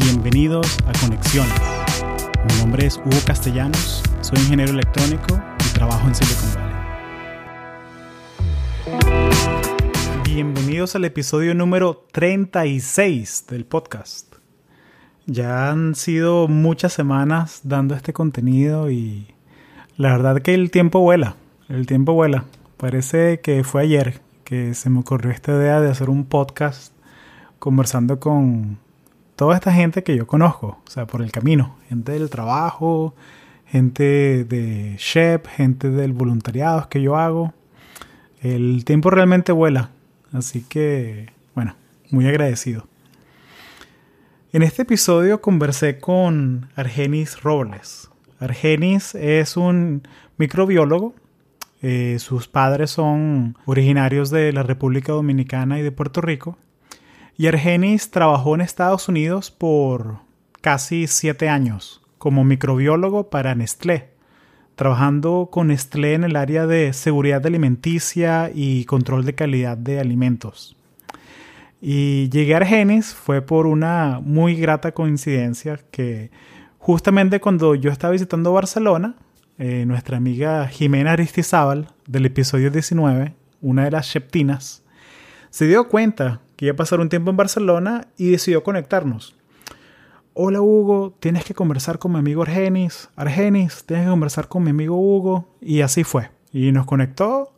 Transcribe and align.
Bienvenidos 0.00 0.78
a 0.86 0.92
Conexiones. 1.00 1.60
Mi 2.46 2.60
nombre 2.60 2.86
es 2.86 2.98
Hugo 2.98 3.18
Castellanos, 3.26 4.00
soy 4.20 4.38
ingeniero 4.38 4.70
electrónico 4.72 5.40
y 5.58 5.74
trabajo 5.74 6.06
en 6.06 6.14
Silicon 6.14 6.54
Valley. 6.54 6.76
Bienvenidos 10.24 10.94
al 10.94 11.04
episodio 11.04 11.52
número 11.56 12.06
36 12.12 13.46
del 13.48 13.64
podcast. 13.64 14.36
Ya 15.26 15.68
han 15.70 15.96
sido 15.96 16.46
muchas 16.46 16.92
semanas 16.92 17.62
dando 17.64 17.96
este 17.96 18.12
contenido 18.12 18.92
y 18.92 19.34
la 19.96 20.12
verdad 20.12 20.40
que 20.42 20.54
el 20.54 20.70
tiempo 20.70 21.00
vuela, 21.00 21.34
el 21.68 21.88
tiempo 21.88 22.12
vuela. 22.12 22.44
Parece 22.76 23.40
que 23.40 23.64
fue 23.64 23.82
ayer 23.82 24.20
que 24.44 24.74
se 24.74 24.90
me 24.90 25.00
ocurrió 25.00 25.32
esta 25.32 25.52
idea 25.52 25.80
de 25.80 25.90
hacer 25.90 26.08
un 26.08 26.24
podcast 26.24 26.92
conversando 27.58 28.20
con 28.20 28.78
toda 29.38 29.54
esta 29.54 29.72
gente 29.72 30.02
que 30.02 30.16
yo 30.16 30.26
conozco, 30.26 30.82
o 30.84 30.90
sea, 30.90 31.06
por 31.06 31.22
el 31.22 31.30
camino, 31.30 31.76
gente 31.88 32.10
del 32.10 32.28
trabajo, 32.28 33.14
gente 33.66 34.42
de 34.44 34.96
Shep, 34.98 35.46
gente 35.46 35.90
del 35.90 36.12
voluntariado 36.12 36.88
que 36.88 37.00
yo 37.00 37.16
hago. 37.16 37.54
El 38.42 38.84
tiempo 38.84 39.10
realmente 39.10 39.52
vuela, 39.52 39.90
así 40.32 40.62
que, 40.68 41.30
bueno, 41.54 41.76
muy 42.10 42.26
agradecido. 42.26 42.88
En 44.52 44.64
este 44.64 44.82
episodio 44.82 45.40
conversé 45.40 46.00
con 46.00 46.68
Argenis 46.74 47.40
Robles. 47.40 48.10
Argenis 48.40 49.14
es 49.14 49.56
un 49.56 50.02
microbiólogo. 50.36 51.14
Eh, 51.80 52.16
sus 52.18 52.48
padres 52.48 52.90
son 52.90 53.56
originarios 53.66 54.30
de 54.30 54.52
la 54.52 54.64
República 54.64 55.12
Dominicana 55.12 55.78
y 55.78 55.82
de 55.82 55.92
Puerto 55.92 56.20
Rico. 56.20 56.58
Y 57.40 57.46
Argenis 57.46 58.10
trabajó 58.10 58.56
en 58.56 58.60
Estados 58.62 59.08
Unidos 59.08 59.52
por 59.52 60.18
casi 60.60 61.06
siete 61.06 61.48
años 61.48 62.02
como 62.18 62.42
microbiólogo 62.42 63.30
para 63.30 63.54
Nestlé, 63.54 64.08
trabajando 64.74 65.48
con 65.48 65.68
Nestlé 65.68 66.14
en 66.14 66.24
el 66.24 66.34
área 66.34 66.66
de 66.66 66.92
seguridad 66.92 67.46
alimenticia 67.46 68.50
y 68.52 68.86
control 68.86 69.24
de 69.24 69.36
calidad 69.36 69.78
de 69.78 70.00
alimentos. 70.00 70.76
Y 71.80 72.28
llegué 72.30 72.54
a 72.54 72.56
Argenis 72.56 73.14
fue 73.14 73.40
por 73.40 73.68
una 73.68 74.20
muy 74.20 74.56
grata 74.56 74.90
coincidencia 74.90 75.78
que 75.92 76.32
justamente 76.78 77.38
cuando 77.38 77.76
yo 77.76 77.92
estaba 77.92 78.14
visitando 78.14 78.52
Barcelona, 78.52 79.14
eh, 79.58 79.84
nuestra 79.86 80.16
amiga 80.16 80.66
Jimena 80.66 81.12
Aristizábal 81.12 81.86
del 82.04 82.26
episodio 82.26 82.72
19, 82.72 83.32
una 83.60 83.84
de 83.84 83.92
las 83.92 84.06
Sheptinas, 84.06 84.82
se 85.50 85.68
dio 85.68 85.88
cuenta 85.88 86.40
que 86.58 86.64
iba 86.64 86.72
a 86.72 86.76
pasar 86.76 86.98
un 86.98 87.08
tiempo 87.08 87.30
en 87.30 87.36
Barcelona 87.36 88.08
y 88.16 88.32
decidió 88.32 88.64
conectarnos. 88.64 89.36
Hola 90.34 90.60
Hugo, 90.60 91.16
tienes 91.20 91.44
que 91.44 91.54
conversar 91.54 92.00
con 92.00 92.10
mi 92.10 92.18
amigo 92.18 92.42
Argenis. 92.42 93.10
Argenis, 93.14 93.84
tienes 93.86 94.06
que 94.06 94.10
conversar 94.10 94.48
con 94.48 94.64
mi 94.64 94.70
amigo 94.70 94.96
Hugo. 94.96 95.54
Y 95.60 95.82
así 95.82 96.02
fue. 96.02 96.32
Y 96.52 96.72
nos 96.72 96.84
conectó 96.84 97.52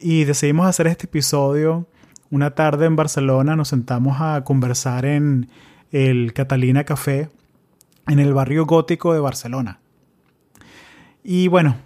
y 0.00 0.24
decidimos 0.24 0.66
hacer 0.66 0.88
este 0.88 1.06
episodio. 1.06 1.86
Una 2.28 2.56
tarde 2.56 2.86
en 2.86 2.96
Barcelona 2.96 3.54
nos 3.54 3.68
sentamos 3.68 4.20
a 4.20 4.42
conversar 4.42 5.04
en 5.04 5.48
el 5.92 6.32
Catalina 6.32 6.82
Café, 6.82 7.28
en 8.08 8.18
el 8.18 8.34
barrio 8.34 8.66
gótico 8.66 9.14
de 9.14 9.20
Barcelona. 9.20 9.78
Y 11.22 11.46
bueno, 11.46 11.76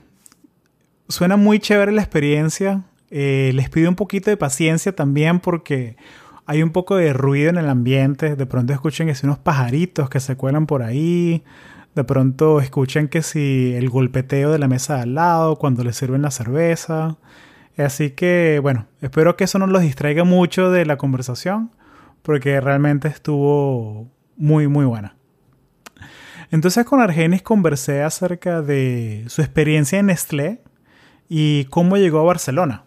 suena 1.11 1.37
muy 1.37 1.59
chévere 1.59 1.93
la 1.93 2.01
experiencia. 2.01 2.85
Eh, 3.11 3.51
les 3.53 3.69
pido 3.69 3.91
un 3.91 3.97
poquito 3.97 4.31
de 4.31 4.39
paciencia 4.39 4.97
también 4.97 5.41
porque 5.41 5.97
hay 6.47 6.63
un 6.63 6.71
poco 6.71 6.97
de 6.97 7.13
ruido 7.13 7.51
en 7.51 7.57
el 7.57 7.69
ambiente. 7.69 8.37
De 8.37 8.47
pronto 8.47 8.73
escuchen 8.73 9.07
que 9.07 9.15
si 9.15 9.27
unos 9.27 9.39
pajaritos 9.39 10.11
que 10.11 10.21
se 10.21 10.37
cuelan 10.37 10.67
por 10.67 10.83
ahí. 10.83 11.43
De 11.95 12.05
pronto 12.05 12.61
escuchen 12.61 13.09
que 13.09 13.23
si 13.23 13.73
el 13.75 13.89
golpeteo 13.89 14.51
de 14.51 14.59
la 14.59 14.69
mesa 14.69 14.97
de 14.97 15.03
al 15.03 15.15
lado 15.15 15.57
cuando 15.57 15.85
les 15.85 15.97
sirven 15.97 16.23
la 16.23 16.31
cerveza. 16.31 17.17
Así 17.77 18.11
que, 18.11 18.61
bueno, 18.63 18.87
espero 19.01 19.37
que 19.37 19.45
eso 19.45 19.59
no 19.59 19.67
los 19.67 19.83
distraiga 19.83 20.25
mucho 20.25 20.71
de 20.71 20.87
la 20.87 20.97
conversación, 20.97 21.71
porque 22.23 22.61
realmente 22.61 23.09
estuvo 23.09 24.09
muy, 24.37 24.69
muy 24.69 24.85
buena. 24.85 25.17
Entonces 26.51 26.85
con 26.85 27.01
Argenis 27.01 27.43
conversé 27.43 28.03
acerca 28.03 28.63
de 28.63 29.25
su 29.29 29.43
experiencia 29.43 29.99
en 29.99 30.07
Nestlé 30.07 30.63
y 31.29 31.65
cómo 31.67 31.97
llegó 31.97 32.21
a 32.21 32.25
Barcelona. 32.25 32.85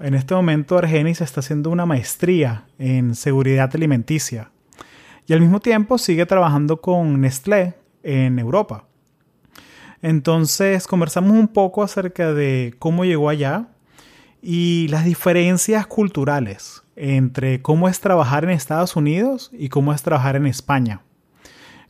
En 0.00 0.14
este 0.14 0.34
momento 0.34 0.78
Argenis 0.78 1.20
está 1.20 1.40
haciendo 1.40 1.70
una 1.70 1.86
maestría 1.86 2.64
en 2.78 3.14
seguridad 3.14 3.70
alimenticia 3.74 4.50
y 5.26 5.32
al 5.32 5.40
mismo 5.40 5.60
tiempo 5.60 5.98
sigue 5.98 6.26
trabajando 6.26 6.80
con 6.80 7.20
Nestlé 7.20 7.74
en 8.02 8.38
Europa. 8.38 8.84
Entonces 10.00 10.86
conversamos 10.86 11.32
un 11.32 11.48
poco 11.48 11.82
acerca 11.82 12.32
de 12.32 12.74
cómo 12.78 13.04
llegó 13.04 13.28
allá 13.28 13.68
y 14.42 14.88
las 14.88 15.04
diferencias 15.04 15.86
culturales 15.86 16.82
entre 16.96 17.62
cómo 17.62 17.88
es 17.88 18.00
trabajar 18.00 18.42
en 18.44 18.50
Estados 18.50 18.96
Unidos 18.96 19.50
y 19.52 19.68
cómo 19.68 19.92
es 19.92 20.02
trabajar 20.02 20.34
en 20.34 20.46
España. 20.46 21.02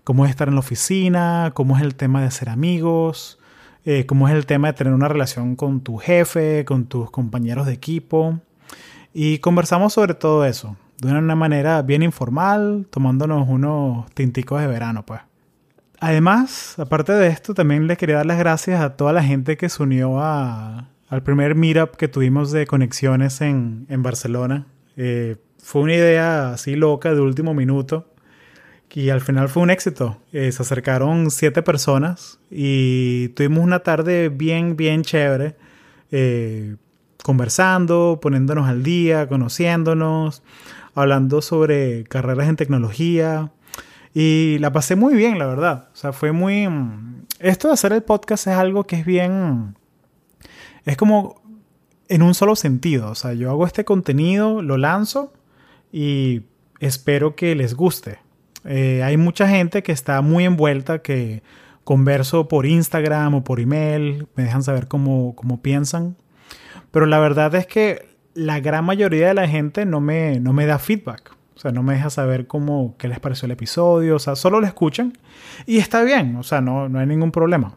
Cómo 0.05 0.25
es 0.27 0.31
estar 0.31 0.49
en 0.49 0.55
la 0.55 0.61
oficina, 0.61 1.53
cómo 1.55 1.77
es 1.77 1.83
el 1.83 1.95
tema 1.95 2.23
de 2.23 2.31
ser 2.31 2.51
amigos, 2.51 3.39
eh, 3.85 4.07
cómo 4.07 4.29
es 4.29 4.35
el 4.35 4.47
tema 4.47 4.69
de 4.69 4.75
tener 4.75 4.93
una 4.93 5.09
relación 5.09 5.57
con 5.57 5.81
tu 5.81 5.97
jefe, 5.97 6.65
con 6.65 6.87
tus 6.87 7.11
compañeros 7.11 7.67
de 7.67 7.73
equipo. 7.73 8.39
Y 9.13 9.39
conversamos 9.39 9.93
sobre 9.93 10.15
todo 10.15 10.45
eso, 10.45 10.77
de 10.99 11.13
una 11.13 11.35
manera 11.35 11.83
bien 11.83 12.03
informal, 12.03 12.87
tomándonos 12.91 13.49
unos 13.49 14.11
tinticos 14.13 14.61
de 14.61 14.67
verano, 14.67 15.05
pues. 15.05 15.21
Además, 16.01 16.79
aparte 16.79 17.13
de 17.13 17.29
esto, 17.29 17.55
también 17.55 17.87
les 17.87 17.99
quería 17.99 18.17
dar 18.17 18.27
las 18.27 18.39
gracias 18.39 18.81
a 18.81 18.97
toda 18.97 19.13
la 19.13 19.23
gente 19.23 19.57
que 19.57 19.69
se 19.69 19.83
unió 19.83 20.21
a, 20.21 20.89
al 21.09 21.23
primer 21.23 21.55
meetup 21.55 21.97
que 21.97 22.09
tuvimos 22.09 22.51
de 22.51 22.67
conexiones 22.67 23.41
en, 23.41 23.87
en 23.89 24.03
Barcelona. 24.03 24.67
Eh, 24.97 25.37
fue 25.59 25.83
una 25.83 25.95
idea 25.95 26.53
así 26.53 26.75
loca 26.75 27.15
de 27.15 27.21
último 27.21 27.55
minuto 27.55 28.12
y 28.95 29.11
al 29.11 29.21
final 29.21 29.49
fue 29.49 29.63
un 29.63 29.71
éxito. 29.71 30.19
Eh, 30.33 30.53
se 30.53 30.63
acercaron 30.63 31.31
siete 31.31 31.63
personas 31.63 32.39
y 32.51 33.29
tuvimos 33.29 33.65
una 33.65 33.81
tarde 33.81 34.29
bien, 34.29 34.77
bien 34.77 35.03
chévere, 35.03 35.57
eh, 36.11 36.77
conversando, 37.23 38.19
poniéndonos 38.21 38.69
al 38.69 38.83
día, 38.83 39.29
conociéndonos, 39.29 40.43
hablando 40.95 41.41
sobre 41.41 42.05
carreras 42.05 42.49
en 42.49 42.57
tecnología. 42.57 43.53
Y 44.15 44.59
la 44.59 44.73
pasé 44.73 44.95
muy 44.95 45.15
bien, 45.15 45.39
la 45.39 45.47
verdad. 45.47 45.89
O 45.93 45.97
sea, 45.97 46.13
fue 46.13 46.33
muy... 46.33 46.69
Mm, 46.69 47.25
esto 47.39 47.69
de 47.69 47.75
hacer 47.75 47.93
el 47.93 48.03
podcast 48.03 48.47
es 48.47 48.55
algo 48.55 48.85
que 48.85 48.97
es 48.97 49.07
bien... 49.07 49.75
Es 50.85 50.97
como 50.97 51.41
en 52.09 52.23
un 52.23 52.35
solo 52.35 52.57
sentido. 52.57 53.11
O 53.11 53.15
sea, 53.15 53.33
yo 53.33 53.51
hago 53.51 53.67
este 53.67 53.87
contenido, 53.87 54.61
lo 54.61 54.77
lanzo 54.77 55.33
y 55.91 56.43
espero 56.79 57.37
que 57.37 57.55
les 57.55 57.75
guste. 57.75 58.22
Eh, 58.65 59.03
hay 59.03 59.17
mucha 59.17 59.49
gente 59.49 59.83
que 59.83 59.93
está 59.93 60.21
muy 60.23 60.45
envuelta, 60.45 61.01
que 61.01 61.43
converso 61.85 62.49
por 62.49 62.67
Instagram 62.67 63.35
o 63.35 63.45
por 63.45 63.61
email, 63.61 64.29
me 64.37 64.45
dejan 64.45 64.63
saber 64.63 64.89
cómo, 64.89 65.35
cómo 65.35 65.63
piensan. 65.63 66.17
Pero 66.91 67.07
la 67.07 67.19
verdad 67.19 67.55
es 67.55 67.67
que 67.67 68.09
la 68.35 68.61
gran 68.61 68.85
mayoría 68.85 69.29
de 69.29 69.35
la 69.35 69.49
gente 69.49 69.85
no 69.85 70.01
me, 70.01 70.41
no 70.41 70.53
me 70.53 70.67
da 70.67 70.79
feedback. 70.79 71.35
O 71.55 71.59
sea, 71.59 71.71
no 71.71 71.83
me 71.83 71.95
deja 71.95 72.11
saber 72.11 72.47
cómo, 72.47 72.97
qué 72.99 73.09
les 73.09 73.21
pareció 73.21 73.47
el 73.47 73.53
episodio. 73.53 74.17
O 74.17 74.19
sea, 74.19 74.37
solo 74.37 74.61
lo 74.61 74.67
escuchan. 74.67 75.13
Y 75.67 75.79
está 75.79 76.03
bien, 76.03 76.37
o 76.37 76.43
sea, 76.43 76.61
no, 76.61 76.89
no 76.89 76.99
hay 76.99 77.07
ningún 77.07 77.31
problema. 77.31 77.75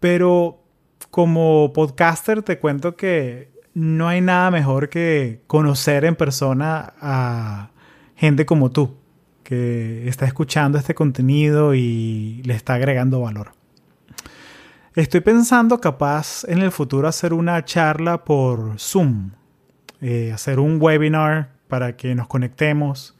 Pero 0.00 0.62
como 1.10 1.72
podcaster 1.72 2.42
te 2.42 2.58
cuento 2.58 2.96
que 2.96 3.52
no 3.74 4.08
hay 4.08 4.20
nada 4.20 4.50
mejor 4.50 4.88
que 4.88 5.42
conocer 5.46 6.04
en 6.04 6.16
persona 6.16 6.94
a 7.00 7.70
gente 8.16 8.46
como 8.46 8.70
tú 8.70 9.01
está 9.52 10.26
escuchando 10.26 10.78
este 10.78 10.94
contenido 10.94 11.74
y 11.74 12.42
le 12.44 12.54
está 12.54 12.74
agregando 12.74 13.20
valor. 13.20 13.52
Estoy 14.94 15.20
pensando 15.20 15.80
capaz 15.80 16.44
en 16.44 16.58
el 16.58 16.70
futuro 16.70 17.08
hacer 17.08 17.32
una 17.32 17.64
charla 17.64 18.24
por 18.24 18.78
Zoom, 18.78 19.30
eh, 20.02 20.32
hacer 20.34 20.58
un 20.58 20.76
webinar 20.80 21.52
para 21.66 21.96
que 21.96 22.14
nos 22.14 22.28
conectemos. 22.28 23.16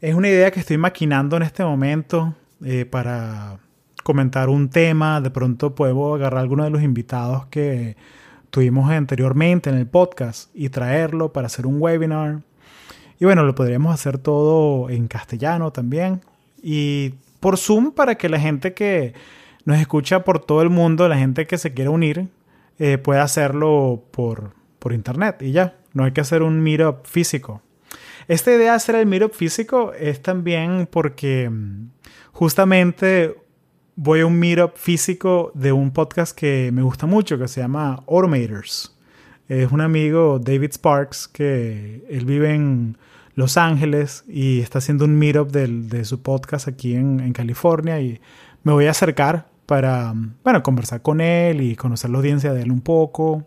Es 0.00 0.14
una 0.14 0.28
idea 0.28 0.50
que 0.50 0.58
estoy 0.58 0.76
maquinando 0.76 1.36
en 1.36 1.44
este 1.44 1.64
momento 1.64 2.34
eh, 2.64 2.84
para 2.84 3.58
comentar 4.02 4.48
un 4.48 4.68
tema. 4.70 5.20
De 5.20 5.30
pronto 5.30 5.76
puedo 5.76 6.14
agarrar 6.14 6.40
alguno 6.40 6.64
de 6.64 6.70
los 6.70 6.82
invitados 6.82 7.46
que 7.46 7.96
tuvimos 8.50 8.90
anteriormente 8.90 9.70
en 9.70 9.76
el 9.76 9.86
podcast 9.86 10.50
y 10.52 10.68
traerlo 10.68 11.32
para 11.32 11.46
hacer 11.46 11.66
un 11.66 11.80
webinar. 11.80 12.42
Y 13.18 13.24
bueno, 13.24 13.44
lo 13.44 13.54
podríamos 13.54 13.94
hacer 13.94 14.18
todo 14.18 14.90
en 14.90 15.08
castellano 15.08 15.72
también. 15.72 16.20
Y 16.62 17.14
por 17.40 17.58
Zoom 17.58 17.92
para 17.92 18.16
que 18.16 18.28
la 18.28 18.40
gente 18.40 18.74
que 18.74 19.14
nos 19.64 19.78
escucha 19.78 20.24
por 20.24 20.44
todo 20.44 20.62
el 20.62 20.70
mundo, 20.70 21.08
la 21.08 21.18
gente 21.18 21.46
que 21.46 21.58
se 21.58 21.72
quiera 21.72 21.90
unir, 21.90 22.28
eh, 22.78 22.98
pueda 22.98 23.22
hacerlo 23.22 24.04
por, 24.10 24.52
por 24.78 24.92
internet 24.92 25.42
y 25.42 25.52
ya. 25.52 25.76
No 25.92 26.04
hay 26.04 26.12
que 26.12 26.20
hacer 26.20 26.42
un 26.42 26.60
meetup 26.60 27.06
físico. 27.06 27.62
Esta 28.26 28.50
idea 28.50 28.70
de 28.70 28.76
hacer 28.76 28.94
el 28.96 29.06
meetup 29.06 29.32
físico 29.32 29.92
es 29.92 30.22
también 30.22 30.88
porque 30.90 31.48
mm, 31.48 31.90
justamente 32.32 33.36
voy 33.96 34.20
a 34.20 34.26
un 34.26 34.38
meetup 34.38 34.76
físico 34.76 35.52
de 35.54 35.72
un 35.72 35.92
podcast 35.92 36.36
que 36.36 36.70
me 36.72 36.82
gusta 36.82 37.06
mucho 37.06 37.38
que 37.38 37.48
se 37.48 37.60
llama 37.60 38.02
Automators. 38.08 38.93
Es 39.48 39.70
un 39.72 39.80
amigo, 39.82 40.38
David 40.38 40.72
Sparks, 40.72 41.28
que 41.28 42.04
él 42.08 42.24
vive 42.24 42.54
en 42.54 42.96
Los 43.34 43.56
Ángeles 43.58 44.24
y 44.26 44.60
está 44.60 44.78
haciendo 44.78 45.04
un 45.04 45.16
meetup 45.18 45.50
de 45.50 46.04
su 46.04 46.22
podcast 46.22 46.66
aquí 46.66 46.94
en, 46.94 47.20
en, 47.20 47.32
California 47.32 48.00
y 48.00 48.20
me 48.62 48.72
voy 48.72 48.86
a 48.86 48.92
acercar 48.92 49.48
para, 49.66 50.14
bueno, 50.42 50.62
conversar 50.62 51.02
con 51.02 51.20
él 51.20 51.60
y 51.60 51.76
conocer 51.76 52.10
la 52.10 52.18
audiencia 52.18 52.54
de 52.54 52.62
él 52.62 52.72
un 52.72 52.80
poco. 52.80 53.46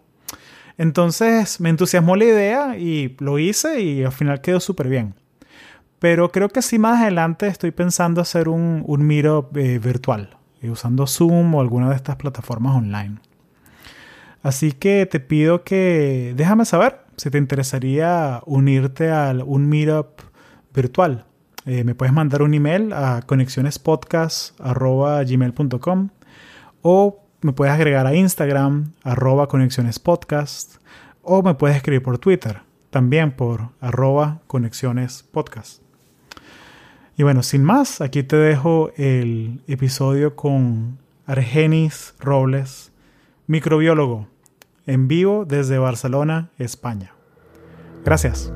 Entonces 0.77 1.59
me 1.59 1.69
entusiasmó 1.69 2.15
la 2.15 2.25
idea 2.25 2.77
y 2.77 3.15
lo 3.19 3.39
hice 3.39 3.81
y 3.81 4.03
al 4.03 4.11
final 4.11 4.41
quedó 4.41 4.59
súper 4.59 4.89
bien. 4.89 5.15
Pero 5.99 6.31
creo 6.31 6.49
que 6.49 6.61
sí 6.61 6.77
más 6.77 7.01
adelante 7.01 7.47
estoy 7.47 7.71
pensando 7.71 8.21
hacer 8.21 8.49
un, 8.49 8.83
un 8.85 9.01
meetup 9.01 9.57
eh, 9.57 9.79
virtual, 9.79 10.37
eh, 10.61 10.69
usando 10.69 11.07
Zoom 11.07 11.55
o 11.55 11.61
alguna 11.61 11.89
de 11.89 11.95
estas 11.95 12.17
plataformas 12.17 12.75
online. 12.75 13.17
Así 14.47 14.71
que 14.71 15.05
te 15.05 15.19
pido 15.19 15.65
que 15.65 16.33
déjame 16.37 16.63
saber 16.63 17.01
si 17.17 17.29
te 17.29 17.37
interesaría 17.37 18.41
unirte 18.45 19.11
a 19.11 19.35
un 19.45 19.67
meetup 19.67 20.21
virtual. 20.73 21.25
Eh, 21.65 21.83
me 21.83 21.95
puedes 21.95 22.13
mandar 22.13 22.41
un 22.41 22.53
email 22.53 22.93
a 22.93 23.23
conexionespodcast.gmail.com 23.25 26.09
o 26.81 27.25
me 27.41 27.51
puedes 27.51 27.73
agregar 27.73 28.07
a 28.07 28.15
Instagram, 28.15 28.93
arroba 29.03 29.49
conexionespodcast, 29.49 30.77
o 31.23 31.43
me 31.43 31.55
puedes 31.55 31.75
escribir 31.75 32.01
por 32.01 32.17
Twitter, 32.17 32.61
también 32.89 33.33
por 33.33 33.71
arroba 33.81 34.39
conexionespodcast. 34.47 35.81
Y 37.17 37.23
bueno, 37.23 37.43
sin 37.43 37.65
más, 37.65 37.99
aquí 37.99 38.23
te 38.23 38.37
dejo 38.37 38.91
el 38.95 39.59
episodio 39.67 40.37
con 40.37 40.99
Argenis 41.25 42.13
Robles, 42.17 42.93
microbiólogo, 43.47 44.27
en 44.87 45.07
vivo 45.07 45.45
desde 45.45 45.77
Barcelona, 45.77 46.49
España. 46.57 47.13
Gracias. 48.03 48.51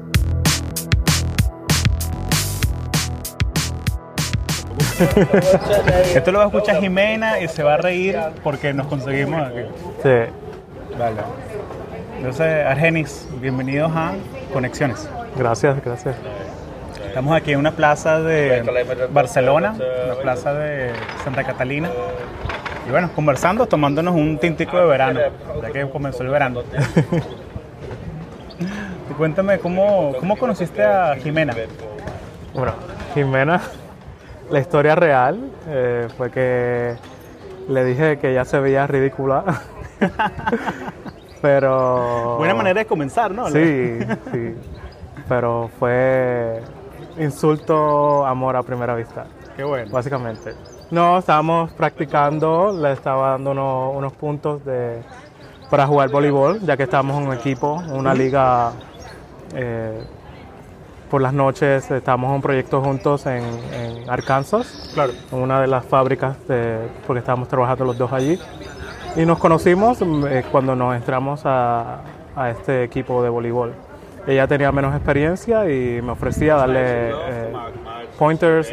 Esto 6.16 6.32
lo 6.32 6.40
va 6.40 6.46
a 6.46 6.48
escuchar 6.48 6.80
Jimena 6.80 7.40
y 7.40 7.48
se 7.48 7.64
va 7.64 7.74
a 7.74 7.78
reír 7.78 8.18
porque 8.44 8.74
nos 8.74 8.88
conseguimos 8.88 9.42
aquí. 9.42 9.62
Sí. 10.02 10.10
Vale. 10.98 11.22
Entonces, 12.18 12.66
Argenis, 12.66 13.28
bienvenidos 13.42 13.92
a 13.94 14.14
Conexiones. 14.54 15.10
Gracias, 15.36 15.84
gracias. 15.84 16.16
Estamos 17.08 17.36
aquí 17.36 17.52
en 17.52 17.60
una 17.60 17.72
plaza 17.72 18.22
de 18.22 18.64
Barcelona, 19.12 19.76
una 20.06 20.16
plaza 20.22 20.54
de 20.54 20.92
Santa 21.24 21.44
Catalina. 21.44 21.90
Y 22.92 22.94
bueno, 22.94 23.10
conversando, 23.16 23.66
tomándonos 23.68 24.14
un 24.14 24.38
tintico 24.38 24.78
de 24.78 24.86
verano, 24.86 25.22
ya 25.62 25.72
que 25.72 25.90
comenzó 25.90 26.24
el 26.24 26.30
verano. 26.30 26.62
y 29.10 29.14
cuéntame, 29.14 29.60
¿cómo, 29.60 30.14
¿cómo 30.20 30.38
conociste 30.38 30.84
a 30.84 31.16
Jimena? 31.16 31.56
Bueno, 32.54 32.74
Jimena 33.14 33.62
la 34.50 34.60
historia 34.60 34.96
real 34.96 35.40
eh, 35.70 36.10
fue 36.18 36.32
que 36.32 36.98
le 37.70 37.86
dije 37.86 38.20
que 38.20 38.34
ya 38.34 38.44
se 38.44 38.60
veía 38.60 38.86
ridícula. 38.88 39.62
Pero. 41.42 42.36
Buena 42.40 42.56
manera 42.56 42.82
de 42.82 42.88
comenzar, 42.88 43.32
¿no? 43.32 43.50
Sí, 43.52 44.00
sí. 44.34 44.54
Pero 45.30 45.70
fue 45.80 46.60
insulto, 47.18 48.26
amor 48.26 48.58
a 48.58 48.64
primera 48.64 48.96
vista. 48.96 49.28
Qué 49.56 49.64
bueno. 49.64 49.90
Básicamente. 49.94 50.56
No, 50.92 51.20
estábamos 51.20 51.72
practicando, 51.72 52.78
le 52.78 52.92
estaba 52.92 53.30
dando 53.32 53.52
unos, 53.92 54.12
puntos 54.12 54.66
de, 54.66 55.02
para 55.70 55.88
jugar 55.88 56.10
voleibol, 56.10 56.60
ya 56.60 56.76
que 56.76 56.84
estábamos 56.84 57.18
en 57.22 57.30
un 57.30 57.34
equipo, 57.34 57.82
una 57.94 58.14
liga 58.14 58.74
eh, 59.56 60.04
por 61.10 61.22
las 61.22 61.32
noches 61.32 61.90
estábamos 61.90 62.30
en 62.30 62.36
un 62.36 62.42
proyecto 62.42 62.82
juntos 62.82 63.26
en, 63.26 63.42
Arkansas, 64.10 64.92
claro. 64.94 65.14
en 65.32 65.40
una 65.40 65.62
de 65.62 65.68
las 65.68 65.86
fábricas, 65.86 66.36
porque 67.08 67.20
estábamos 67.20 67.48
trabajando 67.48 67.86
los 67.86 67.98
dos 67.98 68.12
allí. 68.12 68.38
Y 69.16 69.26
nos 69.26 69.40
conocimos 69.40 70.00
eh, 70.02 70.44
cuando 70.52 70.76
nos 70.76 70.94
entramos 70.94 71.44
a, 71.46 72.02
este 72.50 72.84
equipo 72.84 73.24
de 73.24 73.30
voleibol. 73.30 73.74
Ella 74.28 74.46
tenía 74.46 74.72
menos 74.74 74.94
experiencia 74.94 75.70
y 75.70 76.02
me 76.02 76.12
ofrecía 76.12 76.56
darle 76.56 77.12
eh, 77.12 77.54
pointers, 78.20 78.72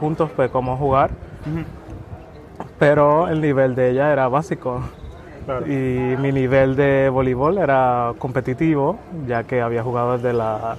puntos 0.00 0.34
de 0.34 0.48
cómo 0.48 0.74
jugar. 0.78 1.27
Pero 2.78 3.28
el 3.28 3.40
nivel 3.40 3.74
de 3.74 3.90
ella 3.90 4.12
era 4.12 4.28
básico. 4.28 4.82
Y 5.66 6.14
mi 6.20 6.30
nivel 6.30 6.76
de 6.76 7.08
voleibol 7.08 7.56
era 7.56 8.12
competitivo, 8.18 8.98
ya 9.26 9.44
que 9.44 9.62
había 9.62 9.82
jugado 9.82 10.18
desde 10.18 10.34
la 10.34 10.76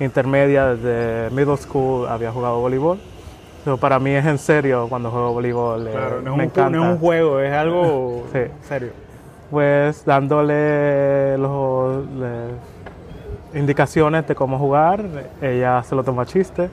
intermedia, 0.00 0.74
desde 0.74 1.30
middle 1.34 1.56
school 1.56 2.08
había 2.08 2.32
jugado 2.32 2.60
voleibol. 2.60 2.98
Pero 3.64 3.76
para 3.76 3.98
mí 3.98 4.10
es 4.10 4.26
en 4.26 4.38
serio 4.38 4.86
cuando 4.88 5.10
juego 5.10 5.32
voleibol. 5.32 5.86
Eh, 5.86 5.90
claro, 5.92 6.22
no, 6.22 6.36
me 6.36 6.44
es 6.44 6.56
un, 6.56 6.72
no 6.72 6.84
es 6.84 6.90
un 6.90 6.98
juego, 6.98 7.40
es 7.40 7.52
algo 7.52 8.24
serio. 8.62 8.90
Pues 9.50 10.04
dándole 10.04 11.38
los, 11.38 12.04
indicaciones 13.54 14.26
de 14.26 14.34
cómo 14.34 14.58
jugar, 14.58 15.04
ella 15.40 15.82
se 15.82 15.94
lo 15.94 16.04
tomó 16.04 16.20
a 16.20 16.26
chiste 16.26 16.68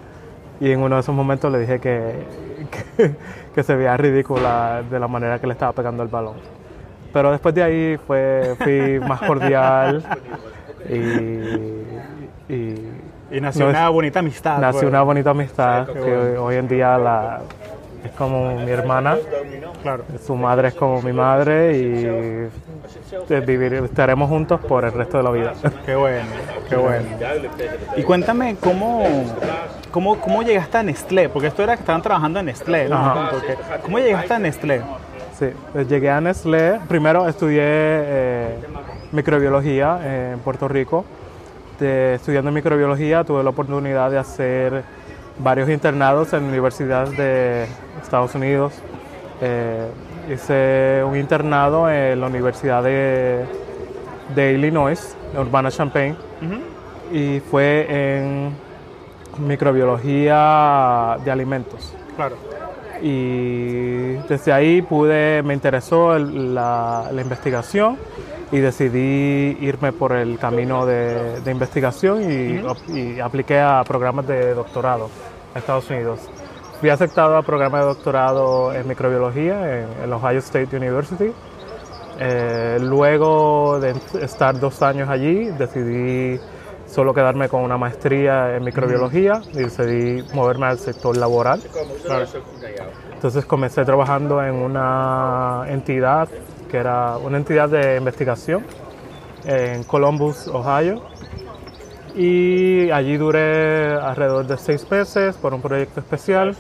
y 0.60 0.72
en 0.72 0.82
uno 0.82 0.96
de 0.96 1.02
esos 1.02 1.16
momentos 1.16 1.52
le 1.52 1.60
dije 1.60 1.80
que, 1.80 2.24
que, 2.68 3.16
que 3.54 3.64
se 3.64 3.76
veía 3.76 3.96
ridícula 3.98 4.84
de 4.90 5.00
la 5.00 5.08
manera 5.08 5.40
que 5.40 5.48
le 5.48 5.54
estaba 5.54 5.74
pegando 5.74 6.04
el 6.04 6.10
balón. 6.10 6.36
Pero 7.14 7.32
después 7.32 7.56
de 7.56 7.64
ahí 7.64 7.98
fue, 8.06 8.56
fui 8.60 9.00
más 9.00 9.22
cordial 9.22 10.04
y, 10.90 12.54
y 12.54 12.76
y 13.32 13.42
nació 13.42 13.70
una 13.70 13.90
bonita 13.90 14.20
amistad. 14.20 14.60
Nació 14.60 14.82
pues. 14.82 14.90
una 14.90 15.02
bonita 15.02 15.32
amistad 15.32 15.88
que 15.88 16.38
hoy, 16.38 16.56
en 16.56 16.68
día 16.68 16.98
la, 16.98 17.42
es 18.06 18.12
como 18.12 18.56
mi 18.56 18.72
hermana. 18.72 19.18
Claro. 19.82 20.04
Su 20.26 20.36
madre 20.36 20.70
es 20.70 20.74
como 20.74 21.02
mi 21.02 21.14
madre 21.14 21.78
y 21.78 22.50
vivir, 23.46 23.74
estaremos 23.74 24.30
juntos 24.30 24.60
por 24.62 24.86
el 24.86 24.92
resto 24.92 25.18
de 25.18 25.24
la 25.24 25.32
vida. 25.32 25.54
Qué 25.86 25.96
bueno, 25.96 26.26
qué 26.70 26.76
bueno. 26.76 27.06
Y 27.96 28.04
cuéntame 28.04 28.56
cómo, 28.60 29.04
cómo, 29.92 30.20
cómo 30.20 30.42
llegaste 30.44 30.78
a 30.78 30.84
Nestlé, 30.84 31.30
porque 31.30 31.48
esto 31.48 31.64
era 31.64 31.76
que 31.76 31.82
estaban 31.82 32.02
trabajando 32.02 32.40
en 32.40 32.48
Nestlé, 32.48 32.90
¿no? 32.90 33.30
¿Cómo 33.84 34.00
llegaste 34.00 34.34
a 34.34 34.40
Nestlé? 34.40 34.82
Sí, 35.38 35.48
pues 35.74 35.88
llegué 35.88 36.10
a 36.10 36.22
Nestlé. 36.22 36.80
Primero 36.88 37.28
estudié 37.28 37.62
eh, 37.64 38.58
microbiología 39.12 40.32
en 40.34 40.40
Puerto 40.40 40.68
Rico 40.68 41.06
estudiando 41.82 42.52
microbiología 42.52 43.24
tuve 43.24 43.44
la 43.44 43.50
oportunidad 43.50 44.10
de 44.10 44.18
hacer 44.18 44.84
varios 45.40 45.70
internados 45.70 46.32
en 46.34 46.44
universidades 46.44 47.16
de 47.18 47.66
Estados 48.06 48.36
Unidos. 48.36 48.74
Eh, 49.42 49.88
hice 50.32 51.04
un 51.04 51.18
internado 51.18 51.90
en 51.90 52.20
la 52.20 52.28
Universidad 52.28 52.84
de, 52.84 53.46
de 54.34 54.54
Illinois, 54.54 55.16
Urbana-Champaign, 55.38 56.16
y 57.12 57.40
fue 57.40 57.88
en 57.90 58.56
microbiología 59.38 61.18
de 61.24 61.32
alimentos. 61.32 61.94
Claro. 62.16 62.36
Y 63.02 64.14
desde 64.30 64.54
ahí 64.54 64.82
pude, 64.82 65.44
me 65.44 65.54
interesó 65.54 66.18
la, 66.18 67.10
la 67.12 67.22
investigación 67.22 67.98
y 68.52 68.60
decidí 68.60 69.58
irme 69.60 69.92
por 69.92 70.14
el 70.14 70.38
camino 70.38 70.86
de, 70.86 71.42
investigación 71.46 72.32
y, 72.32 73.20
apliqué 73.20 73.60
a 73.60 73.84
programas 73.86 74.28
de 74.28 74.54
doctorado 74.54 75.10
en 75.54 75.60
Estados 75.60 75.90
Unidos. 75.90 76.20
Fui 76.80 76.90
aceptado 76.90 77.38
a 77.38 77.42
programa 77.42 77.80
de 77.80 77.86
doctorado 77.86 78.74
en 78.74 78.88
microbiología 78.88 79.80
en, 79.80 80.04
el 80.04 80.14
Ohio 80.14 80.40
State 80.40 80.76
University. 80.76 81.32
Eh, 82.20 82.78
luego 82.82 83.80
de 83.80 83.94
estar 84.22 84.60
dos 84.60 84.82
años 84.82 85.10
allí, 85.10 85.46
decidí 85.58 86.40
solo 86.86 87.14
quedarme 87.14 87.50
con 87.50 87.62
una 87.62 87.78
maestría 87.78 88.56
en 88.56 88.64
microbiología 88.64 89.42
y 89.54 89.58
decidí 89.58 90.24
moverme 90.34 90.68
al 90.68 90.80
sector 90.80 91.16
laboral. 91.18 91.62
Entonces 93.14 93.46
comencé 93.46 93.84
trabajando 93.86 94.44
en 94.44 94.56
una 94.56 95.64
entidad 95.68 96.28
que 96.70 96.78
era 96.78 97.18
una 97.18 97.38
entidad 97.38 97.70
de 97.70 97.98
investigación 97.98 98.66
en 99.46 99.84
Columbus, 99.84 100.48
Ohio. 100.48 101.02
Y 102.16 102.90
allí 102.92 103.18
duré 103.18 103.94
alrededor 103.94 104.48
de 104.48 104.58
seis 104.58 104.90
meses 104.90 105.36
por 105.36 105.54
un 105.54 105.62
proyecto 105.62 106.00
especial 106.00 106.56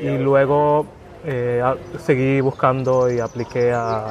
y 0.00 0.16
luego 0.16 0.86
eh, 1.24 1.62
seguí 1.98 2.40
buscando 2.40 3.10
y 3.10 3.20
apliqué 3.20 3.72
a, 3.72 4.06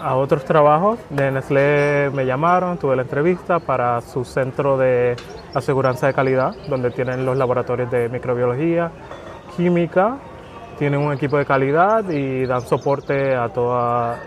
a 0.00 0.14
otros 0.16 0.44
trabajos. 0.44 1.00
De 1.10 1.30
Nestlé 1.32 2.10
me 2.14 2.24
llamaron, 2.24 2.78
tuve 2.78 2.94
la 2.94 3.02
entrevista 3.02 3.58
para 3.58 4.00
su 4.00 4.24
centro 4.24 4.78
de 4.78 5.16
aseguranza 5.52 6.06
de 6.06 6.14
calidad, 6.14 6.54
donde 6.68 6.90
tienen 6.90 7.26
los 7.26 7.36
laboratorios 7.36 7.90
de 7.90 8.08
microbiología, 8.08 8.92
química, 9.56 10.18
tienen 10.78 11.00
un 11.00 11.12
equipo 11.12 11.36
de 11.36 11.44
calidad 11.44 12.08
y 12.08 12.46
dan 12.46 12.62
soporte 12.62 13.34
a 13.34 13.48
toda, 13.48 14.18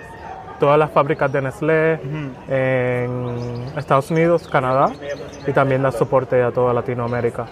todas 0.63 0.79
las 0.79 0.91
fábricas 0.91 1.29
de 1.29 1.41
Nestlé 1.41 1.99
en 2.47 3.65
Estados 3.75 4.09
Unidos, 4.11 4.47
Canadá 4.47 4.93
y 5.45 5.51
también 5.51 5.83
dan 5.83 5.91
soporte 5.91 6.41
a 6.41 6.51
toda 6.51 6.73
Latinoamérica. 6.73 7.47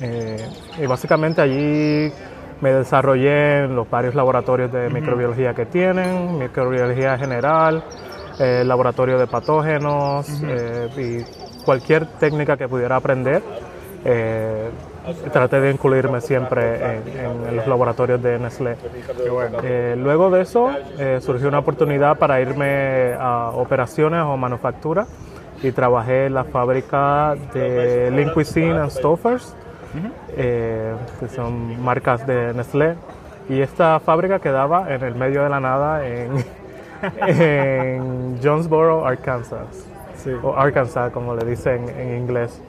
Eh, 0.00 0.44
y 0.82 0.86
básicamente 0.86 1.40
allí 1.40 2.12
me 2.60 2.72
desarrollé 2.72 3.66
en 3.66 3.76
los 3.76 3.88
varios 3.88 4.16
laboratorios 4.16 4.72
de 4.72 4.90
microbiología 4.90 5.54
que 5.54 5.66
tienen, 5.66 6.36
microbiología 6.36 7.16
general, 7.16 7.84
eh, 8.40 8.64
laboratorio 8.66 9.16
de 9.16 9.28
patógenos 9.28 10.26
eh, 10.42 10.88
y 10.96 11.64
cualquier 11.64 12.06
técnica 12.18 12.56
que 12.56 12.66
pudiera 12.66 12.96
aprender. 12.96 13.40
Traté 15.32 15.60
de 15.60 15.70
incluirme 15.70 16.20
siempre 16.20 16.96
en, 16.96 17.48
en 17.48 17.56
los 17.56 17.66
laboratorios 17.66 18.22
de 18.22 18.38
Nestlé. 18.38 18.76
Eh, 19.62 19.96
luego 19.98 20.30
de 20.30 20.42
eso 20.42 20.70
eh, 20.98 21.18
surgió 21.20 21.48
una 21.48 21.58
oportunidad 21.58 22.18
para 22.18 22.40
irme 22.40 23.14
a 23.18 23.50
operaciones 23.54 24.22
o 24.22 24.36
manufactura 24.36 25.06
y 25.62 25.72
trabajé 25.72 26.26
en 26.26 26.34
la 26.34 26.44
fábrica 26.44 27.34
de 27.52 28.10
Lean 28.10 28.32
Cuisine 28.32 28.78
and 28.78 28.90
Stouffer's, 28.90 29.54
eh, 30.36 30.94
que 31.20 31.28
son 31.28 31.82
marcas 31.82 32.26
de 32.26 32.52
Nestlé. 32.54 32.94
Y 33.48 33.60
esta 33.60 34.00
fábrica 34.00 34.38
quedaba 34.38 34.92
en 34.92 35.02
el 35.02 35.14
medio 35.14 35.42
de 35.42 35.50
la 35.50 35.60
nada 35.60 36.06
en, 36.06 36.44
en 37.26 38.38
Jonesboro, 38.42 39.06
Arkansas. 39.06 39.86
O 40.42 40.54
Arkansas, 40.56 41.12
como 41.12 41.34
le 41.34 41.44
dicen 41.44 41.86
en 41.90 42.16
inglés. 42.16 42.62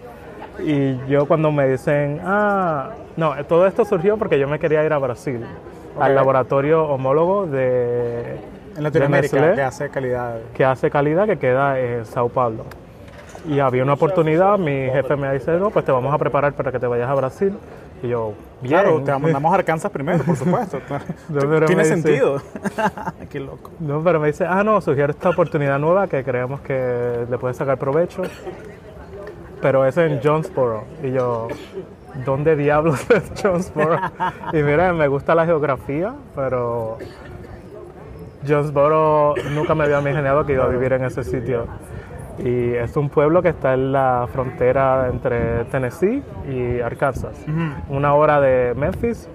Y 0.63 0.97
yo 1.07 1.25
cuando 1.27 1.51
me 1.51 1.67
dicen, 1.67 2.19
ah, 2.23 2.91
no, 3.17 3.33
todo 3.45 3.67
esto 3.67 3.85
surgió 3.85 4.17
porque 4.17 4.39
yo 4.39 4.47
me 4.47 4.59
quería 4.59 4.83
ir 4.85 4.93
a 4.93 4.97
Brasil, 4.97 5.45
al 5.99 6.15
laboratorio 6.15 6.83
homólogo 6.85 7.45
de, 7.45 8.37
En 8.77 8.83
Latinoamérica, 8.83 9.35
de 9.35 9.41
Nestlé, 9.41 9.55
que 9.55 9.61
hace 9.63 9.89
calidad. 9.89 10.35
que 10.53 10.65
hace 10.65 10.89
calidad, 10.89 11.25
que 11.25 11.37
queda 11.37 11.79
en 11.79 12.05
Sao 12.05 12.29
Paulo. 12.29 12.65
Y 13.47 13.59
había 13.59 13.83
una 13.83 13.93
oportunidad, 13.93 14.57
mi 14.57 14.89
jefe 14.89 15.15
me 15.15 15.31
dice, 15.33 15.51
no, 15.59 15.69
pues 15.69 15.85
te 15.85 15.91
vamos 15.91 16.13
a 16.13 16.17
preparar 16.17 16.53
para 16.53 16.71
que 16.71 16.79
te 16.79 16.87
vayas 16.87 17.07
a 17.09 17.13
Brasil. 17.13 17.53
Y 18.01 18.07
yo, 18.09 18.33
bien. 18.61 18.73
Claro, 18.81 19.01
te 19.03 19.11
mandamos 19.11 19.51
a 19.51 19.55
Arkansas 19.55 19.91
primero, 19.91 20.23
por 20.23 20.35
supuesto. 20.35 20.79
No, 21.29 21.65
Tiene 21.65 21.83
dice- 21.83 22.01
sentido. 22.01 22.41
Qué 23.29 23.39
loco. 23.39 23.69
No, 23.79 24.01
pero 24.03 24.19
me 24.19 24.27
dice, 24.27 24.45
ah, 24.47 24.63
no, 24.63 24.81
sugiere 24.81 25.11
esta 25.11 25.29
oportunidad 25.29 25.77
nueva 25.79 26.07
que 26.07 26.23
creemos 26.23 26.59
que 26.61 27.25
le 27.29 27.37
puede 27.37 27.53
sacar 27.53 27.77
provecho. 27.77 28.23
Pero 29.61 29.85
es 29.85 29.97
en 29.97 30.19
Jonesboro. 30.21 30.83
Y 31.03 31.11
yo, 31.11 31.47
¿dónde 32.25 32.55
diablos 32.55 33.09
es 33.09 33.31
Jonesboro? 33.41 33.99
Y 34.53 34.57
mira, 34.63 34.93
me 34.93 35.07
gusta 35.07 35.35
la 35.35 35.45
geografía, 35.45 36.13
pero 36.35 36.97
Jonesboro 38.47 39.35
nunca 39.53 39.75
me 39.75 39.85
había 39.85 39.99
imaginado 39.99 40.45
que 40.45 40.53
iba 40.53 40.65
a 40.65 40.67
vivir 40.67 40.93
en 40.93 41.05
ese 41.05 41.23
sitio. 41.23 41.67
Y 42.37 42.73
es 42.73 42.95
un 42.97 43.09
pueblo 43.09 43.41
que 43.41 43.49
está 43.49 43.73
en 43.73 43.93
la 43.93 44.27
frontera 44.31 45.07
entre 45.09 45.63
Tennessee 45.65 46.21
y 46.49 46.81
Arkansas. 46.81 47.37
Una 47.89 48.13
hora 48.13 48.41
de 48.41 48.73
Memphis. 48.75 49.29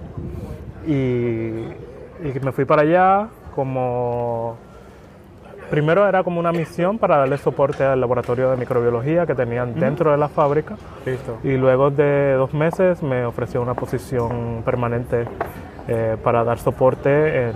Y, 0.86 0.92
y 0.92 2.40
me 2.42 2.52
fui 2.52 2.64
para 2.64 2.82
allá 2.82 3.28
como... 3.54 4.56
Primero 5.70 6.06
era 6.08 6.24
como 6.24 6.40
una 6.40 6.52
misión 6.52 6.98
para 6.98 7.18
darle 7.18 7.38
soporte 7.38 7.84
al 7.84 8.00
laboratorio 8.00 8.50
de 8.50 8.56
microbiología 8.56 9.24
que 9.26 9.34
tenían 9.34 9.78
dentro 9.78 10.10
de 10.10 10.16
la 10.16 10.28
fábrica. 10.28 10.76
Listo. 11.06 11.38
Y 11.44 11.56
luego 11.56 11.90
de 11.90 12.32
dos 12.34 12.52
meses 12.52 13.02
me 13.02 13.24
ofreció 13.24 13.62
una 13.62 13.74
posición 13.74 14.62
permanente 14.64 15.26
eh, 15.88 16.16
para 16.22 16.42
dar 16.44 16.58
soporte 16.58 17.50
en, 17.50 17.54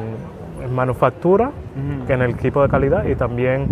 en 0.63 0.75
manufactura, 0.75 1.51
en 2.09 2.23
el 2.23 2.31
equipo 2.31 2.63
de 2.63 2.69
calidad 2.69 3.05
y 3.05 3.17
también 3.17 3.67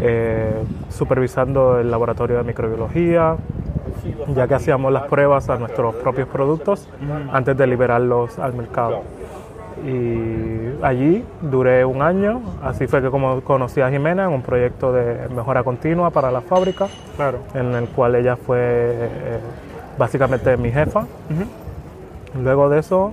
eh, 0.00 0.62
supervisando 0.88 1.78
el 1.78 1.90
laboratorio 1.90 2.38
de 2.38 2.44
microbiología, 2.44 3.36
ya 4.34 4.48
que 4.48 4.54
hacíamos 4.54 4.92
las 4.92 5.04
pruebas 5.04 5.50
a 5.50 5.58
nuestros 5.58 5.94
propios 5.96 6.28
productos 6.28 6.88
antes 7.32 7.56
de 7.56 7.66
liberarlos 7.66 8.38
al 8.38 8.54
mercado. 8.54 9.02
Y 9.84 10.82
allí 10.82 11.24
duré 11.40 11.84
un 11.84 12.02
año, 12.02 12.40
así 12.62 12.86
fue 12.86 13.00
que 13.00 13.10
como 13.10 13.40
conocí 13.40 13.80
a 13.80 13.90
Jimena 13.90 14.24
en 14.24 14.30
un 14.30 14.42
proyecto 14.42 14.92
de 14.92 15.28
mejora 15.34 15.62
continua 15.62 16.10
para 16.10 16.30
la 16.30 16.40
fábrica 16.42 16.86
Claro. 17.16 17.38
en 17.54 17.74
el 17.74 17.88
cual 17.88 18.14
ella 18.16 18.36
fue 18.36 18.58
eh, 18.60 19.38
básicamente 19.98 20.56
mi 20.56 20.70
jefa. 20.70 21.06
Luego 22.42 22.68
de 22.68 22.78
eso, 22.80 23.12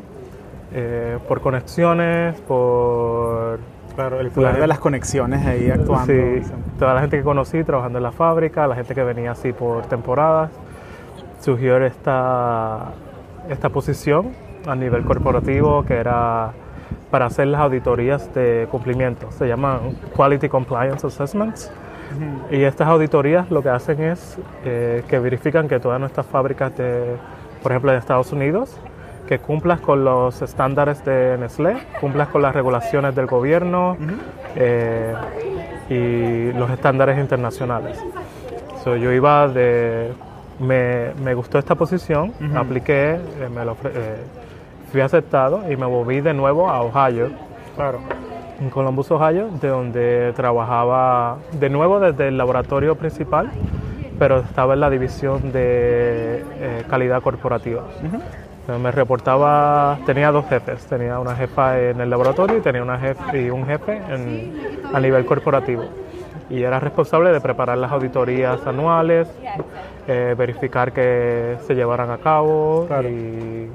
eh, 0.74 1.17
por 1.27 1.41
conexiones, 1.41 2.39
por 2.41 3.59
Claro, 3.95 4.19
el 4.19 4.29
poder 4.29 4.53
La- 4.55 4.59
de 4.59 4.67
las 4.67 4.79
conexiones 4.79 5.45
ahí 5.45 5.71
actuando. 5.71 6.05
sí, 6.13 6.41
toda 6.77 6.93
la 6.93 7.01
gente 7.01 7.17
que 7.17 7.24
conocí 7.24 7.63
trabajando 7.63 7.97
en 7.97 8.03
la 8.03 8.12
fábrica, 8.12 8.67
la 8.67 8.75
gente 8.75 8.93
que 8.93 9.03
venía 9.03 9.31
así 9.31 9.53
por 9.53 9.83
temporadas, 9.88 10.51
surgió 11.39 11.77
esta, 11.77 12.91
esta 13.50 13.69
posición 13.69 14.27
a 14.67 14.75
nivel 14.75 15.03
corporativo 15.03 15.83
que 15.83 15.95
era 15.95 16.51
para 17.09 17.25
hacer 17.25 17.47
las 17.47 17.62
auditorías 17.62 18.33
de 18.33 18.67
cumplimiento. 18.69 19.31
Se 19.31 19.47
llaman 19.47 19.79
Quality 20.15 20.50
Compliance 20.50 21.05
Assessments. 21.07 21.71
Y 22.50 22.63
estas 22.63 22.88
auditorías 22.88 23.51
lo 23.51 23.62
que 23.62 23.69
hacen 23.69 24.01
es 24.01 24.38
eh, 24.63 25.03
que 25.09 25.19
verifican 25.19 25.67
que 25.67 25.79
todas 25.79 26.00
nuestras 26.00 26.25
fábricas, 26.25 26.75
de, 26.77 27.17
por 27.62 27.71
ejemplo, 27.71 27.91
de 27.91 27.97
Estados 27.97 28.31
Unidos, 28.31 28.79
que 29.27 29.39
cumplas 29.39 29.81
con 29.81 30.05
los 30.05 30.41
estándares 30.41 31.03
de 31.03 31.38
Nestlé, 31.38 31.75
cumplas 32.00 32.29
con 32.29 32.41
las 32.41 32.55
regulaciones 32.55 33.13
del 33.13 33.25
gobierno 33.25 33.97
eh, 34.55 35.13
y 35.89 36.53
los 36.57 36.69
estándares 36.71 37.19
internacionales. 37.19 38.00
So, 38.83 38.95
yo 38.95 39.12
iba 39.12 39.47
de... 39.50 40.13
Me, 40.59 41.13
me 41.24 41.36
gustó 41.36 41.59
esta 41.59 41.75
posición, 41.75 42.33
apliqué, 42.55 43.12
eh, 43.12 43.50
me 43.53 43.63
lo 43.63 43.75
fui 44.91 45.01
aceptado 45.01 45.70
y 45.72 45.75
me 45.75 45.88
moví 45.88 46.22
de 46.22 46.34
nuevo 46.34 46.70
a 46.70 46.82
Ohio 46.82 47.29
Claro. 47.75 48.00
en 48.60 48.70
Columbus, 48.70 49.12
Ohio, 49.12 49.50
de 49.62 49.67
donde 49.67 50.34
trabajaba 50.36 51.38
de 51.51 51.70
nuevo 51.70 52.00
desde 52.00 52.29
el 52.29 52.38
laboratorio 52.38 52.96
principal, 52.96 53.51
pero 54.17 54.39
estaba 54.39 54.74
en 54.74 54.79
la 54.79 54.89
división 54.89 55.51
de 55.51 56.44
eh, 56.60 56.84
calidad 56.89 57.22
corporativa. 57.22 57.84
Entonces, 58.01 58.84
Me 58.84 58.91
reportaba, 58.91 59.98
tenía 60.06 60.29
dos 60.32 60.46
jefes, 60.48 60.86
tenía 60.88 61.20
una 61.20 61.36
jefa 61.36 61.79
en 61.79 62.01
el 62.01 62.10
laboratorio 62.10 62.58
y 62.58 62.62
tenía 62.62 62.82
una 62.84 62.98
jefe, 63.00 63.44
y 63.44 63.50
un 63.50 63.65
jefe 63.65 64.01
en- 64.10 64.79
a 64.94 65.00
nivel 65.00 65.25
corporativo. 65.25 65.84
Y 66.50 66.63
era 66.63 66.77
responsable 66.79 67.32
de 67.32 67.39
preparar 67.39 67.77
las 67.77 67.91
auditorías 67.91 68.65
anuales, 68.67 69.29
eh, 70.08 70.34
verificar 70.38 70.91
que 70.91 71.58
se 71.65 71.75
llevaran 71.75 72.10
a 72.10 72.17
cabo 72.17 72.86
Claro. 72.88 73.08
y 73.08 73.70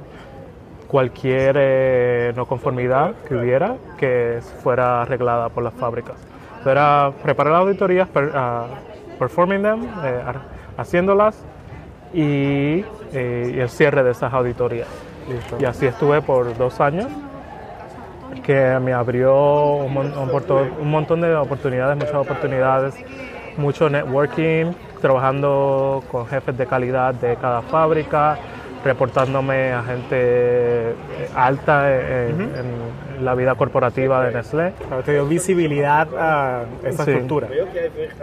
cualquier 0.93 1.57
eh, 1.59 2.33
no 2.37 2.45
conformidad 2.45 3.15
que 3.27 3.35
hubiera 3.35 3.77
que 3.97 4.41
fuera 4.63 5.03
arreglada 5.03 5.49
por 5.49 5.65
las 5.65 5.73
fábricas. 5.73 6.17
Era 6.67 7.11
preparar 7.23 7.55
las 7.55 7.63
auditorías, 7.63 8.07
per- 8.09 8.31
ah, 8.35 8.67
performing 9.19 9.63
them, 9.63 9.85
eh, 10.05 10.23
ha- 10.25 10.81
haciéndolas 10.81 11.43
y, 12.13 12.85
eh, 13.15 13.53
y 13.57 13.59
el 13.59 13.71
cierre 13.71 14.03
de 14.03 14.11
esas 14.11 14.33
auditorías. 14.35 14.87
Listo. 15.29 15.57
Y 15.59 15.65
así 15.65 15.87
estuve 15.87 16.21
por 16.21 16.55
dos 16.59 16.79
años, 16.81 17.07
que 18.45 18.79
me 18.81 18.93
abrió 18.93 19.77
un, 19.77 19.95
mon- 19.95 20.13
un 20.19 20.91
montón 20.91 21.21
de 21.23 21.35
oportunidades, 21.35 21.97
muchas 21.97 22.15
oportunidades, 22.15 22.95
mucho 23.57 23.89
networking, 23.89 24.73
trabajando 25.01 26.03
con 26.11 26.27
jefes 26.27 26.57
de 26.57 26.67
calidad 26.67 27.15
de 27.15 27.37
cada 27.37 27.63
fábrica, 27.63 28.37
reportándome 28.85 29.73
a 29.73 29.83
gente 29.83 30.17
eh, 30.17 30.95
alta 31.35 31.91
en, 31.95 32.41
en 32.41 33.25
la 33.25 33.35
vida 33.35 33.55
corporativa 33.55 34.25
de 34.25 34.33
Nestlé. 34.35 34.73
Claro, 34.89 35.03
te 35.03 35.13
dio 35.13 35.27
visibilidad 35.27 36.09
a 36.19 36.65
esa 36.85 37.05
Sí. 37.05 37.11
estructura. 37.13 37.49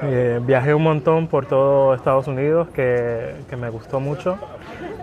Eh, 0.04 0.40
viajé 0.44 0.74
un 0.74 0.84
montón 0.84 1.28
por 1.28 1.46
todo 1.46 1.94
Estados 1.94 2.28
Unidos 2.28 2.68
que, 2.70 3.36
que 3.50 3.56
me 3.56 3.70
gustó 3.70 4.00
mucho. 4.00 4.38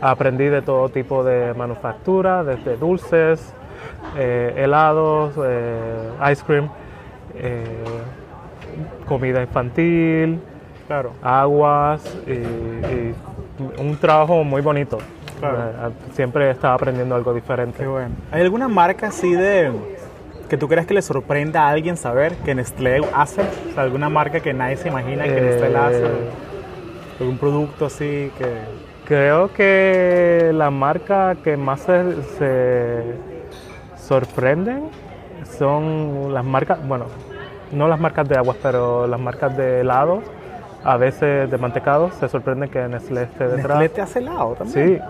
Aprendí 0.03 0.47
de 0.47 0.61
todo 0.61 0.91
tipo 0.91 1.25
de 1.25 1.55
manufactura, 1.55 2.45
desde 2.45 2.77
dulces, 2.77 3.55
eh, 4.19 4.53
helados, 4.59 5.33
eh, 5.43 6.11
ice 6.33 6.45
cream, 6.47 6.69
eh, 7.37 7.65
comida 9.09 9.41
infantil, 9.41 10.39
Claro. 10.87 11.13
aguas 11.23 12.05
y, 12.27 12.33
y 12.33 13.15
un 13.79 13.97
trabajo 13.97 14.45
muy 14.45 14.61
bonito. 14.61 14.99
Claro. 15.39 15.59
Eh, 15.59 15.93
siempre 16.13 16.51
estaba 16.51 16.75
aprendiendo 16.75 17.15
algo 17.15 17.35
diferente. 17.35 17.79
Qué 17.79 17.87
bueno. 17.87 18.15
¿Hay 18.31 18.43
alguna 18.43 18.69
marca 18.69 19.09
así 19.09 19.33
de, 19.33 19.71
que 20.49 20.57
tú 20.57 20.69
creas 20.69 20.87
que 20.87 20.95
le 20.95 21.03
sorprenda 21.03 21.63
a 21.63 21.71
alguien 21.71 21.97
saber 21.97 22.37
que 22.39 22.55
Nestlé 22.55 23.01
hace, 23.15 23.43
o 23.43 23.75
sea, 23.75 23.83
alguna 23.83 24.09
marca 24.09 24.41
que 24.41 24.53
nadie 24.53 24.77
se 24.77 24.89
imagina 24.89 25.25
que 25.25 25.41
Nestlé 25.41 25.71
la 25.71 25.87
hace, 25.89 26.05
Eh, 26.05 26.31
algún 27.21 27.39
producto 27.39 27.87
así 27.87 28.31
que... 28.39 28.87
Creo 29.07 29.53
que 29.53 30.51
la 30.53 30.71
marca 30.73 31.37
que 31.37 31.57
más 31.57 31.81
se, 31.83 32.23
se 32.39 33.03
sorprenden 33.97 34.91
son 35.57 36.35
las 36.35 36.45
marcas, 36.45 36.85
bueno, 36.89 37.07
no 37.71 37.87
las 37.87 38.01
marcas 38.01 38.29
de 38.29 38.37
aguas, 38.37 38.57
pero 38.61 39.07
las 39.07 39.21
marcas 39.21 39.57
de 39.57 39.81
helados, 39.81 40.25
a 40.87 40.97
veces 40.97 41.51
de 41.51 41.59
mantecados, 41.59 42.15
se 42.15 42.29
sorprenden 42.29 42.69
que 42.71 42.87
Nestlé 42.89 43.23
esté 43.25 43.45
detrás. 43.49 43.79
Nestlé 43.79 43.89
te 43.89 44.01
hace 44.03 44.19
helado 44.21 44.55
también. 44.55 44.97
Sí, 44.99 45.03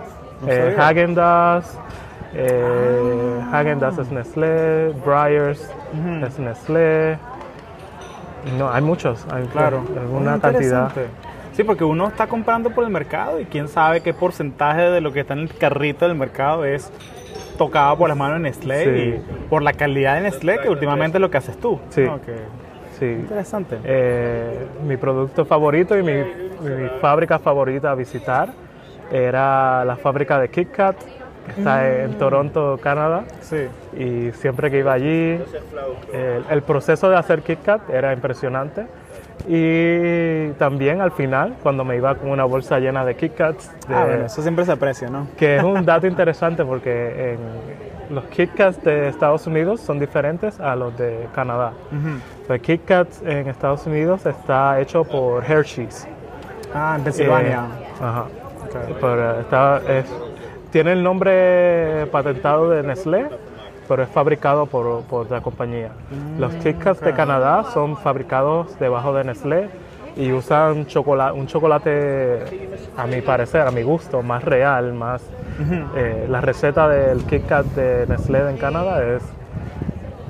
No 0.46 0.52
eh. 0.52 0.74
Häagen-Dazs, 0.76 1.78
eh, 2.34 3.40
Ah. 3.42 3.58
Häagen-Dazs 3.62 3.98
es 3.98 4.10
Nestlé, 4.10 4.88
Breyers 5.04 5.70
Ujú. 5.92 6.26
es 6.26 6.38
Nestlé. 6.38 7.18
No, 8.58 8.70
hay 8.70 8.82
muchos, 8.82 9.26
hay 9.32 9.44
Claro, 9.46 9.82
una 10.12 10.32
Muy 10.32 10.40
cantidad. 10.40 10.90
Sí, 11.52 11.64
porque 11.64 11.84
uno 11.84 12.08
está 12.08 12.26
comprando 12.26 12.70
por 12.70 12.84
el 12.84 12.90
mercado 12.90 13.40
y 13.40 13.46
quién 13.46 13.66
sabe 13.68 14.02
qué 14.02 14.12
porcentaje 14.12 14.82
de 14.90 15.00
lo 15.00 15.12
que 15.12 15.20
está 15.20 15.32
en 15.32 15.40
el 15.40 15.54
carrito 15.54 16.06
del 16.06 16.16
mercado 16.16 16.64
es 16.66 16.92
tocado 17.56 17.96
por 17.96 18.08
las 18.10 18.16
manos 18.18 18.34
de 18.36 18.42
Nestlé 18.42 18.84
Sí. 18.84 18.90
y 18.90 19.48
por 19.48 19.62
la 19.62 19.72
calidad 19.72 20.16
de 20.16 20.20
Nestlé, 20.22 20.58
que 20.58 20.68
últimamente 20.68 21.16
es 21.16 21.22
lo 21.22 21.30
que 21.30 21.38
haces 21.38 21.58
tú. 21.58 21.80
Sí. 21.88 22.04
Sí. 22.98 23.04
interesante. 23.06 23.78
Eh, 23.84 24.66
mi 24.86 24.96
producto 24.96 25.44
favorito 25.44 25.96
y 25.98 26.02
mi, 26.02 26.14
mi 26.14 26.88
fábrica 27.00 27.38
favorita 27.38 27.90
a 27.90 27.94
visitar 27.94 28.48
era 29.12 29.84
la 29.84 29.96
fábrica 29.96 30.38
de 30.40 30.48
Kit 30.48 30.70
Kat, 30.72 30.96
que 31.46 31.60
está 31.60 32.02
en 32.02 32.18
Toronto, 32.18 32.78
Canadá. 32.82 33.24
sí. 33.40 33.66
Y 33.96 34.32
siempre 34.32 34.70
que 34.70 34.78
iba 34.80 34.92
allí, 34.92 35.38
el, 36.12 36.44
el 36.50 36.62
proceso 36.62 37.08
de 37.08 37.16
hacer 37.16 37.42
Kit 37.42 37.62
Kat 37.62 37.88
era 37.90 38.12
impresionante. 38.12 38.86
Y 39.48 40.48
también 40.58 41.00
al 41.00 41.12
final, 41.12 41.54
cuando 41.62 41.84
me 41.84 41.96
iba 41.96 42.14
con 42.16 42.30
una 42.30 42.44
bolsa 42.44 42.78
llena 42.80 43.04
de 43.04 43.14
Kit 43.16 43.34
Kats, 43.34 43.70
de- 43.88 43.94
Ah, 43.94 44.04
bueno, 44.04 44.26
eso 44.26 44.42
siempre 44.42 44.64
se 44.64 44.72
aprecia, 44.72 45.08
¿no? 45.08 45.28
que 45.36 45.56
es 45.56 45.62
un 45.62 45.84
dato 45.84 46.06
interesante 46.08 46.64
porque 46.64 47.34
en 47.34 48.14
los 48.14 48.24
Kit 48.24 48.54
Kats 48.54 48.82
de 48.82 49.08
Estados 49.08 49.46
Unidos 49.46 49.80
son 49.80 49.98
diferentes 49.98 50.58
a 50.60 50.74
los 50.76 50.96
de 50.98 51.28
Canadá. 51.34 51.72
Ujú. 51.92 52.52
El 52.54 52.60
Kit 52.60 52.84
Kat 52.84 53.08
en 53.24 53.48
Estados 53.48 53.86
Unidos 53.86 54.24
está 54.26 54.80
hecho 54.80 55.04
por 55.04 55.44
Hershey's. 55.44 56.06
Ah, 56.74 56.94
en 56.98 57.04
Pensilvania. 57.04 57.66
Eh, 57.80 58.02
ajá. 58.02 58.22
Ok. 58.64 58.96
Pero 59.00 59.40
está, 59.40 59.80
es- 59.88 60.12
tiene 60.70 60.92
el 60.92 61.02
nombre 61.02 62.06
patentado 62.12 62.70
de 62.70 62.82
Nestlé, 62.82 63.26
pero 63.88 64.02
es 64.02 64.08
fabricado 64.08 64.66
por, 64.66 65.02
por 65.02 65.30
la 65.30 65.40
compañía. 65.40 65.90
Los 66.38 66.54
Kit 66.56 66.78
Kats 66.78 67.00
de 67.00 67.12
Canadá 67.14 67.64
son 67.72 67.96
fabricados 67.96 68.78
debajo 68.78 69.12
de 69.14 69.24
Nestlé 69.24 69.68
y 70.16 70.32
usan 70.32 70.86
chocolate, 70.86 71.38
un 71.38 71.46
chocolate, 71.46 72.42
a 72.96 73.06
mi 73.06 73.20
parecer, 73.20 73.62
a 73.62 73.70
mi 73.70 73.82
gusto, 73.82 74.22
más 74.22 74.42
real, 74.44 74.92
más... 74.94 75.22
eh, 75.96 76.26
la 76.28 76.40
receta 76.40 76.88
del 76.88 77.24
Kit 77.24 77.46
Kat 77.46 77.66
de 77.66 78.06
Nestlé 78.06 78.48
en 78.50 78.56
Canadá 78.56 79.02
es... 79.04 79.22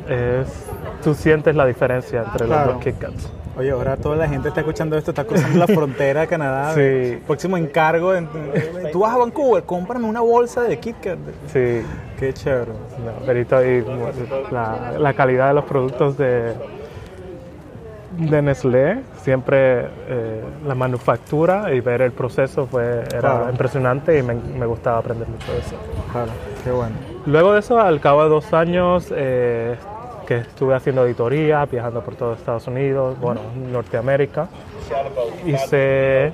es 0.08 0.70
tú 1.02 1.14
sientes 1.14 1.54
la 1.54 1.66
diferencia 1.66 2.22
entre 2.24 2.46
Claro. 2.46 2.66
los 2.66 2.74
dos 2.76 2.84
Kit 2.84 2.98
Kats. 2.98 3.32
Oye, 3.58 3.70
ahora 3.70 3.96
toda 3.96 4.16
la 4.16 4.28
gente 4.28 4.48
está 4.48 4.60
escuchando 4.60 4.98
esto, 4.98 5.12
está 5.12 5.24
cruzando 5.24 5.58
la 5.58 5.66
frontera 5.66 6.20
de 6.22 6.26
Canadá. 6.26 6.74
Sí. 6.74 7.18
Próximo 7.26 7.56
encargo. 7.56 8.14
en- 8.14 8.28
tú 8.92 9.00
vas 9.00 9.14
a 9.14 9.18
Vancouver, 9.18 9.62
cómprame 9.64 10.06
una 10.06 10.20
bolsa 10.20 10.62
de 10.62 10.78
Kit 10.78 10.96
Kat. 11.00 11.18
Sí, 11.52 11.82
Qué 12.18 12.32
chévere. 12.34 12.72
No, 12.72 13.26
Perito, 13.26 13.64
y 13.64 13.84
la, 14.50 14.92
la 14.98 15.12
calidad 15.14 15.48
de 15.48 15.54
los 15.54 15.64
productos 15.64 16.16
de, 16.18 16.52
de 18.18 18.42
Nestlé, 18.42 19.00
siempre 19.22 19.86
eh, 20.08 20.42
la 20.66 20.74
manufactura 20.74 21.72
y 21.74 21.80
ver 21.80 22.00
el 22.02 22.12
proceso 22.12 22.66
fue, 22.66 23.00
era 23.10 23.20
Claro. 23.20 23.50
impresionante 23.50 24.18
y 24.18 24.22
me, 24.22 24.34
me 24.34 24.64
gustaba 24.66 24.98
aprender 24.98 25.28
mucho 25.28 25.52
de 25.52 25.58
eso. 25.58 25.76
Claro, 26.12 26.30
qué 26.64 26.70
bueno. 26.70 26.94
Luego 27.26 27.52
de 27.54 27.60
eso, 27.60 27.78
al 27.80 28.00
cabo 28.00 28.22
de 28.24 28.28
dos 28.30 28.52
años 28.54 29.12
eh, 29.14 29.76
que 30.26 30.38
estuve 30.38 30.74
haciendo 30.74 31.02
auditoría, 31.02 31.64
viajando 31.64 32.02
por 32.02 32.16
todo 32.16 32.34
Estados 32.34 32.66
Unidos, 32.66 33.18
bueno, 33.20 33.40
Norteamérica, 33.72 34.48
hice 35.46 36.32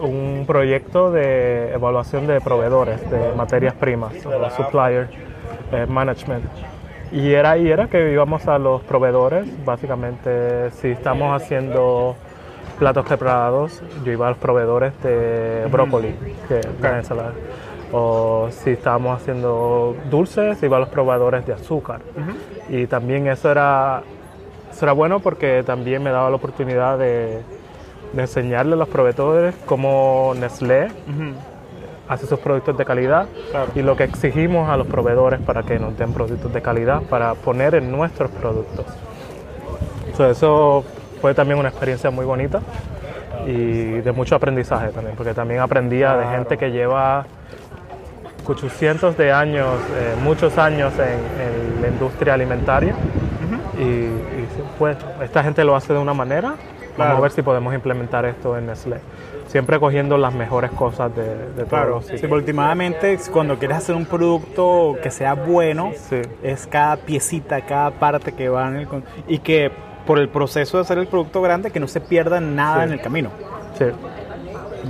un 0.00 0.44
proyecto 0.46 1.10
de 1.10 1.72
evaluación 1.72 2.26
de 2.26 2.40
proveedores 2.40 3.08
de 3.10 3.32
materias 3.34 3.74
primas, 3.74 4.14
o 4.26 4.50
supplier 4.50 5.08
eh, 5.72 5.86
management. 5.86 6.44
Y 7.12 7.32
era 7.32 7.52
ahí 7.52 7.68
era 7.68 7.86
que 7.86 8.12
íbamos 8.12 8.46
a 8.48 8.58
los 8.58 8.82
proveedores, 8.82 9.46
básicamente 9.64 10.70
si 10.72 10.88
estamos 10.88 11.40
haciendo 11.40 12.16
platos 12.78 13.06
preparados, 13.06 13.82
yo 14.04 14.12
iba 14.12 14.26
a 14.26 14.30
los 14.30 14.38
proveedores 14.38 14.92
de 15.02 15.66
brócoli, 15.70 16.14
que 16.48 16.60
una 16.80 16.98
ensalada. 16.98 17.32
O 17.96 18.48
si 18.50 18.70
estábamos 18.70 19.20
haciendo 19.20 19.94
dulces, 20.10 20.60
iba 20.64 20.78
a 20.78 20.80
los 20.80 20.88
proveedores 20.88 21.46
de 21.46 21.52
azúcar. 21.52 22.00
Y 22.68 22.86
también 22.88 23.28
eso 23.28 23.50
era, 23.52 24.02
eso 24.72 24.84
era 24.84 24.92
bueno 24.92 25.20
porque 25.20 25.62
también 25.64 26.02
me 26.02 26.10
daba 26.10 26.28
la 26.28 26.34
oportunidad 26.36 26.98
de, 26.98 27.40
de 28.12 28.20
enseñarle 28.20 28.72
a 28.72 28.76
los 28.76 28.88
proveedores 28.88 29.54
cómo 29.64 30.32
Nestlé 30.36 30.88
hace 32.08 32.26
sus 32.26 32.38
productos 32.40 32.76
de 32.76 32.84
calidad 32.84 33.26
Claro. 33.50 33.70
y 33.76 33.82
lo 33.82 33.96
que 33.96 34.04
exigimos 34.04 34.68
a 34.68 34.76
los 34.76 34.86
proveedores 34.88 35.40
para 35.40 35.62
que 35.62 35.78
nos 35.78 35.96
den 35.96 36.12
productos 36.12 36.52
de 36.52 36.60
calidad 36.60 37.00
para 37.02 37.34
poner 37.34 37.76
en 37.76 37.92
nuestros 37.92 38.30
productos. 38.32 38.86
So, 40.16 40.28
eso 40.28 40.84
fue 41.20 41.32
también 41.34 41.58
una 41.60 41.68
experiencia 41.68 42.10
muy 42.10 42.24
bonita 42.26 42.60
y 43.46 44.00
de 44.00 44.12
mucho 44.12 44.34
aprendizaje 44.34 44.88
también, 44.88 45.16
porque 45.16 45.32
también 45.32 45.60
aprendía 45.60 46.16
de 46.16 46.26
gente 46.26 46.58
que 46.58 46.70
lleva 46.72 47.24
800 48.46 49.16
de 49.16 49.32
años, 49.32 49.66
eh, 49.96 50.14
muchos 50.22 50.58
años 50.58 50.92
en, 50.94 51.76
en 51.76 51.82
la 51.82 51.88
industria 51.88 52.34
alimentaria 52.34 52.94
y, 53.78 53.82
y 53.82 54.46
sí, 54.54 54.62
pues 54.78 54.96
esta 55.22 55.42
gente 55.42 55.64
lo 55.64 55.74
hace 55.76 55.92
de 55.92 55.98
una 55.98 56.14
manera. 56.14 56.48
Vamos 56.50 56.94
Claro. 56.96 57.16
a 57.16 57.20
ver 57.22 57.30
si 57.32 57.42
podemos 57.42 57.74
implementar 57.74 58.24
esto 58.24 58.56
en 58.56 58.66
Nestlé. 58.66 58.98
Siempre 59.48 59.80
cogiendo 59.80 60.16
las 60.16 60.32
mejores 60.32 60.70
cosas 60.70 61.14
de, 61.16 61.24
de 61.56 61.64
Claro, 61.64 61.94
todos. 62.00 62.06
sí, 62.06 62.12
porque 62.18 62.34
últimamente 62.34 63.18
cuando 63.32 63.58
quieres 63.58 63.78
hacer 63.78 63.96
un 63.96 64.06
producto 64.06 64.94
que 65.02 65.10
sea 65.10 65.34
bueno, 65.34 65.90
Sí. 65.96 66.22
es 66.44 66.68
cada 66.68 66.96
piecita, 66.96 67.62
cada 67.62 67.90
parte 67.90 68.32
que 68.32 68.48
va 68.48 68.68
en 68.68 68.76
el... 68.76 68.88
Y 69.26 69.38
que 69.40 69.72
por 70.06 70.20
el 70.20 70.28
proceso 70.28 70.76
de 70.76 70.82
hacer 70.82 70.98
el 70.98 71.08
producto 71.08 71.42
grande, 71.42 71.72
que 71.72 71.80
no 71.80 71.88
se 71.88 72.00
pierda 72.00 72.40
nada 72.40 72.82
Sí. 72.82 72.86
en 72.86 72.92
el 72.92 73.00
camino. 73.00 73.30
Sí. 73.76 73.86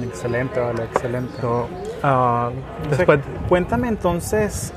Excelente, 0.07 0.61
vale, 0.61 0.83
excelente. 0.85 1.33
Entonces, 2.05 2.99
después, 2.99 3.21
cuéntame 3.49 3.89
entonces, 3.89 4.73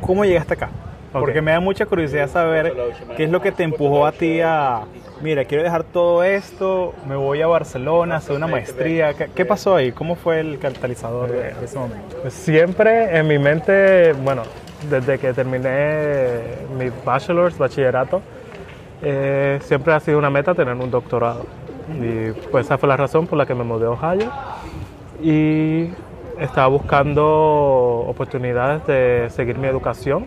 ¿cómo 0.00 0.24
llegaste 0.24 0.54
acá? 0.54 0.68
Porque 1.12 1.42
me 1.42 1.52
da 1.52 1.60
mucha 1.60 1.84
curiosidad 1.84 2.28
saber 2.28 2.74
qué 3.16 3.24
es 3.24 3.30
lo 3.30 3.42
que 3.42 3.52
te 3.52 3.62
empujó 3.62 4.06
a 4.06 4.12
ti 4.12 4.40
a, 4.40 4.82
mira, 5.20 5.44
quiero 5.44 5.62
dejar 5.62 5.84
todo 5.84 6.24
esto, 6.24 6.94
me 7.06 7.16
voy 7.16 7.42
a 7.42 7.46
Barcelona, 7.46 8.16
hacer 8.16 8.34
una 8.36 8.46
maestría. 8.46 9.12
¿Qué, 9.14 9.28
qué 9.34 9.44
pasó 9.44 9.76
ahí? 9.76 9.92
¿Cómo 9.92 10.16
fue 10.16 10.40
el 10.40 10.58
catalizador 10.58 11.30
de, 11.30 11.54
de 11.54 11.64
ese 11.64 11.78
momento? 11.78 12.30
siempre 12.30 13.16
en 13.16 13.26
mi 13.26 13.38
mente, 13.38 14.14
bueno, 14.14 14.42
desde 14.88 15.18
que 15.18 15.32
terminé 15.32 16.40
mi 16.78 16.90
bachelor's, 17.04 17.58
bachillerato, 17.58 18.22
eh, 19.02 19.58
siempre 19.62 19.92
ha 19.92 20.00
sido 20.00 20.18
una 20.18 20.30
meta 20.30 20.54
tener 20.54 20.74
un 20.74 20.90
doctorado. 20.90 21.44
Y 22.00 22.30
pues 22.50 22.66
esa 22.66 22.78
fue 22.78 22.88
la 22.88 22.96
razón 22.96 23.26
por 23.26 23.36
la 23.36 23.44
que 23.44 23.54
me 23.54 23.64
mudé 23.64 23.86
a 23.86 23.90
Ohio. 23.90 24.30
Y 25.22 25.90
estaba 26.38 26.66
buscando 26.66 28.04
oportunidades 28.08 28.86
de 28.86 29.28
seguir 29.30 29.58
mi 29.58 29.68
educación, 29.68 30.26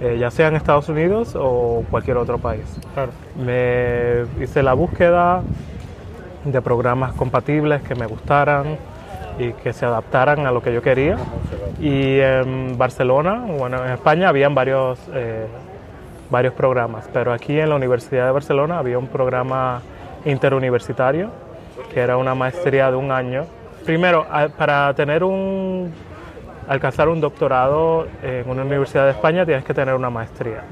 eh, 0.00 0.18
ya 0.20 0.30
sea 0.30 0.48
en 0.48 0.56
Estados 0.56 0.88
Unidos 0.88 1.34
o 1.38 1.84
cualquier 1.90 2.18
otro 2.18 2.38
país. 2.38 2.78
Claro. 2.94 3.12
Me 3.36 4.26
hice 4.42 4.62
la 4.62 4.74
búsqueda 4.74 5.42
de 6.44 6.62
programas 6.62 7.14
compatibles 7.14 7.82
que 7.82 7.94
me 7.94 8.06
gustaran 8.06 8.76
y 9.38 9.52
que 9.52 9.72
se 9.72 9.86
adaptaran 9.86 10.46
a 10.46 10.52
lo 10.52 10.62
que 10.62 10.72
yo 10.72 10.82
quería. 10.82 11.16
Y 11.80 12.18
en 12.20 12.76
Barcelona, 12.76 13.44
bueno, 13.58 13.84
en 13.84 13.92
España 13.92 14.28
habían 14.28 14.54
varios, 14.54 14.98
eh, 15.14 15.46
varios 16.28 16.54
programas, 16.54 17.08
pero 17.12 17.32
aquí 17.32 17.58
en 17.58 17.70
la 17.70 17.76
Universidad 17.76 18.26
de 18.26 18.32
Barcelona 18.32 18.78
había 18.78 18.98
un 18.98 19.06
programa 19.06 19.80
interuniversitario 20.26 21.30
que 21.92 22.00
era 22.00 22.16
una 22.16 22.34
maestría 22.34 22.90
de 22.90 22.96
un 22.96 23.10
año. 23.10 23.46
Primero, 23.84 24.26
para 24.56 24.92
tener 24.94 25.24
un 25.24 25.92
alcanzar 26.68 27.08
un 27.08 27.20
doctorado 27.20 28.06
en 28.22 28.48
una 28.48 28.62
universidad 28.62 29.06
de 29.06 29.10
España 29.10 29.44
tienes 29.44 29.64
que 29.64 29.74
tener 29.74 29.94
una 29.94 30.10
maestría. 30.10 30.62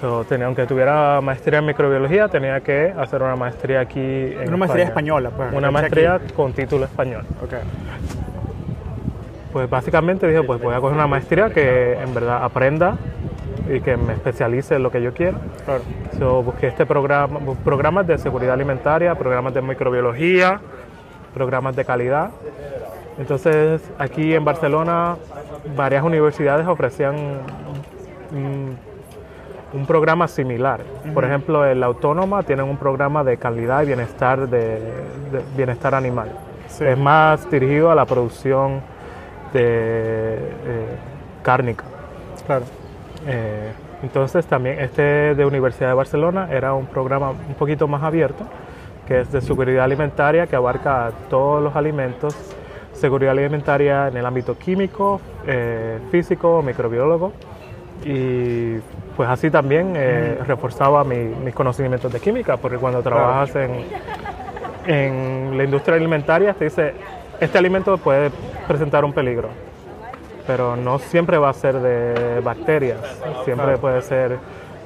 So, 0.00 0.24
tenía, 0.24 0.46
aunque 0.46 0.66
tuviera 0.66 1.20
maestría 1.20 1.60
en 1.60 1.66
microbiología, 1.66 2.28
tenía 2.28 2.60
que 2.60 2.92
hacer 2.96 3.22
una 3.22 3.36
maestría 3.36 3.80
aquí 3.80 4.00
en 4.00 4.48
Una 4.48 4.56
maestría 4.58 4.84
española, 4.84 5.30
pues. 5.30 5.52
Una 5.52 5.70
maestría 5.70 6.14
aquí. 6.14 6.32
con 6.34 6.52
título 6.52 6.84
español. 6.84 7.24
Ok. 7.42 7.54
Pues 9.52 9.70
básicamente 9.70 10.26
dije, 10.28 10.42
pues 10.42 10.60
voy 10.60 10.74
a 10.74 10.80
coger 10.80 10.94
una 10.94 11.06
maestría 11.06 11.50
que 11.50 11.94
en 11.94 12.12
verdad 12.12 12.44
aprenda 12.44 12.96
y 13.72 13.80
que 13.80 13.96
me 13.96 14.12
especialice 14.12 14.76
en 14.76 14.82
lo 14.82 14.90
que 14.90 15.00
yo 15.00 15.14
quiero. 15.14 15.38
So, 16.18 16.42
busqué 16.42 16.68
este 16.68 16.84
programa, 16.84 17.40
programas 17.64 18.06
de 18.06 18.18
seguridad 18.18 18.54
alimentaria, 18.54 19.14
programas 19.14 19.54
de 19.54 19.62
microbiología, 19.62 20.60
programas 21.34 21.76
de 21.76 21.84
calidad. 21.84 22.30
Entonces, 23.18 23.82
aquí 23.98 24.34
en 24.34 24.44
Barcelona, 24.44 25.16
varias 25.76 26.04
universidades 26.04 26.66
ofrecían 26.66 27.16
un, 28.32 28.78
programa 29.86 30.28
similar. 30.28 30.80
Por 31.14 31.24
ejemplo, 31.24 31.66
en 31.66 31.80
la 31.80 31.86
Autónoma 31.86 32.42
tienen 32.42 32.66
un 32.66 32.76
programa 32.76 33.24
de 33.24 33.36
calidad 33.36 33.82
y 33.82 33.86
bienestar 33.86 34.48
de, 34.48 34.80
bienestar 35.56 35.94
animal. 35.94 36.30
Es 36.80 36.98
más 36.98 37.50
dirigido 37.50 37.90
a 37.90 37.94
la 37.94 38.04
producción 38.04 38.80
de 39.52 40.34
eh, 40.34 40.96
cárnica. 41.42 41.84
Claro. 42.46 42.64
Eh, 43.26 43.72
entonces 44.02 44.46
también 44.46 44.78
este 44.80 45.34
de 45.34 45.44
Universidad 45.44 45.88
de 45.88 45.94
Barcelona 45.94 46.48
era 46.50 46.72
un 46.74 46.86
programa 46.86 47.30
un 47.30 47.54
poquito 47.58 47.88
más 47.88 48.02
abierto, 48.02 48.44
que 49.08 49.22
es 49.22 49.32
de 49.32 49.40
seguridad 49.40 49.84
alimentaria, 49.84 50.46
que 50.46 50.54
abarca 50.54 51.10
todos 51.30 51.62
los 51.62 51.74
alimentos, 51.74 52.36
seguridad 52.92 53.32
alimentaria 53.32 54.08
en 54.08 54.18
el 54.18 54.26
ámbito 54.26 54.58
químico, 54.58 55.18
eh, 55.46 55.98
físico, 56.10 56.62
microbiólogo, 56.62 57.32
y 58.04 58.76
pues 59.16 59.28
así 59.30 59.50
también 59.50 59.94
eh, 59.96 60.38
reforzaba 60.46 61.02
mis 61.04 61.54
conocimientos 61.54 62.12
de 62.12 62.20
química, 62.20 62.58
porque 62.58 62.76
cuando 62.76 63.02
trabajas 63.02 63.56
en, 63.56 63.86
en 64.86 65.56
la 65.56 65.64
industria 65.64 65.96
alimentaria 65.96 66.52
te 66.52 66.66
dice, 66.66 66.92
este 67.40 67.56
alimento 67.56 67.96
puede 67.96 68.30
presentar 68.66 69.06
un 69.06 69.14
peligro 69.14 69.48
pero 70.48 70.76
no 70.76 70.98
siempre 70.98 71.36
va 71.36 71.50
a 71.50 71.52
ser 71.52 71.78
de 71.78 72.40
bacterias, 72.40 73.00
siempre 73.44 73.76
puede 73.76 74.00
ser 74.00 74.38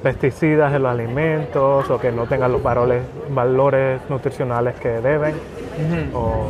pesticidas 0.02 0.74
en 0.74 0.82
los 0.82 0.92
alimentos 0.92 1.88
o 1.88 1.98
que 1.98 2.10
no 2.10 2.26
tengan 2.26 2.52
los 2.52 2.62
valores, 2.62 3.02
valores 3.30 4.00
nutricionales 4.08 4.74
que 4.76 4.88
deben, 4.88 5.34
o 6.14 6.48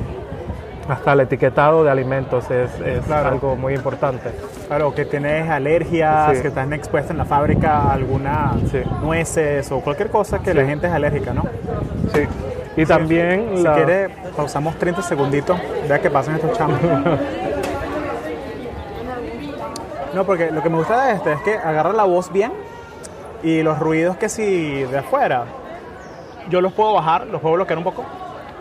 hasta 0.89 1.13
el 1.13 1.21
etiquetado 1.21 1.85
de 1.85 1.91
alimentos 1.91 2.51
es, 2.51 2.71
algo 3.11 3.57
muy 3.57 3.75
importante. 3.75 4.31
Claro, 4.67 4.95
que 4.95 5.05
tienes 5.05 5.49
alergias, 5.49 6.41
que 6.41 6.49
están 6.49 6.73
expuestas 6.73 7.13
en 7.13 7.19
la 7.19 7.25
fábrica 7.25 7.79
a 7.79 7.93
algunas 7.93 8.55
nueces 9.03 9.71
o 9.71 9.81
cualquier 9.81 10.09
cosa 10.11 10.41
que 10.41 10.55
la 10.55 10.65
gente 10.65 10.87
es 10.87 10.93
alérgica, 10.93 11.33
¿no? 11.33 11.45
Sí. 12.15 12.23
Y 12.77 12.87
también... 12.87 13.59
Si 13.59 13.65
quiere, 13.65 14.09
pausamos 14.35 14.77
30 14.77 15.03
segunditos, 15.03 15.61
vea 15.89 16.01
que 16.01 16.11
pasan 16.11 16.37
estos 16.37 16.57
chamos. 16.57 16.81
No, 20.15 20.25
porque 20.25 20.51
lo 20.51 20.63
que 20.63 20.69
me 20.69 20.77
gusta 20.77 21.07
de 21.07 21.15
este 21.15 21.33
es 21.33 21.41
que 21.41 21.55
agarra 21.55 21.91
la 21.95 22.05
voz 22.05 22.31
bien 22.31 22.53
y 23.43 23.63
los 23.63 23.79
ruidos 23.79 24.17
que 24.17 24.29
si 24.29 24.85
de 24.85 24.99
afuera, 24.99 25.45
yo 26.49 26.61
los 26.61 26.73
puedo 26.73 26.95
bajar, 26.95 27.27
los 27.27 27.41
puedo 27.41 27.57
bloquear 27.57 27.79
un 27.79 27.85
poco, 27.85 28.05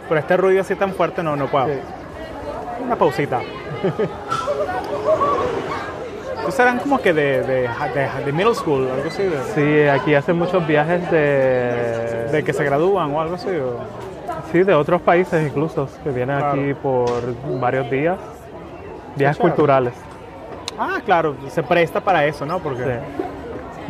pero 0.07 0.19
este 0.19 0.37
ruido 0.37 0.61
así 0.61 0.75
tan 0.75 0.93
fuerte 0.93 1.23
no, 1.23 1.35
no 1.35 1.47
puedo. 1.47 1.67
Una 2.83 2.95
pausita. 2.95 3.41
Estos 6.39 6.59
eran 6.59 6.79
como 6.79 6.99
que 6.99 7.13
de, 7.13 7.43
de, 7.43 7.69
de, 8.25 8.31
middle 8.33 8.55
school, 8.55 8.89
algo 8.89 9.07
así. 9.07 9.23
Sí, 9.55 9.87
aquí 9.87 10.15
hacen 10.15 10.37
muchos 10.37 10.65
viajes 10.67 11.09
de... 11.11 12.27
De 12.31 12.43
que 12.43 12.51
se 12.51 12.63
gradúan 12.63 13.13
o 13.13 13.21
algo 13.21 13.35
así. 13.35 13.49
Sí, 14.51 14.63
de 14.63 14.73
otros 14.73 15.01
países 15.01 15.47
incluso, 15.47 15.87
que 16.03 16.09
vienen 16.09 16.43
aquí 16.43 16.73
por 16.73 17.09
varios 17.59 17.89
días. 17.89 18.17
Viajes 19.15 19.37
culturales. 19.37 19.93
Ah, 20.77 20.99
claro, 21.05 21.35
se 21.49 21.61
presta 21.61 22.01
para 22.01 22.25
eso, 22.25 22.45
¿no? 22.45 22.59
Porque, 22.59 22.83
sí. 22.83 23.23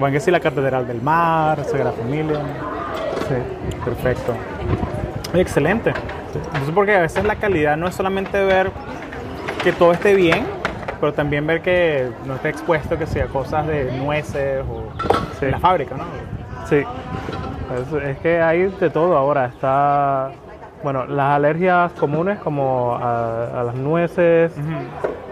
Bueno, 0.02 0.14
que 0.16 0.20
sí, 0.20 0.32
la 0.32 0.40
Catedral 0.40 0.88
del 0.88 1.00
Mar, 1.00 1.64
Sagrada 1.64 1.92
Familia. 1.92 2.40
Sí, 3.28 3.36
perfecto. 3.86 4.34
Excelente. 5.36 5.94
Entonces, 6.34 6.74
porque 6.74 6.96
a 6.96 7.02
veces 7.02 7.24
la 7.24 7.36
calidad 7.36 7.78
no 7.78 7.88
es 7.88 7.94
solamente 7.94 8.44
ver 8.44 8.72
que 9.64 9.72
todo 9.72 9.92
esté 9.92 10.16
bien, 10.16 10.48
pero 11.00 11.14
también 11.14 11.46
ver 11.46 11.62
que 11.62 12.10
no 12.26 12.34
esté 12.34 12.50
expuesto 12.50 12.98
que 12.98 13.06
sea 13.06 13.28
cosas 13.28 13.68
de 13.68 13.96
nueces 13.96 14.66
o 14.68 14.92
de 15.40 15.52
la 15.52 15.60
fábrica, 15.60 15.96
¿no? 15.96 16.06
Sí. 16.68 16.84
Es, 18.04 18.18
que 18.18 18.42
hay 18.42 18.70
de 18.70 18.90
todo 18.90 19.16
ahora. 19.16 19.46
Está, 19.46 20.32
bueno, 20.84 21.06
las 21.06 21.36
alergias 21.36 21.92
comunes 21.94 22.40
como 22.40 22.98
a, 23.00 23.64
las 23.66 23.76
nueces, 23.76 24.52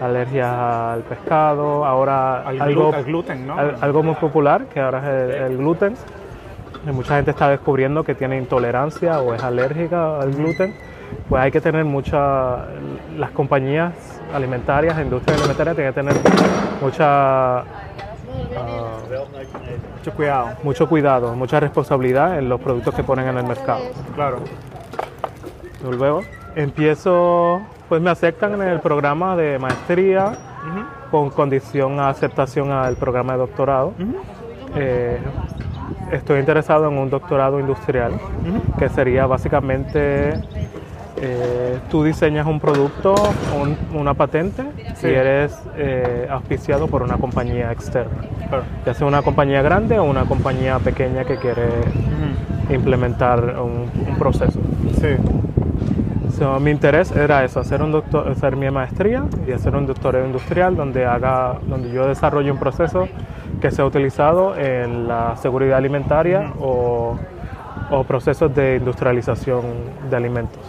alergias 0.00 0.52
al 0.52 1.02
pescado, 1.02 1.84
ahora 1.84 2.46
algo, 2.48 2.92
gluten, 3.04 3.46
¿no? 3.46 3.56
algo 3.58 4.02
muy 4.02 4.14
popular 4.14 4.66
que 4.66 4.80
ahora 4.80 4.98
es 4.98 5.50
el, 5.50 5.56
gluten. 5.58 5.94
mucha 6.92 7.16
gente 7.16 7.32
está 7.32 7.48
descubriendo 7.48 8.04
que 8.04 8.14
tiene 8.14 8.38
intolerancia 8.38 9.20
o 9.20 9.34
es 9.34 9.42
alérgica 9.42 10.20
al 10.20 10.32
gluten. 10.32 10.74
Pues 11.28 11.42
hay 11.42 11.50
que 11.50 11.60
tener 11.60 11.84
mucha, 11.84 12.66
las 13.18 13.30
compañías 13.32 13.92
alimentarias, 14.32 14.96
la 14.96 15.02
industria 15.02 15.36
alimentaria 15.36 15.74
tiene 15.74 15.90
que 15.90 15.94
tener 15.94 16.14
mucha 16.80 17.58
ah, 17.58 17.64
mucho 19.96 20.12
cuidado. 20.12 20.48
Mucho 20.62 20.88
cuidado, 20.88 21.34
mucha 21.34 21.58
responsabilidad 21.58 22.38
en 22.38 22.48
los 22.48 22.60
productos 22.60 22.94
que 22.94 23.02
ponen 23.02 23.26
en 23.26 23.38
el 23.38 23.44
mercado. 23.44 23.82
Claro. 24.14 24.38
Luego 25.82 26.22
empiezo 26.54 27.62
pues 27.90 28.00
me 28.00 28.10
aceptan 28.10 28.54
en 28.54 28.62
el 28.62 28.78
programa 28.78 29.36
de 29.36 29.58
maestría 29.58 30.32
con 31.10 31.30
condición 31.30 31.98
a 31.98 32.08
aceptación 32.08 32.70
al 32.70 32.94
programa 32.94 33.32
de 33.32 33.38
doctorado. 33.40 33.94
Eh, 34.76 35.18
estoy 36.12 36.38
interesado 36.38 36.88
en 36.88 36.96
un 36.96 37.10
doctorado 37.10 37.58
industrial, 37.58 38.12
que 38.78 38.88
sería 38.90 39.26
básicamente 39.26 40.34
eh, 41.16 41.78
tú 41.90 42.04
diseñas 42.04 42.46
un 42.46 42.60
producto, 42.60 43.16
una 43.92 44.14
patente, 44.14 44.62
si 44.94 45.08
eres 45.08 45.60
eh, 45.76 46.28
auspiciado 46.30 46.86
por 46.86 47.02
una 47.02 47.16
compañía 47.16 47.72
externa, 47.72 48.22
ya 48.86 48.94
sea 48.94 49.08
una 49.08 49.22
compañía 49.22 49.62
grande 49.62 49.98
o 49.98 50.04
una 50.04 50.26
compañía 50.26 50.78
pequeña 50.78 51.24
que 51.24 51.38
quiere 51.38 51.66
implementar 52.72 53.56
un, 53.58 53.90
un 54.08 54.16
proceso. 54.16 54.60
Sí 55.00 55.16
mi 56.60 56.70
interés 56.70 57.12
era 57.12 57.44
eso, 57.44 57.60
hacer, 57.60 57.82
un 57.82 57.92
doctor, 57.92 58.28
hacer 58.28 58.56
mi 58.56 58.70
maestría 58.70 59.24
y 59.46 59.52
hacer 59.52 59.74
un 59.76 59.86
doctorado 59.86 60.24
industrial 60.24 60.76
donde, 60.76 61.04
haga, 61.04 61.58
donde 61.66 61.90
yo 61.90 62.06
desarrolle 62.06 62.50
un 62.50 62.58
proceso 62.58 63.08
que 63.60 63.70
sea 63.70 63.84
utilizado 63.84 64.56
en 64.56 65.06
la 65.06 65.36
seguridad 65.36 65.78
alimentaria 65.78 66.52
o, 66.58 67.18
o 67.90 68.04
procesos 68.04 68.54
de 68.54 68.76
industrialización 68.76 69.62
de 70.08 70.16
alimentos. 70.16 70.62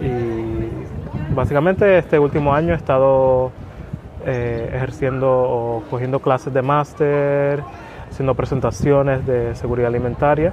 Y 0.00 1.34
básicamente 1.34 1.98
este 1.98 2.18
último 2.18 2.54
año 2.54 2.72
he 2.72 2.76
estado 2.76 3.50
eh, 4.26 4.70
ejerciendo 4.74 5.28
o 5.30 5.82
cogiendo 5.90 6.20
clases 6.20 6.52
de 6.52 6.62
máster, 6.62 7.62
haciendo 8.18 8.34
presentaciones 8.34 9.24
de 9.24 9.54
seguridad 9.54 9.86
alimentaria 9.86 10.52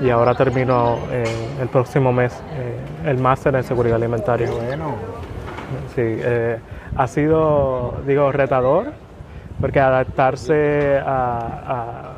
y 0.00 0.10
ahora 0.10 0.32
termino 0.36 0.96
eh, 1.10 1.24
el 1.60 1.66
próximo 1.66 2.12
mes 2.12 2.40
eh, 2.52 3.10
el 3.10 3.18
máster 3.18 3.52
en 3.56 3.64
seguridad 3.64 3.96
alimentaria. 3.96 4.48
bueno. 4.48 4.94
Sí, 5.92 6.02
eh, 6.04 6.60
ha 6.94 7.06
sido, 7.08 7.94
digo, 8.06 8.30
retador, 8.30 8.92
porque 9.60 9.80
adaptarse 9.80 11.00
a, 11.04 12.12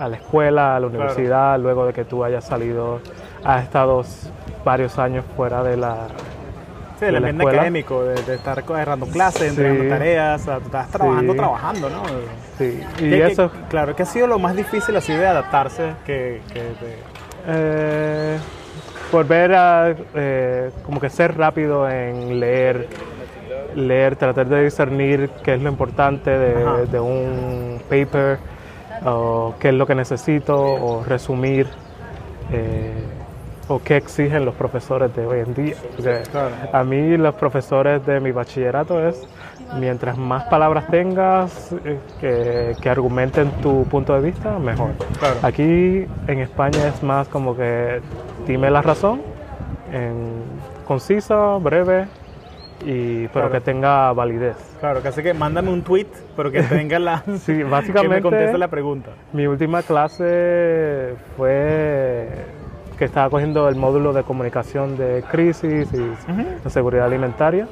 la 0.00 0.16
escuela, 0.16 0.74
a 0.74 0.80
la 0.80 0.88
universidad, 0.88 1.56
luego 1.60 1.86
de 1.86 1.92
que 1.92 2.04
tú 2.04 2.24
hayas 2.24 2.44
salido, 2.44 2.98
has 3.44 3.62
estado 3.62 4.02
varios 4.64 4.98
años 4.98 5.24
fuera 5.36 5.62
de 5.62 5.76
la, 5.76 6.08
Sí, 7.02 7.08
el 7.08 7.16
ambiente 7.16 7.48
académico, 7.48 8.04
de, 8.04 8.34
estar 8.34 8.60
agarrando 8.60 9.06
clases, 9.06 9.50
entregando 9.50 9.88
tareas, 9.88 10.46
o 10.46 10.56
estás 10.58 10.88
trabajando, 10.88 11.34
trabajando, 11.34 11.90
¿no? 11.90 12.02
Sí, 12.56 12.80
y 13.00 13.14
eso... 13.14 13.50
claro, 13.68 13.96
¿qué 13.96 14.04
ha 14.04 14.06
sido 14.06 14.28
lo 14.28 14.38
más 14.38 14.54
difícil 14.54 14.94
así 14.94 15.12
de 15.12 15.26
adaptarse 15.26 15.94
que, 16.06 16.40
eh, 17.48 18.38
volver 19.10 19.52
a 19.52 19.96
eh, 20.14 20.70
como 20.84 21.00
que 21.00 21.10
ser 21.10 21.36
rápido 21.36 21.90
en 21.90 22.38
leer, 22.38 22.86
leer, 23.74 24.14
tratar 24.14 24.46
de 24.46 24.62
discernir 24.62 25.28
qué 25.42 25.54
es 25.54 25.60
lo 25.60 25.70
importante 25.70 26.30
de, 26.30 27.00
un 27.00 27.82
paper, 27.88 28.38
o 29.04 29.54
qué 29.58 29.70
es 29.70 29.74
lo 29.74 29.88
que 29.88 29.96
necesito, 29.96 30.56
o 30.56 31.02
resumir. 31.02 31.66
Eh, 32.52 32.92
o 33.72 33.80
qué 33.82 33.96
exigen 33.96 34.44
los 34.44 34.54
profesores 34.54 35.14
de 35.16 35.26
hoy 35.26 35.40
en 35.40 35.54
día. 35.54 35.74
a 36.72 36.84
mí 36.84 37.16
los 37.16 37.34
profesores 37.34 38.04
de 38.04 38.20
mi 38.20 38.30
bachillerato 38.30 39.06
es, 39.06 39.26
mientras 39.78 40.18
más 40.18 40.44
palabras 40.44 40.86
tengas 40.88 41.74
que, 42.20 42.76
que 42.80 42.88
argumenten 42.90 43.50
tu 43.62 43.84
punto 43.84 44.14
de 44.14 44.20
vista, 44.30 44.58
mejor. 44.58 44.90
Aquí 45.42 46.06
en 46.26 46.38
España 46.38 46.86
es 46.88 47.02
más 47.02 47.28
como 47.28 47.56
que 47.56 48.00
dime 48.46 48.70
la 48.70 48.82
razón, 48.82 49.22
en 49.92 50.42
concisa, 50.86 51.56
breve, 51.56 52.06
y, 52.84 53.28
pero 53.28 53.48
Claro. 53.48 53.50
que 53.52 53.60
tenga 53.60 54.12
validez. 54.12 54.56
Claro, 54.80 55.00
que 55.02 55.08
así 55.08 55.22
que 55.22 55.32
mándame 55.32 55.70
un 55.70 55.82
tweet, 55.82 56.08
pero 56.36 56.50
que 56.50 56.62
tenga 56.62 56.98
la... 56.98 57.22
Sí, 57.38 57.52
que 57.58 57.64
me 57.64 57.70
básicamente 57.70 58.22
conteste 58.22 58.58
la 58.58 58.68
pregunta. 58.68 59.10
mi 59.32 59.46
última 59.46 59.82
clase 59.82 61.14
fue 61.36 62.28
que 63.02 63.06
estaba 63.06 63.28
cogiendo 63.30 63.68
el 63.68 63.74
módulo 63.74 64.12
de 64.12 64.22
comunicación 64.22 64.96
de 64.96 65.24
crisis 65.28 65.92
y 65.92 65.98
de 65.98 66.70
seguridad 66.70 67.06
alimentaria. 67.06 67.66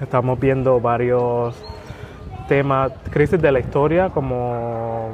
Estamos 0.00 0.40
viendo 0.40 0.80
varios 0.80 1.62
temas, 2.48 2.90
crisis 3.10 3.38
de 3.38 3.52
la 3.52 3.60
historia, 3.60 4.08
como 4.08 5.10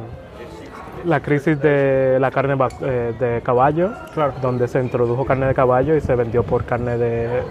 la 1.04 1.18
crisis 1.18 1.60
de 1.60 2.18
la 2.20 2.30
carne 2.30 2.56
eh, 2.82 3.14
de 3.18 3.40
caballo, 3.42 3.90
Claro. 4.14 4.34
donde 4.40 4.68
se 4.68 4.80
introdujo 4.80 5.24
carne 5.24 5.46
de 5.46 5.54
caballo 5.54 5.96
y 5.96 6.00
se 6.00 6.14
vendió 6.14 6.44
por 6.44 6.62
carne 6.64 6.96
de, 6.96 7.42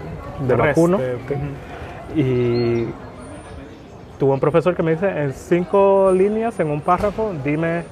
de 0.48 0.54
vacuno. 0.54 0.96
de- 0.96 1.16
ujú. 1.16 2.18
Y 2.18 2.88
tuve 4.18 4.32
un 4.32 4.40
profesor 4.40 4.74
que 4.74 4.82
me 4.82 4.92
dice, 4.92 5.06
en 5.10 5.34
cinco 5.34 6.10
líneas, 6.10 6.58
en 6.58 6.70
un 6.70 6.80
párrafo, 6.80 7.34
dime 7.44 7.82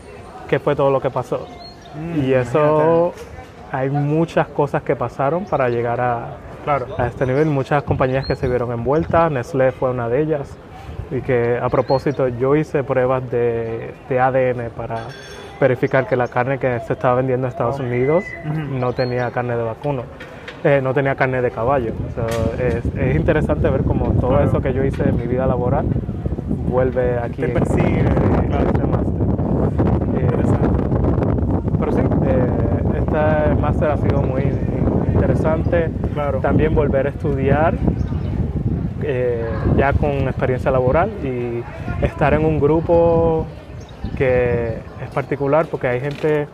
qué 0.49 0.59
fue 0.59 0.75
todo 0.75 0.91
lo 0.91 1.03
que 1.03 1.11
pasó. 1.11 1.47
Mm, 1.95 2.25
y 2.25 2.33
eso, 2.33 3.13
hay 3.75 3.91
muchas 3.91 4.47
cosas 4.49 4.83
que 4.83 4.95
pasaron 4.97 5.45
para 5.47 5.69
llegar 5.69 6.01
a, 6.01 6.37
Claro. 6.65 6.87
a 6.97 7.07
este 7.07 7.27
nivel, 7.27 7.47
muchas 7.47 7.83
compañías 7.83 8.27
que 8.27 8.37
se 8.37 8.49
vieron 8.49 8.73
envueltas, 8.73 9.31
Nestlé 9.31 9.73
fue 9.73 9.91
una 9.91 10.09
de 10.09 10.23
ellas. 10.23 10.57
Y 11.11 11.21
que 11.21 11.59
a 11.61 11.69
propósito 11.69 12.29
yo 12.29 12.57
hice 12.57 12.83
pruebas 12.83 13.29
de, 13.31 13.93
de 14.09 14.21
ADN 14.21 14.71
para 14.77 14.97
verificar 15.61 16.07
que 16.07 16.17
la 16.17 16.29
carne 16.29 16.59
que 16.59 16.81
se 16.81 16.95
estaba 16.95 17.17
vendiendo 17.17 17.47
en 17.47 17.51
Estados. 17.53 17.79
Unidos 17.81 18.25
no 18.71 18.93
tenía 18.93 19.31
carne 19.31 19.57
de 19.57 19.63
vacuno, 19.63 20.03
eh, 20.65 20.81
no 20.83 20.95
tenía 20.95 21.15
carne 21.15 21.43
de 21.43 21.51
caballo. 21.51 21.93
O 22.09 22.11
sea, 22.15 22.67
es, 22.67 22.85
es 22.97 23.17
interesante 23.17 23.69
ver 23.69 23.83
cómo 23.83 24.07
todo 24.21 24.31
Claro. 24.31 24.45
eso 24.45 24.61
que 24.63 24.73
yo 24.73 24.83
hice 24.85 25.03
en 25.09 25.17
mi 25.17 25.27
vida 25.27 25.47
laboral 25.47 25.85
vuelve 26.69 27.19
aquí. 27.19 27.43
Te 27.43 27.49
persigue, 27.49 28.01
en 28.01 28.49
claro. 28.49 28.67
este 28.67 28.87
máster. 28.87 29.15
Eh, 30.17 30.23
Interesante. 30.23 30.69
pero 31.79 31.93
sí, 31.93 32.01
eh, 32.01 32.51
ha 33.93 33.97
sido 33.97 34.23
muy 34.23 34.43
interesante. 35.13 35.91
Claro. 36.13 36.41
También 36.41 36.75
volver 36.75 37.07
a 37.07 37.11
estudiar 37.11 37.75
eh, 39.03 39.49
ya 39.77 39.93
con 39.93 40.11
experiencia 40.29 40.71
laboral 40.71 41.11
y 41.23 41.63
estar 42.05 42.35
en 42.35 42.45
un 42.45 42.59
grupo 42.59 43.47
que 44.17 44.79
es 45.03 45.11
particular 45.13 45.67
porque 45.71 45.89
hay 45.89 46.01
gente, 46.01 46.47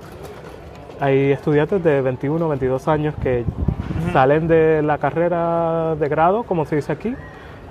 hay 1.01 1.33
estudiantes 1.33 1.83
de 1.83 2.01
21, 2.01 2.49
22 2.49 2.89
años 2.89 3.15
que 3.23 3.45
salen 4.13 4.49
de 4.49 4.83
la 4.83 4.99
carrera 4.99 5.95
de 5.97 6.09
grado, 6.09 6.43
como 6.45 6.65
se 6.65 6.77
dice 6.77 6.93
aquí, 6.93 7.15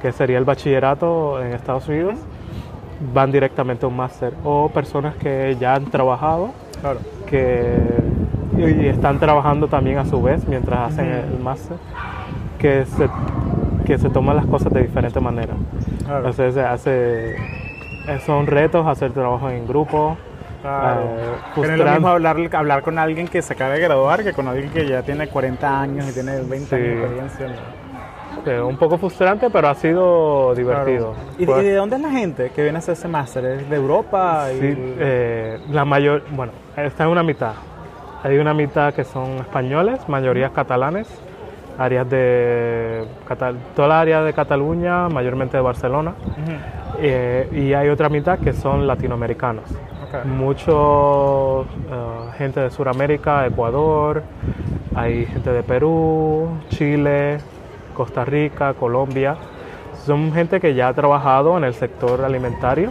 que 0.01 0.11
sería 0.11 0.37
el 0.37 0.45
bachillerato 0.45 1.41
en 1.41 1.53
Estados 1.53 1.87
Unidos, 1.87 2.15
van 3.13 3.31
directamente 3.31 3.85
a 3.85 3.89
un 3.89 3.95
máster 3.95 4.33
o 4.43 4.69
personas 4.69 5.15
que 5.15 5.55
ya 5.59 5.75
han 5.75 5.85
trabajado 5.85 6.51
Claro. 6.81 6.99
que 7.25 7.75
y 8.59 8.87
están 8.87 9.19
trabajando 9.19 9.67
también 9.67 9.97
a 9.97 10.05
su 10.05 10.21
vez 10.21 10.47
mientras 10.47 10.91
hacen 10.91 11.05
el 11.11 11.39
máster, 11.39 11.77
que 12.57 12.85
se, 12.85 13.09
que 13.85 13.97
se 13.97 14.09
toman 14.09 14.35
las 14.35 14.45
cosas 14.45 14.71
de 14.73 14.81
diferente 14.81 15.19
manera. 15.19 15.53
Claro. 16.03 16.17
Entonces 16.17 16.53
se 16.53 16.61
hace, 16.61 17.35
eh, 17.35 18.19
son 18.25 18.47
retos 18.47 18.85
hacer 18.87 19.11
trabajo 19.11 19.49
en 19.49 19.67
grupo. 19.67 20.17
Claro. 20.61 21.01
eh, 21.01 21.35
no 21.55 21.63
es 21.63 21.77
lo 21.77 21.85
mismo 21.91 22.07
hablar, 22.09 22.35
hablar 22.53 22.81
con 22.81 22.99
alguien 22.99 23.29
que 23.29 23.41
se 23.41 23.53
acaba 23.53 23.75
de 23.75 23.79
graduar 23.79 24.23
que 24.25 24.33
con 24.33 24.45
alguien 24.47 24.69
que 24.71 24.85
ya 24.85 25.01
tiene 25.03 25.27
40 25.29 25.81
años 25.81 26.09
y 26.09 26.13
tiene 26.13 26.41
20 26.41 26.57
Sí. 26.65 26.75
años 26.75 26.99
de 26.99 27.03
experiencia. 27.25 27.47
¿no? 27.47 28.67
un 28.67 28.77
poco 28.77 28.97
frustrante, 28.97 29.49
pero 29.49 29.67
ha 29.69 29.75
sido 29.75 30.53
divertido. 30.55 31.13
Claro. 31.13 31.29
¿Y, 31.37 31.45
de- 31.45 31.51
Fue- 31.53 31.61
y 31.63 31.67
de 31.67 31.75
dónde 31.75 31.95
es 31.97 32.01
la 32.01 32.09
gente 32.11 32.51
que 32.55 32.61
viene 32.63 32.77
a 32.77 32.79
hacer 32.79 32.93
ese 32.93 33.07
máster? 33.07 33.43
¿Es 33.45 33.69
de 33.69 33.75
Europa? 33.75 34.45
Y- 34.53 34.59
Sí, 34.59 34.75
eh, 34.99 35.59
la 35.71 35.83
mayor, 35.85 36.23
bueno, 36.31 36.51
está 36.77 37.03
en 37.03 37.09
una 37.09 37.23
mitad. 37.23 37.53
Hay 38.23 38.37
una 38.37 38.53
mitad 38.53 38.93
que 38.93 39.03
son 39.03 39.37
españoles, 39.37 40.07
mayoría 40.09 40.49
catalanes, 40.49 41.07
áreas 41.77 42.09
de 42.09 43.05
Catal- 43.27 43.57
toda 43.75 43.87
la 43.87 44.01
área 44.01 44.21
de 44.23 44.33
Cataluña, 44.33 45.07
mayormente 45.07 45.55
de 45.55 45.63
Barcelona, 45.63 46.13
eh, 46.99 47.47
y 47.53 47.73
hay 47.73 47.87
otra 47.89 48.09
mitad 48.09 48.37
que 48.39 48.51
son 48.53 48.85
latinoamericanos. 48.87 49.63
Ok. 50.03 50.25
Mucho 50.25 51.61
eh, 51.61 51.65
gente 52.37 52.59
de 52.59 52.69
Sudamérica, 52.71 53.45
Ecuador, 53.45 54.23
hay 54.95 55.25
gente 55.27 55.51
de 55.53 55.63
Perú, 55.63 56.49
Chile, 56.69 57.37
Costa 57.93 58.25
Rica, 58.25 58.73
Colombia. 58.73 59.35
Son 60.05 60.33
gente 60.33 60.59
que 60.59 60.73
ya 60.73 60.87
ha 60.89 60.93
trabajado 60.93 61.57
en 61.57 61.63
el 61.63 61.73
sector 61.73 62.23
alimentario 62.25 62.89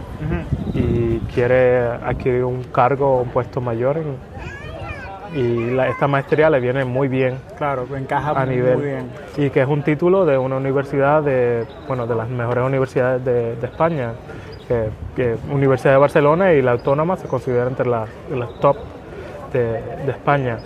y 0.73 1.19
quiere 1.33 1.81
adquirir 1.87 2.45
un 2.45 2.63
cargo 2.63 3.17
o 3.17 3.21
un 3.21 3.29
puesto 3.29 3.61
mayor. 3.61 3.97
en- 3.97 4.17
y 5.35 5.71
la- 5.71 5.87
esta 5.89 6.07
maestría 6.07 6.49
le 6.49 6.59
viene 6.59 6.85
muy 6.85 7.07
bien 7.07 7.37
Claro, 7.57 7.85
encaja 7.95 8.31
a 8.31 8.45
muy 8.45 8.55
nivel. 8.55 8.81
bien. 8.81 9.09
Y 9.37 9.49
que 9.49 9.61
es 9.61 9.67
un 9.67 9.83
título 9.83 10.25
de 10.25 10.37
una 10.37 10.57
universidad, 10.57 11.21
de, 11.23 11.65
bueno, 11.87 12.07
de 12.07 12.15
las 12.15 12.27
mejores 12.29 12.63
universidades 12.63 13.23
de, 13.23 13.55
de 13.55 13.65
España. 13.67 14.13
Que, 14.67 14.89
que 15.15 15.35
Universidad 15.51 15.93
de 15.93 15.97
Barcelona 15.99 16.53
y 16.53 16.61
la 16.61 16.71
Autónoma 16.71 17.17
se 17.17 17.27
consideran 17.27 17.69
entre 17.69 17.87
las, 17.87 18.07
las 18.31 18.53
top 18.59 18.77
de, 19.51 19.63
de 20.05 20.11
España. 20.11 20.59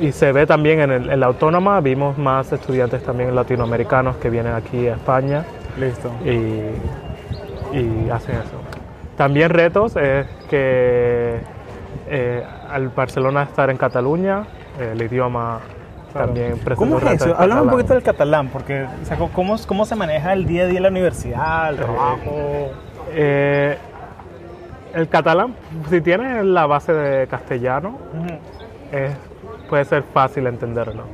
Y, 0.00 0.06
y 0.06 0.12
se 0.12 0.30
ve 0.30 0.46
también 0.46 0.80
en, 0.80 0.90
el- 0.92 1.10
en 1.10 1.18
la 1.20 1.26
Autónoma, 1.26 1.80
vimos 1.80 2.16
más 2.18 2.52
estudiantes 2.52 3.02
también 3.02 3.34
latinoamericanos 3.34 4.16
que 4.18 4.30
vienen 4.30 4.52
aquí 4.54 4.86
a 4.86 4.92
España 4.94 5.44
Listo. 5.78 6.10
y, 6.24 7.76
y 7.76 8.10
hacen 8.10 8.36
eso. 8.36 8.60
También 9.16 9.50
retos 9.50 9.96
es 9.96 10.26
que 10.48 11.38
eh, 12.08 12.44
al 12.70 12.88
Barcelona 12.88 13.42
estar 13.42 13.70
en 13.70 13.76
Cataluña, 13.76 14.44
el 14.78 15.00
idioma 15.02 15.60
Claro. 16.12 16.26
también 16.26 16.52
presenta 16.58 16.74
¿Cómo 16.76 16.96
un 16.96 17.06
es 17.06 17.22
eso? 17.22 17.36
Háblame 17.38 17.60
un 17.62 17.70
poquito 17.70 17.94
del 17.94 18.02
catalán, 18.02 18.48
porque 18.48 18.84
o 19.00 19.04
sea, 19.06 19.16
¿cómo, 19.16 19.54
¿cómo 19.66 19.84
se 19.84 19.94
maneja 19.94 20.32
el 20.32 20.44
día 20.44 20.64
a 20.64 20.66
día 20.66 20.78
en 20.78 20.82
la 20.82 20.88
universidad, 20.88 21.70
el 21.70 21.76
trabajo? 21.76 22.70
Eh, 23.12 23.78
el 24.92 25.08
catalán, 25.08 25.54
si 25.88 26.00
tienes 26.00 26.44
la 26.44 26.66
base 26.66 26.92
de 26.92 27.26
castellano, 27.28 27.96
es- 28.90 29.12
puede 29.68 29.84
ser 29.84 30.02
fácil 30.02 30.48
entenderlo. 30.48 31.04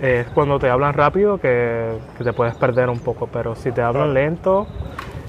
Es 0.00 0.26
cuando 0.28 0.58
te 0.60 0.70
hablan 0.70 0.92
rápido 0.92 1.38
que, 1.38 1.98
que 2.16 2.22
te 2.22 2.32
puedes 2.32 2.54
perder 2.54 2.88
un 2.90 3.00
poco, 3.00 3.26
pero 3.26 3.56
si 3.56 3.72
te 3.72 3.82
hablan 3.82 4.14
lento 4.14 4.68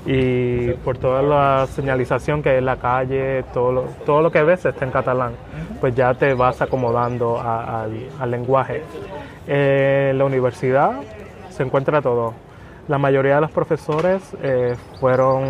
y 0.10 0.70
por 0.86 0.98
toda 0.98 1.22
la 1.22 1.68
señalización 1.68 2.42
que 2.42 2.50
hay 2.52 2.58
en 2.60 2.66
la 2.66 2.78
calle, 2.78 3.44
todo 3.54 3.72
lo, 3.74 3.82
todo 4.06 4.22
lo 4.22 4.32
que 4.32 4.42
ves 4.42 4.66
está 4.66 4.86
en 4.86 4.92
catalán, 4.92 5.34
pues 5.82 5.94
ya 5.96 6.14
te 6.14 6.34
vas 6.34 6.62
acomodando 6.62 7.38
a- 7.40 7.84
al, 7.84 7.92
al 8.20 8.32
lenguaje. 8.32 8.82
Eh, 9.48 10.10
en 10.12 10.18
la 10.18 10.26
universidad 10.26 10.94
se 11.50 11.64
encuentra 11.64 12.02
todo. 12.02 12.34
La 12.88 12.98
mayoría 12.98 13.36
de 13.36 13.42
los 13.42 13.52
profesores 13.52 14.22
eh, 14.42 14.76
fueron, 15.02 15.44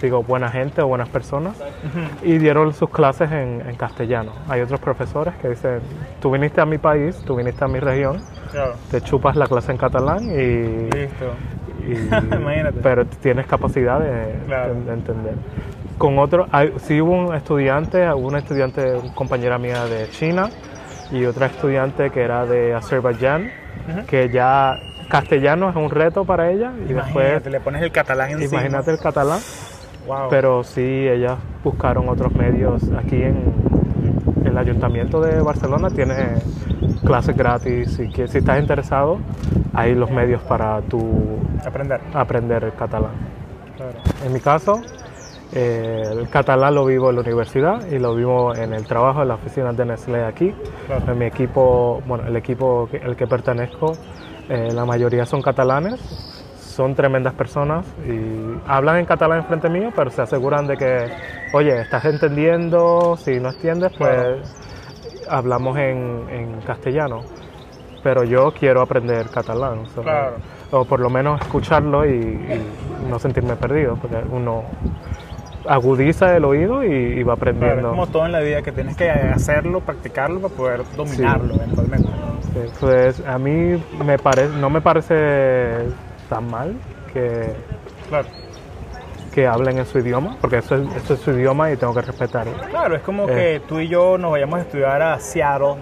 digo, 0.00 0.22
buena 0.22 0.48
gente 0.48 0.80
o 0.82 0.86
buenas 0.86 1.08
personas 1.08 1.56
y 2.22 2.38
dieron 2.38 2.72
sus 2.74 2.90
clases 2.90 3.32
en, 3.32 3.60
en 3.68 3.74
castellano. 3.74 4.30
Hay 4.48 4.60
otros 4.60 4.78
profesores 4.78 5.34
que 5.42 5.48
dicen, 5.48 5.80
tú 6.22 6.30
viniste 6.30 6.60
a 6.60 6.64
mi 6.64 6.78
país, 6.78 7.16
tú 7.26 7.34
viniste 7.34 7.64
a 7.64 7.66
mi 7.68 7.80
región, 7.80 8.20
te 8.92 9.00
chupas 9.00 9.34
la 9.34 9.48
clase 9.48 9.72
en 9.72 9.78
catalán 9.78 10.30
y, 10.30 10.90
Listo. 10.94 11.26
Y- 11.92 12.34
Imagínate. 12.34 12.80
pero 12.82 13.04
tienes 13.06 13.46
capacidad 13.46 14.00
de, 14.00 14.34
Claro. 14.46 14.74
de 14.74 14.92
entender. 14.92 15.34
Con 15.98 16.18
otro, 16.18 16.46
hay- 16.52 16.72
sí 16.78 17.00
hubo 17.00 17.12
un 17.28 17.34
estudiante, 17.34 18.12
una 18.12 18.38
estudiante, 18.38 18.94
una 18.94 19.14
compañera 19.14 19.58
mía 19.58 19.84
de 19.86 20.08
China 20.10 20.48
y 21.10 21.24
otra 21.24 21.46
estudiante 21.46 22.10
que 22.10 22.22
era 22.22 22.46
de 22.46 22.74
Azerbaiyán, 22.74 23.50
que 24.06 24.28
ya 24.28 24.78
castellano 25.08 25.70
es 25.70 25.76
un 25.76 25.90
reto 25.90 26.24
para 26.24 26.50
ella 26.50 26.70
y 26.86 26.92
Imagínate, 26.92 27.30
después 27.32 27.52
le 27.52 27.60
pones 27.60 27.82
el 27.82 27.90
catalán 27.90 28.30
encima. 28.30 28.60
imagínate 28.60 28.90
el 28.90 28.98
catalán. 28.98 29.40
Wow. 30.06 30.28
Pero 30.30 30.62
sí, 30.64 30.80
ellas 31.08 31.36
buscaron 31.64 32.08
otros 32.08 32.32
medios. 32.34 32.82
Aquí 32.98 33.22
en 33.22 33.36
el 34.44 34.56
Ayuntamiento 34.56 35.20
de 35.20 35.40
Barcelona 35.42 35.90
tiene 35.90 36.34
clases 37.04 37.36
gratis 37.36 37.98
y 37.98 38.10
que 38.10 38.28
si 38.28 38.38
estás 38.38 38.60
interesado, 38.60 39.18
hay 39.74 39.94
los 39.94 40.10
medios 40.10 40.42
para 40.42 40.80
tú 40.82 41.38
Aprender. 41.64 42.00
aprender 42.14 42.64
el 42.64 42.74
catalán. 42.74 43.12
Claro. 43.76 43.98
En 44.24 44.32
mi 44.32 44.40
caso, 44.40 44.80
eh, 45.52 46.02
el 46.10 46.28
catalán 46.28 46.74
lo 46.74 46.84
vivo 46.84 47.10
en 47.10 47.16
la 47.16 47.22
universidad 47.22 47.86
y 47.90 47.98
lo 47.98 48.14
vivo 48.14 48.54
en 48.54 48.74
el 48.74 48.86
trabajo 48.86 49.22
en 49.22 49.28
la 49.28 49.34
oficina 49.34 49.72
de 49.72 49.84
Nestlé 49.84 50.24
aquí. 50.24 50.54
Claro. 50.86 51.12
En 51.12 51.18
mi 51.18 51.26
equipo, 51.26 52.02
bueno, 52.06 52.26
el 52.26 52.36
equipo 52.36 52.88
al 53.04 53.16
que 53.16 53.26
pertenezco, 53.26 53.92
eh, 54.48 54.70
la 54.72 54.84
mayoría 54.84 55.24
son 55.26 55.42
catalanes, 55.42 56.37
son 56.78 56.94
tremendas 56.94 57.34
personas 57.34 57.84
y 58.06 58.56
hablan 58.68 58.98
en 58.98 59.04
catalán 59.04 59.38
enfrente 59.40 59.68
mío, 59.68 59.90
pero 59.96 60.10
se 60.12 60.22
aseguran 60.22 60.68
de 60.68 60.76
que, 60.76 61.08
oye, 61.52 61.80
estás 61.80 62.04
entendiendo, 62.04 63.16
si 63.16 63.40
no 63.40 63.48
entiendes, 63.48 63.90
pues 63.98 64.14
Claro. 64.14 64.36
hablamos 65.28 65.76
en, 65.76 66.24
en 66.30 66.60
castellano. 66.64 67.22
pero 68.04 68.22
yo 68.22 68.52
quiero 68.52 68.80
aprender 68.80 69.26
catalán. 69.28 69.86
so, 69.92 70.02
Claro. 70.02 70.36
O 70.70 70.84
por 70.84 71.00
lo 71.00 71.10
menos 71.10 71.40
escucharlo 71.40 72.06
y, 72.06 72.10
y 72.12 73.10
no 73.10 73.18
sentirme 73.18 73.56
perdido, 73.56 73.96
porque 73.96 74.18
uno 74.30 74.62
agudiza 75.66 76.36
el 76.36 76.44
oído 76.44 76.84
y, 76.84 76.88
y 76.92 77.22
va 77.24 77.34
Claro, 77.34 77.50
aprendiendo. 77.50 77.88
es 77.88 77.94
como 77.94 78.06
todo 78.06 78.24
en 78.26 78.32
la 78.32 78.40
vida 78.40 78.62
que 78.62 78.70
tienes 78.70 78.96
que 78.96 79.10
hacerlo, 79.10 79.80
practicarlo 79.80 80.38
para 80.40 80.54
poder 80.54 80.80
dominarlo 80.96 81.54
eventualmente. 81.56 82.08
Sí, 82.54 82.60
Pues 82.80 83.20
a 83.26 83.36
mí 83.38 83.82
me 84.06 84.16
parece, 84.18 84.56
no 84.60 84.70
me 84.70 84.80
parece 84.80 85.86
tan 86.28 86.50
mal 86.50 86.74
que, 87.12 87.52
Claro. 88.08 88.26
que 89.32 89.46
hablen 89.46 89.78
en 89.78 89.86
su 89.86 89.98
idioma, 89.98 90.36
porque 90.40 90.58
eso 90.58 90.76
es, 90.76 90.94
eso 90.96 91.14
es 91.14 91.20
su 91.20 91.30
idioma 91.32 91.70
y 91.70 91.76
tengo 91.76 91.94
que 91.94 92.02
respetarlo. 92.02 92.52
Claro, 92.70 92.96
es 92.96 93.02
como 93.02 93.28
Eh. 93.28 93.34
que 93.34 93.62
tú 93.68 93.78
y 93.80 93.88
yo 93.88 94.18
nos 94.18 94.30
vayamos 94.32 94.58
a 94.58 94.62
estudiar 94.62 95.00
a 95.02 95.18
Seattle 95.18 95.74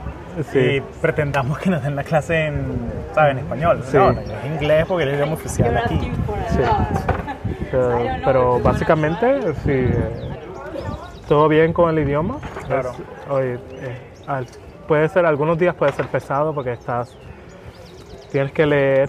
Sí. 0.53 0.59
y 0.59 0.81
pretendamos 1.01 1.59
que 1.59 1.71
nos 1.71 1.83
den 1.83 1.97
la 1.97 2.05
clase 2.05 2.47
en, 2.47 2.91
¿sabes? 3.15 3.33
en 3.33 3.39
español. 3.39 3.81
Sí. 3.85 3.97
No, 3.97 4.13
no, 4.13 4.21
es 4.21 4.47
inglés 4.47 4.85
porque 4.87 5.05
es 5.05 5.09
el 5.11 5.17
idioma 5.17 5.33
oficial 5.35 5.77
aquí. 5.79 6.13
Sí. 6.51 6.61
Pero, 7.71 7.99
pero 8.25 8.61
básicamente, 8.61 9.55
sí, 9.65 9.71
eh, 9.71 10.39
todo 11.29 11.49
bien 11.49 11.73
con 11.73 11.91
el 11.91 11.99
idioma. 12.07 12.37
Claro. 12.67 12.91
Es- 12.91 13.31
oye, 13.31 13.55
eh, 13.55 13.99
al- 14.27 14.47
puede 14.87 15.09
ser, 15.09 15.27
algunos 15.27 15.59
días 15.59 15.75
puede 15.75 15.93
ser 15.93 16.07
pesado 16.07 16.55
porque 16.55 16.73
estás, 16.73 17.17
tienes 18.31 18.53
que 18.53 18.67
leer, 18.67 19.09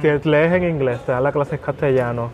que 0.00 0.20
lees 0.28 0.52
en 0.52 0.64
inglés, 0.64 1.00
te 1.06 1.12
dan 1.12 1.22
la 1.22 1.32
clase 1.32 1.56
en 1.56 1.60
castellano 1.62 2.30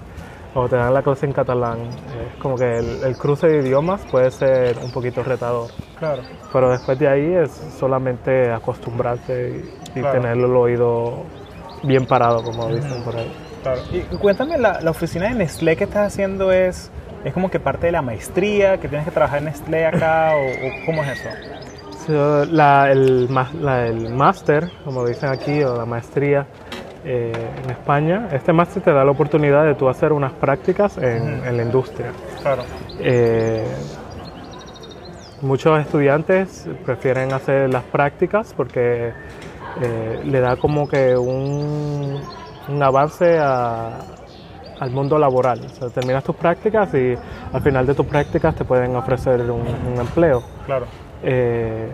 o 0.55 0.69
te 0.69 0.77
dan 0.77 0.93
la 0.93 1.03
clase 1.03 1.27
en 1.27 1.33
catalán. 1.33 1.79
Es 1.83 2.41
como 2.43 2.57
que 2.57 2.77
el, 2.79 3.05
el 3.05 3.17
cruce 3.17 3.47
de 3.49 3.59
idiomas 3.67 4.03
puede 4.11 4.31
ser 4.31 4.77
un 4.83 4.91
poquito 4.93 5.23
retador. 5.23 5.71
Claro. 5.99 6.23
Pero 6.53 6.71
después 6.71 6.99
de 6.99 7.09
ahí 7.09 7.35
es 7.35 7.51
solamente 7.79 8.51
acostumbrarse 8.53 9.63
y, 9.95 9.99
y 9.99 10.03
Claro. 10.03 10.21
tener 10.21 10.37
el 10.37 10.45
oído 10.45 11.23
bien 11.83 12.05
parado, 12.07 12.43
como 12.43 12.69
dicen 12.69 13.03
por 13.05 13.17
ahí. 13.17 13.33
Claro. 13.63 13.81
Y 13.93 14.01
cuéntame, 14.17 14.59
la, 14.59 14.81
la 14.81 14.91
oficina 14.91 15.29
de 15.29 15.35
Nestlé 15.35 15.77
que 15.77 15.85
estás 15.85 16.09
haciendo 16.13 16.51
es, 16.53 16.91
es 17.25 17.33
como 17.33 17.51
que 17.51 17.59
parte 17.61 17.87
de 17.87 17.93
la 17.93 18.03
maestría, 18.03 18.79
que 18.79 18.89
tienes 18.89 19.07
que 19.07 19.13
trabajar 19.13 19.39
en 19.39 19.47
Nestlé 19.47 19.87
acá, 19.87 20.33
o, 20.35 20.41
o 20.67 20.87
cómo 20.87 21.03
es 21.05 21.11
eso? 21.21 21.29
So, 22.07 22.45
la- 22.47 22.91
el 22.91 23.29
máster, 23.29 24.69
como 24.85 25.07
dicen 25.07 25.31
aquí, 25.31 25.63
o 25.63 25.77
la 25.77 25.87
maestría 25.87 26.47
eh, 27.05 27.33
en 27.65 27.71
España, 27.71 28.29
este 28.33 28.53
máster 28.53 28.83
te 28.83 28.93
da 28.93 29.05
la 29.05 29.11
oportunidad 29.11 29.65
de 29.65 29.75
tú 29.75 29.89
hacer 29.89 30.13
unas 30.13 30.33
prácticas 30.33 30.99
en, 30.99 31.45
en 31.45 31.57
la 31.57 31.63
industria. 31.63 32.13
Claro. 32.43 32.63
Eh, 33.01 33.65
muchos 35.41 35.79
estudiantes 35.81 36.69
prefieren 36.85 37.33
hacer 37.33 37.71
las 37.73 37.83
prácticas 37.85 38.55
porque 38.57 39.13
eh, 39.81 40.21
le 40.25 40.41
da 40.41 40.57
como 40.57 40.87
que 40.89 41.17
un, 41.17 42.21
un 42.69 42.83
avance 42.83 43.39
a- 43.39 43.99
al 44.79 44.91
mundo 44.91 45.19
laboral. 45.19 45.61
O 45.65 45.69
sea, 45.69 45.89
terminas 45.91 46.25
tus 46.25 46.35
prácticas 46.37 46.93
y 46.95 47.15
al 47.53 47.63
final 47.63 47.87
de 47.87 47.95
tus 47.95 48.07
prácticas 48.07 48.55
te 48.55 48.65
pueden 48.65 48.95
ofrecer 48.97 49.41
un- 49.43 49.63
un 49.93 50.01
empleo. 50.01 50.43
Claro. 50.67 50.87
Eh, 51.23 51.89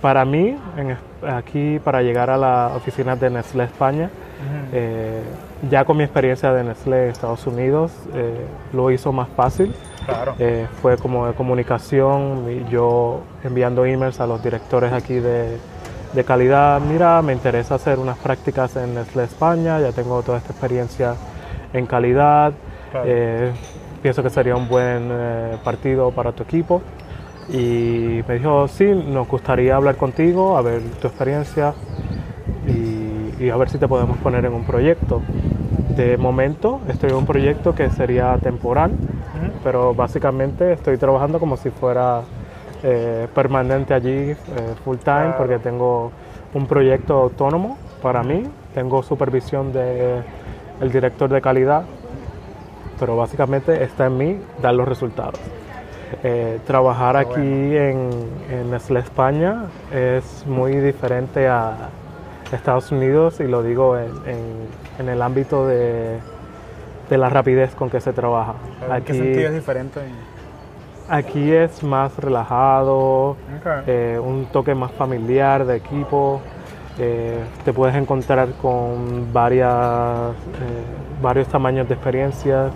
para 0.00 0.24
mí, 0.24 0.56
en 0.76 0.90
es- 0.90 0.98
aquí 1.26 1.78
para 1.82 2.02
llegar 2.02 2.30
a 2.30 2.36
la 2.36 2.72
oficina 2.76 3.16
de 3.16 3.30
Nestlé 3.30 3.64
España, 3.64 4.10
eh, 4.72 5.22
ya 5.70 5.84
con 5.84 5.96
mi 5.96 6.04
experiencia 6.04 6.52
de 6.52 6.64
Nestlé 6.64 7.04
en 7.04 7.10
Estados 7.10 7.46
Unidos, 7.46 7.92
eh, 8.14 8.44
lo 8.72 8.90
hizo 8.90 9.12
más 9.12 9.28
fácil. 9.36 9.74
Claro. 10.06 10.34
Eh, 10.38 10.66
fue 10.80 10.96
como 10.96 11.26
de 11.28 11.34
comunicación, 11.34 12.66
yo 12.68 13.20
enviando 13.44 13.84
emails 13.84 14.20
a 14.20 14.26
los 14.26 14.42
directores 14.42 14.92
aquí 14.92 15.14
de, 15.14 15.58
de 16.12 16.24
calidad, 16.24 16.80
mira, 16.80 17.22
me 17.22 17.32
interesa 17.32 17.76
hacer 17.76 17.98
unas 18.00 18.18
prácticas 18.18 18.74
en 18.76 18.94
Nestlé 18.94 19.24
España, 19.24 19.78
ya 19.80 19.92
tengo 19.92 20.20
toda 20.22 20.38
esta 20.38 20.50
experiencia 20.52 21.14
en 21.72 21.86
calidad, 21.86 22.52
Claro. 22.90 23.06
eh, 23.08 23.52
pienso 24.02 24.22
que 24.22 24.28
sería 24.30 24.56
un 24.56 24.68
buen 24.68 25.08
eh, 25.10 25.56
partido 25.64 26.10
para 26.10 26.32
tu 26.32 26.42
equipo. 26.42 26.82
Y 27.48 28.22
me 28.26 28.38
dijo, 28.38 28.68
sí, 28.68 28.84
nos 28.84 29.28
gustaría 29.28 29.76
hablar 29.76 29.96
contigo, 29.96 30.56
a 30.56 30.62
ver 30.62 30.82
tu 31.00 31.08
experiencia 31.08 31.74
y, 32.66 33.44
y 33.44 33.50
a 33.50 33.56
ver 33.56 33.68
si 33.68 33.78
te 33.78 33.88
podemos 33.88 34.16
poner 34.18 34.44
en 34.44 34.52
un 34.52 34.64
proyecto. 34.64 35.20
De 35.96 36.16
momento 36.16 36.80
estoy 36.88 37.10
en 37.10 37.16
un 37.16 37.26
proyecto 37.26 37.74
que 37.74 37.90
sería 37.90 38.38
temporal, 38.38 38.92
pero 39.62 39.94
básicamente 39.94 40.72
estoy 40.72 40.96
trabajando 40.96 41.38
como 41.38 41.56
si 41.56 41.70
fuera 41.70 42.22
eh, 42.82 43.28
permanente 43.34 43.92
allí, 43.92 44.30
eh, 44.30 44.36
full 44.84 44.96
time, 44.96 45.34
porque 45.36 45.58
tengo 45.58 46.10
un 46.54 46.66
proyecto 46.66 47.14
autónomo 47.14 47.76
para 48.00 48.22
mí, 48.22 48.44
tengo 48.74 49.02
supervisión 49.02 49.72
del 49.72 50.22
el 50.80 50.90
director 50.90 51.30
de 51.30 51.40
calidad, 51.40 51.84
pero 52.98 53.16
básicamente 53.16 53.84
está 53.84 54.06
en 54.06 54.16
mí 54.16 54.38
dar 54.60 54.74
los 54.74 54.88
resultados. 54.88 55.38
Eh, 56.22 56.58
trabajar 56.66 57.16
aquí 57.16 57.40
en, 57.76 58.10
en 58.50 58.70
Nestlé 58.70 59.00
España 59.00 59.64
es 59.92 60.44
muy 60.46 60.76
diferente 60.76 61.48
a 61.48 61.88
Estados 62.52 62.92
Unidos 62.92 63.40
y 63.40 63.44
lo 63.44 63.62
digo 63.62 63.96
en, 63.98 64.10
en- 64.26 64.82
en 64.98 65.08
el 65.08 65.22
ámbito 65.22 65.66
de, 65.66 66.18
de 67.08 67.18
la 67.18 67.28
rapidez 67.30 67.74
con 67.74 67.88
que 67.88 68.00
se 68.00 68.12
trabaja. 68.12 68.54
¿En 68.98 69.02
qué 69.04 69.12
sentido 69.14 69.48
es 69.48 69.54
diferente? 69.54 70.00
Aquí 71.08 71.50
es 71.52 71.82
más 71.82 72.16
relajado, 72.18 73.36
eh, 73.86 74.18
un 74.22 74.46
toque 74.46 74.74
más 74.74 74.92
familiar 74.92 75.64
de 75.64 75.76
equipo. 75.76 76.40
eh, 76.98 77.38
te 77.64 77.72
puedes 77.72 77.96
encontrar 77.96 78.48
con 78.60 79.32
varias, 79.32 80.30
eh, 80.30 81.22
varios 81.22 81.48
tamaños 81.48 81.88
de 81.88 81.94
experiencia. 81.94 82.66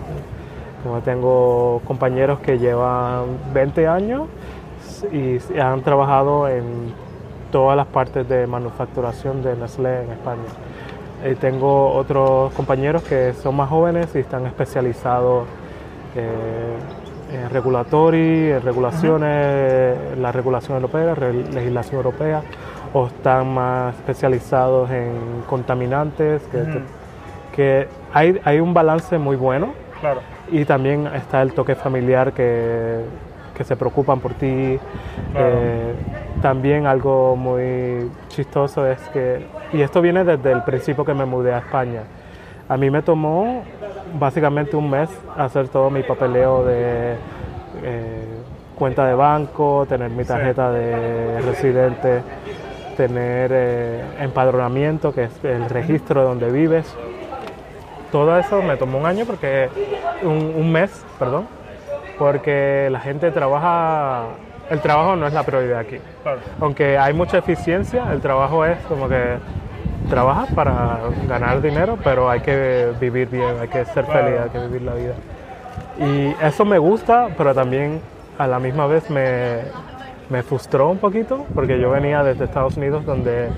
Tengo 1.03 1.81
compañeros 1.85 2.39
que 2.39 2.57
llevan 2.57 3.37
20 3.53 3.87
años 3.87 4.27
y 5.11 5.39
han 5.59 5.81
trabajado 5.81 6.47
en 6.47 6.93
todas 7.51 7.77
las 7.77 7.87
partes 7.87 8.27
de 8.27 8.47
manufacturación 8.47 9.41
de 9.41 9.55
Nestlé 9.55 10.03
en 10.03 10.11
España. 10.11 10.49
Y 11.29 11.35
tengo 11.35 11.93
otros 11.93 12.53
compañeros 12.53 13.03
que 13.03 13.33
son 13.33 13.55
más 13.55 13.69
jóvenes 13.69 14.13
y 14.15 14.19
están 14.19 14.45
especializados 14.45 15.47
eh, 16.15 16.77
en 17.33 17.49
regulatory, 17.49 18.51
en 18.51 18.61
regulaciones, 18.61 20.17
la 20.17 20.31
regulación 20.31 20.77
europea, 20.77 21.15
legislación 21.15 21.97
europea, 21.97 22.41
o 22.93 23.07
están 23.07 23.53
más 23.53 23.95
especializados 23.95 24.89
en 24.91 25.43
contaminantes, 25.49 26.41
que 27.55 27.87
hay, 28.13 28.39
hay 28.43 28.59
un 28.59 28.73
balance 28.73 29.17
muy 29.17 29.35
bueno 29.35 29.73
Claro. 29.99 30.21
Y 30.51 30.65
también 30.65 31.07
está 31.07 31.41
el 31.41 31.53
toque 31.53 31.75
familiar 31.75 32.33
que, 32.33 33.01
que 33.55 33.63
se 33.63 33.75
preocupan 33.75 34.19
por 34.19 34.33
ti. 34.33 34.79
Claro. 35.31 35.47
Eh, 35.51 35.93
también 36.41 36.85
algo 36.85 37.35
muy 37.35 38.09
chistoso 38.29 38.85
es 38.85 38.99
que, 39.09 39.45
y 39.73 39.81
esto 39.81 40.01
viene 40.01 40.23
desde 40.23 40.51
el 40.51 40.63
principio 40.63 41.03
que 41.03 41.13
me 41.13 41.25
mudé 41.25 41.53
a 41.53 41.59
España, 41.59 42.01
a 42.69 42.77
mí 42.77 42.89
me 42.89 43.01
tomó 43.01 43.63
básicamente 44.19 44.75
un 44.75 44.89
mes 44.89 45.09
hacer 45.37 45.67
todo 45.69 45.89
mi 45.89 46.03
papeleo 46.03 46.63
de 46.65 47.13
eh, 47.83 48.25
cuenta 48.77 49.07
de 49.07 49.15
banco, 49.15 49.85
tener 49.89 50.09
mi 50.11 50.23
Sí. 50.23 50.29
tarjeta 50.29 50.71
de 50.71 51.41
residente, 51.41 52.21
tener 52.95 53.51
eh, 53.53 54.01
empadronamiento, 54.19 55.13
que 55.13 55.25
es 55.25 55.43
el 55.43 55.69
registro 55.69 56.21
de 56.21 56.27
donde 56.27 56.51
vives. 56.51 56.95
Todo 58.11 58.37
eso 58.37 58.61
me 58.61 58.77
tomó 58.77 58.99
un 58.99 59.05
año 59.05 59.25
porque 59.25 59.69
un, 60.23 60.53
un 60.55 60.71
mes, 60.71 61.05
perdón, 61.19 61.47
porque 62.17 62.89
la 62.91 62.99
gente 62.99 63.31
trabaja, 63.31 64.23
el 64.69 64.79
trabajo 64.81 65.15
no 65.15 65.27
es 65.27 65.33
la 65.33 65.43
prioridad 65.43 65.79
aquí. 65.79 65.97
Claro. 66.23 66.39
Aunque 66.59 66.97
hay 66.97 67.13
mucha 67.13 67.37
eficiencia, 67.37 68.11
el 68.11 68.21
trabajo 68.21 68.65
es 68.65 68.77
como 68.87 69.07
que 69.07 69.37
trabajas 70.09 70.49
para 70.53 70.99
ganar 71.27 71.61
dinero, 71.61 71.97
pero 72.03 72.29
hay 72.29 72.39
que 72.41 72.93
vivir 72.99 73.29
bien, 73.29 73.55
hay 73.61 73.67
que 73.67 73.85
ser 73.85 74.05
Claro. 74.05 74.25
feliz, 74.25 74.39
hay 74.43 74.49
que 74.49 74.59
vivir 74.67 74.81
la 74.83 74.93
vida. 74.93 75.13
Y 75.99 76.35
eso 76.45 76.63
me 76.65 76.77
gusta, 76.77 77.27
pero 77.37 77.53
también 77.53 77.99
a 78.37 78.47
la 78.47 78.59
misma 78.59 78.85
vez 78.87 79.09
me, 79.09 79.61
me 80.29 80.43
frustró 80.43 80.89
un 80.89 80.97
poquito, 80.99 81.45
porque 81.53 81.79
yo 81.79 81.89
venía 81.89 82.23
desde 82.23 82.45
Estados 82.45 82.77
Unidos 82.77 83.05
donde 83.05 83.49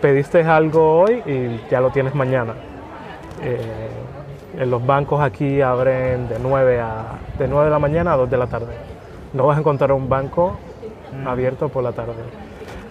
pediste 0.00 0.42
algo 0.44 1.00
hoy 1.00 1.22
y 1.26 1.60
ya 1.70 1.80
lo 1.80 1.90
tienes 1.90 2.14
mañana. 2.14 2.52
Eh, 3.42 3.58
en 4.58 4.70
los 4.70 4.84
bancos 4.84 5.20
aquí 5.20 5.60
abren 5.60 6.28
de 6.28 6.38
9, 6.40 6.80
a, 6.80 7.04
de 7.38 7.48
9 7.48 7.64
de 7.66 7.70
la 7.70 7.78
mañana 7.78 8.12
a 8.12 8.16
2 8.16 8.30
de 8.30 8.36
la 8.36 8.46
tarde. 8.46 8.74
No 9.32 9.46
vas 9.46 9.56
a 9.56 9.60
encontrar 9.60 9.92
un 9.92 10.08
banco 10.08 10.56
abierto 11.26 11.68
por 11.68 11.82
la 11.82 11.92
tarde. 11.92 12.14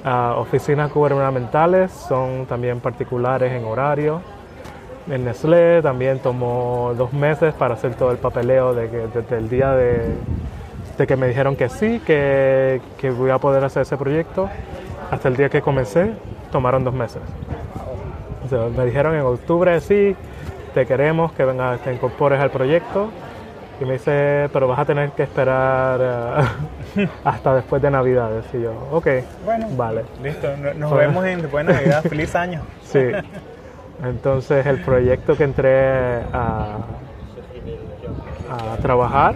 Ah, 0.04 0.36
oficinas 0.38 0.94
gubernamentales 0.94 1.92
son 1.92 2.46
también 2.46 2.80
particulares 2.80 3.52
en 3.54 3.64
horario. 3.66 4.22
En 5.10 5.26
Nestlé 5.26 5.82
también 5.82 6.20
tomó 6.20 6.94
dos 6.98 7.14
meses 7.14 7.54
para 7.54 7.76
hacer 7.76 7.96
todo 7.96 8.12
el 8.12 8.18
papeleo 8.18 8.74
de 8.74 8.90
que, 8.90 9.08
desde 9.14 9.38
el 9.38 9.50
día 9.50 9.72
de, 9.72 10.16
de 10.98 11.08
que 11.08 11.16
me 11.16 11.28
dijeron 11.28 11.56
que 11.56 11.70
sí, 11.70 12.02
que, 12.06 12.82
que 12.98 13.10
voy 13.12 13.32
a 13.32 13.38
poder 13.38 13.64
hacer 13.64 13.84
ese 13.84 13.98
proyecto, 13.98 14.50
hasta 15.12 15.28
el 15.28 15.36
día 15.36 15.50
que 15.50 15.62
comencé. 15.62 16.14
tomaron 16.52 16.84
dos 16.84 16.94
meses. 16.94 17.22
O 18.46 18.50
sea, 18.50 18.68
me 18.76 18.86
dijeron 18.86 19.16
en 19.16 19.22
octubre, 19.22 19.80
sí, 19.80 20.16
te 20.74 20.86
queremos 20.86 21.32
que 21.34 21.46
vengas, 21.46 21.80
te 21.82 21.94
incorpores 21.94 22.40
al 22.40 22.50
proyecto. 22.52 23.10
Y 23.82 23.86
me 23.86 23.94
dice, 23.94 24.50
pero 24.54 24.68
vas 24.68 24.80
a 24.80 24.86
tener 24.86 25.10
que 25.12 25.24
esperar 25.24 26.00
eh, 26.98 27.08
hasta 27.24 27.56
después 27.56 27.82
de 27.82 27.90
Navidades. 27.92 28.46
Y 28.54 28.62
yo, 28.62 28.72
ok, 28.92 29.08
Bueno, 29.46 29.68
vale. 29.76 30.04
listo. 30.22 30.48
no- 30.58 30.74
Nos 30.76 30.92
Bueno. 30.92 31.08
vemos 31.10 31.26
en 31.26 31.42
después 31.42 31.66
de 31.66 31.74
Navidad. 31.74 32.04
Feliz 32.10 32.36
año. 32.36 32.62
Sí. 32.84 33.00
Entonces 34.04 34.66
el 34.66 34.80
proyecto 34.82 35.36
que 35.36 35.44
entré 35.44 36.22
a, 36.34 36.78
a 38.52 38.78
trabajar 38.82 39.36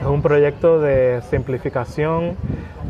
es 0.00 0.06
un 0.06 0.22
proyecto 0.22 0.80
de 0.80 1.20
simplificación 1.30 2.36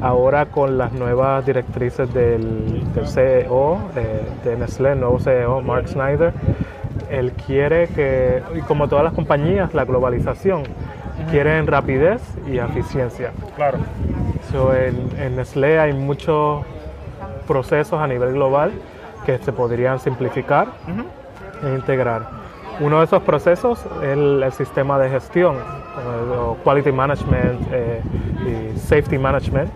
ahora 0.01 0.47
con 0.47 0.79
las 0.79 0.93
nuevas 0.93 1.45
directrices 1.45 2.12
del, 2.14 2.93
del 2.95 3.09
CEO, 3.09 3.79
eh, 3.97 4.22
de 4.45 4.57
Nestlé, 4.57 4.93
el 4.93 5.01
nuevo 5.01 5.18
CEO, 5.18 5.61
Mark 5.62 5.89
Snyder. 5.89 6.33
Él 7.11 7.32
quiere 7.46 7.88
que, 7.88 8.42
y 8.54 8.61
como 8.61 8.88
todas 8.88 9.04
las 9.04 9.12
compañías, 9.14 9.74
la 9.74 9.84
globalización, 9.84 10.62
quieren 11.30 11.66
rapidez 11.66 12.22
y 12.46 12.59
eficiencia. 12.59 13.32
Claro. 13.56 13.78
So, 14.50 14.74
en, 14.74 15.11
en 15.18 15.36
Nestlé 15.36 15.78
hay 15.78 15.92
muchos 15.92 16.64
procesos 17.46 18.00
a 18.00 18.06
nivel 18.06 18.32
global 18.34 18.72
que 19.26 19.38
se 19.38 19.52
podrían 19.52 19.98
simplificar 19.98 20.68
e 21.62 21.74
integrar. 21.74 22.28
Uno 22.80 22.98
de 23.00 23.06
esos 23.06 23.22
procesos 23.22 23.84
es 24.02 24.09
el, 24.09 24.42
el 24.42 24.52
sistema 24.52 24.98
de 24.98 25.11
gestión, 25.11 25.56
eh, 25.56 26.36
o 26.38 26.56
Quality 26.62 26.92
Management 26.92 27.61
eh, 27.72 28.00
y 28.46 28.78
Safety 28.78 29.18
Management. 29.18 29.70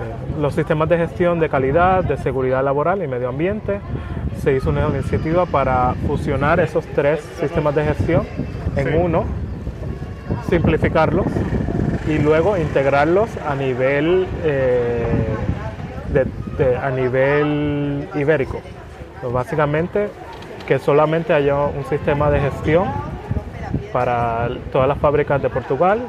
Eh, 0.00 0.40
los 0.40 0.54
sistemas 0.54 0.88
de 0.88 0.96
gestión 0.98 1.38
de 1.38 1.48
calidad, 1.48 2.02
de 2.04 2.16
seguridad 2.16 2.64
laboral 2.64 3.02
y 3.02 3.06
medio 3.06 3.28
ambiente. 3.28 3.80
Se 4.42 4.52
hizo 4.54 4.70
una 4.70 4.88
iniciativa 4.88 5.46
para 5.46 5.94
fusionar 6.06 6.58
esos 6.60 6.84
tres 6.88 7.20
sistemas 7.38 7.74
de 7.74 7.84
gestión 7.84 8.26
en 8.76 8.88
Sí. 8.88 8.94
uno, 8.96 9.24
simplificarlos 10.48 11.26
y 12.08 12.18
luego 12.18 12.56
integrarlos 12.58 13.30
a 13.48 13.54
nivel 13.54 14.26
eh, 14.44 15.06
de- 16.12 16.26
de- 16.64 16.76
a 16.76 16.90
nivel 16.90 18.08
ibérico. 18.14 18.60
So, 19.20 19.30
básicamente 19.30 20.08
que 20.66 20.78
solamente 20.78 21.32
haya 21.32 21.56
un 21.56 21.84
sistema 21.88 22.30
de 22.30 22.40
gestión 22.40 22.88
para 23.92 24.48
todas 24.72 24.88
las 24.88 24.98
fábricas 24.98 25.40
de 25.40 25.50
Portugal, 25.50 26.00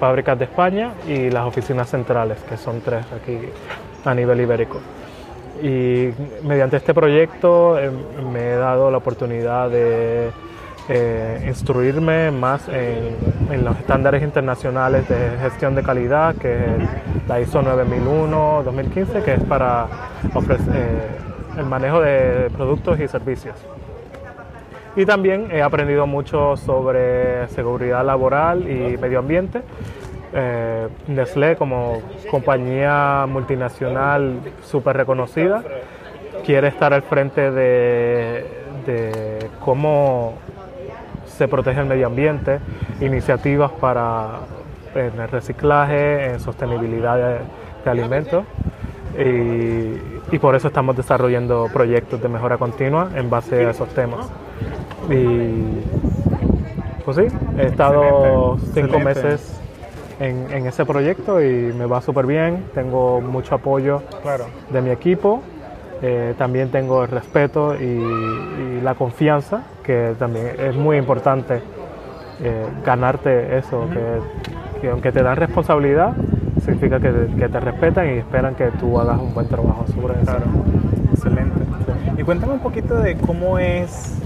fábricas 0.00 0.38
de 0.38 0.46
España 0.46 0.94
y 1.06 1.30
las 1.30 1.46
oficinas 1.46 1.88
centrales, 1.88 2.38
que 2.48 2.56
son 2.56 2.80
tres 2.80 3.04
aquí 3.12 3.38
a 4.04 4.14
nivel 4.14 4.40
ibérico. 4.40 4.80
Y 5.62 6.08
mediante 6.42 6.78
este 6.78 6.94
proyecto 6.94 7.78
eh, 7.78 7.90
me 8.32 8.52
he 8.52 8.56
dado 8.56 8.90
la 8.90 8.96
oportunidad 8.96 9.68
de 9.68 10.30
eh, 10.88 11.44
instruirme 11.46 12.30
más 12.30 12.66
en, 12.68 13.62
los 13.62 13.76
estándares 13.76 14.22
internacionales 14.22 15.06
de 15.08 15.36
gestión 15.40 15.74
de 15.74 15.82
calidad, 15.82 16.34
que 16.36 16.54
es 16.54 17.28
la 17.28 17.40
ISO 17.40 17.62
9001-2015, 17.62 19.22
que 19.22 19.34
es 19.34 19.44
para 19.44 19.86
ofrecer 20.34 20.66
eh, 20.74 21.58
el 21.58 21.66
manejo 21.66 22.00
de 22.00 22.48
productos 22.56 22.98
y 22.98 23.06
servicios. 23.06 23.54
Y 24.96 25.06
también 25.06 25.48
he 25.52 25.62
aprendido 25.62 26.06
mucho 26.06 26.56
sobre 26.56 27.46
seguridad 27.48 28.04
laboral 28.04 28.68
y 28.68 28.96
medio 28.98 29.20
ambiente. 29.20 29.62
Eh, 30.32 30.88
Nestlé 31.08 31.56
como 31.56 32.02
compañía 32.30 33.26
multinacional 33.28 34.40
súper 34.62 34.96
reconocida 34.96 35.62
quiere 36.44 36.68
estar 36.68 36.92
al 36.92 37.02
frente 37.02 37.50
de, 37.50 38.46
cómo 39.60 40.34
se 41.26 41.48
protege 41.48 41.80
el 41.80 41.86
medio 41.86 42.06
ambiente, 42.06 42.58
iniciativas 43.00 43.70
para 43.72 44.40
el 44.94 45.28
reciclaje, 45.28 46.32
en 46.32 46.40
sostenibilidad 46.40 47.16
de, 47.16 47.90
alimentos 47.90 48.44
y 50.32 50.38
por 50.38 50.54
eso 50.54 50.68
estamos 50.68 50.96
desarrollando 50.96 51.68
proyectos 51.72 52.20
de 52.20 52.28
mejora 52.28 52.58
continua 52.58 53.10
en 53.14 53.30
base 53.30 53.66
a 53.66 53.70
esos 53.70 53.88
temas. 53.90 54.28
Y 55.08 55.82
pues 57.04 57.16
sí, 57.16 57.22
he 57.58 57.66
estado 57.66 58.54
Excelente, 58.54 58.72
cinco 58.74 58.96
excelente. 58.98 59.04
meses 59.04 59.60
en, 60.20 60.46
en 60.52 60.66
ese 60.66 60.84
proyecto 60.84 61.42
y 61.42 61.72
me 61.72 61.86
va 61.86 62.00
súper 62.02 62.26
bien, 62.26 62.64
tengo 62.74 63.20
mucho 63.20 63.54
apoyo 63.54 64.02
Claro. 64.22 64.44
de 64.70 64.82
mi 64.82 64.90
equipo, 64.90 65.40
eh, 66.02 66.34
también 66.36 66.70
tengo 66.70 67.02
el 67.04 67.08
respeto 67.10 67.74
y, 67.74 67.84
y 67.84 68.80
la 68.82 68.94
confianza, 68.94 69.62
que 69.82 70.14
también 70.18 70.52
es 70.58 70.76
muy 70.76 70.98
importante 70.98 71.60
eh, 72.42 72.66
ganarte 72.84 73.56
eso, 73.58 73.86
que, 73.92 74.80
que 74.80 74.90
aunque 74.90 75.10
te 75.10 75.22
dan 75.22 75.36
responsabilidad, 75.36 76.12
significa 76.62 77.00
que, 77.00 77.10
que 77.38 77.48
te 77.48 77.60
respetan 77.60 78.06
y 78.14 78.18
esperan 78.18 78.54
que 78.54 78.66
tú 78.78 79.00
hagas 79.00 79.18
un 79.18 79.32
buen 79.34 79.48
trabajo 79.48 79.84
sobre 79.94 80.14
eso. 80.14 80.24
Claro. 80.24 80.44
Excelente. 81.12 81.60
Y 82.18 82.22
cuéntame 82.22 82.52
un 82.54 82.60
poquito 82.60 82.94
de 82.98 83.16
cómo 83.16 83.58
es 83.58 84.18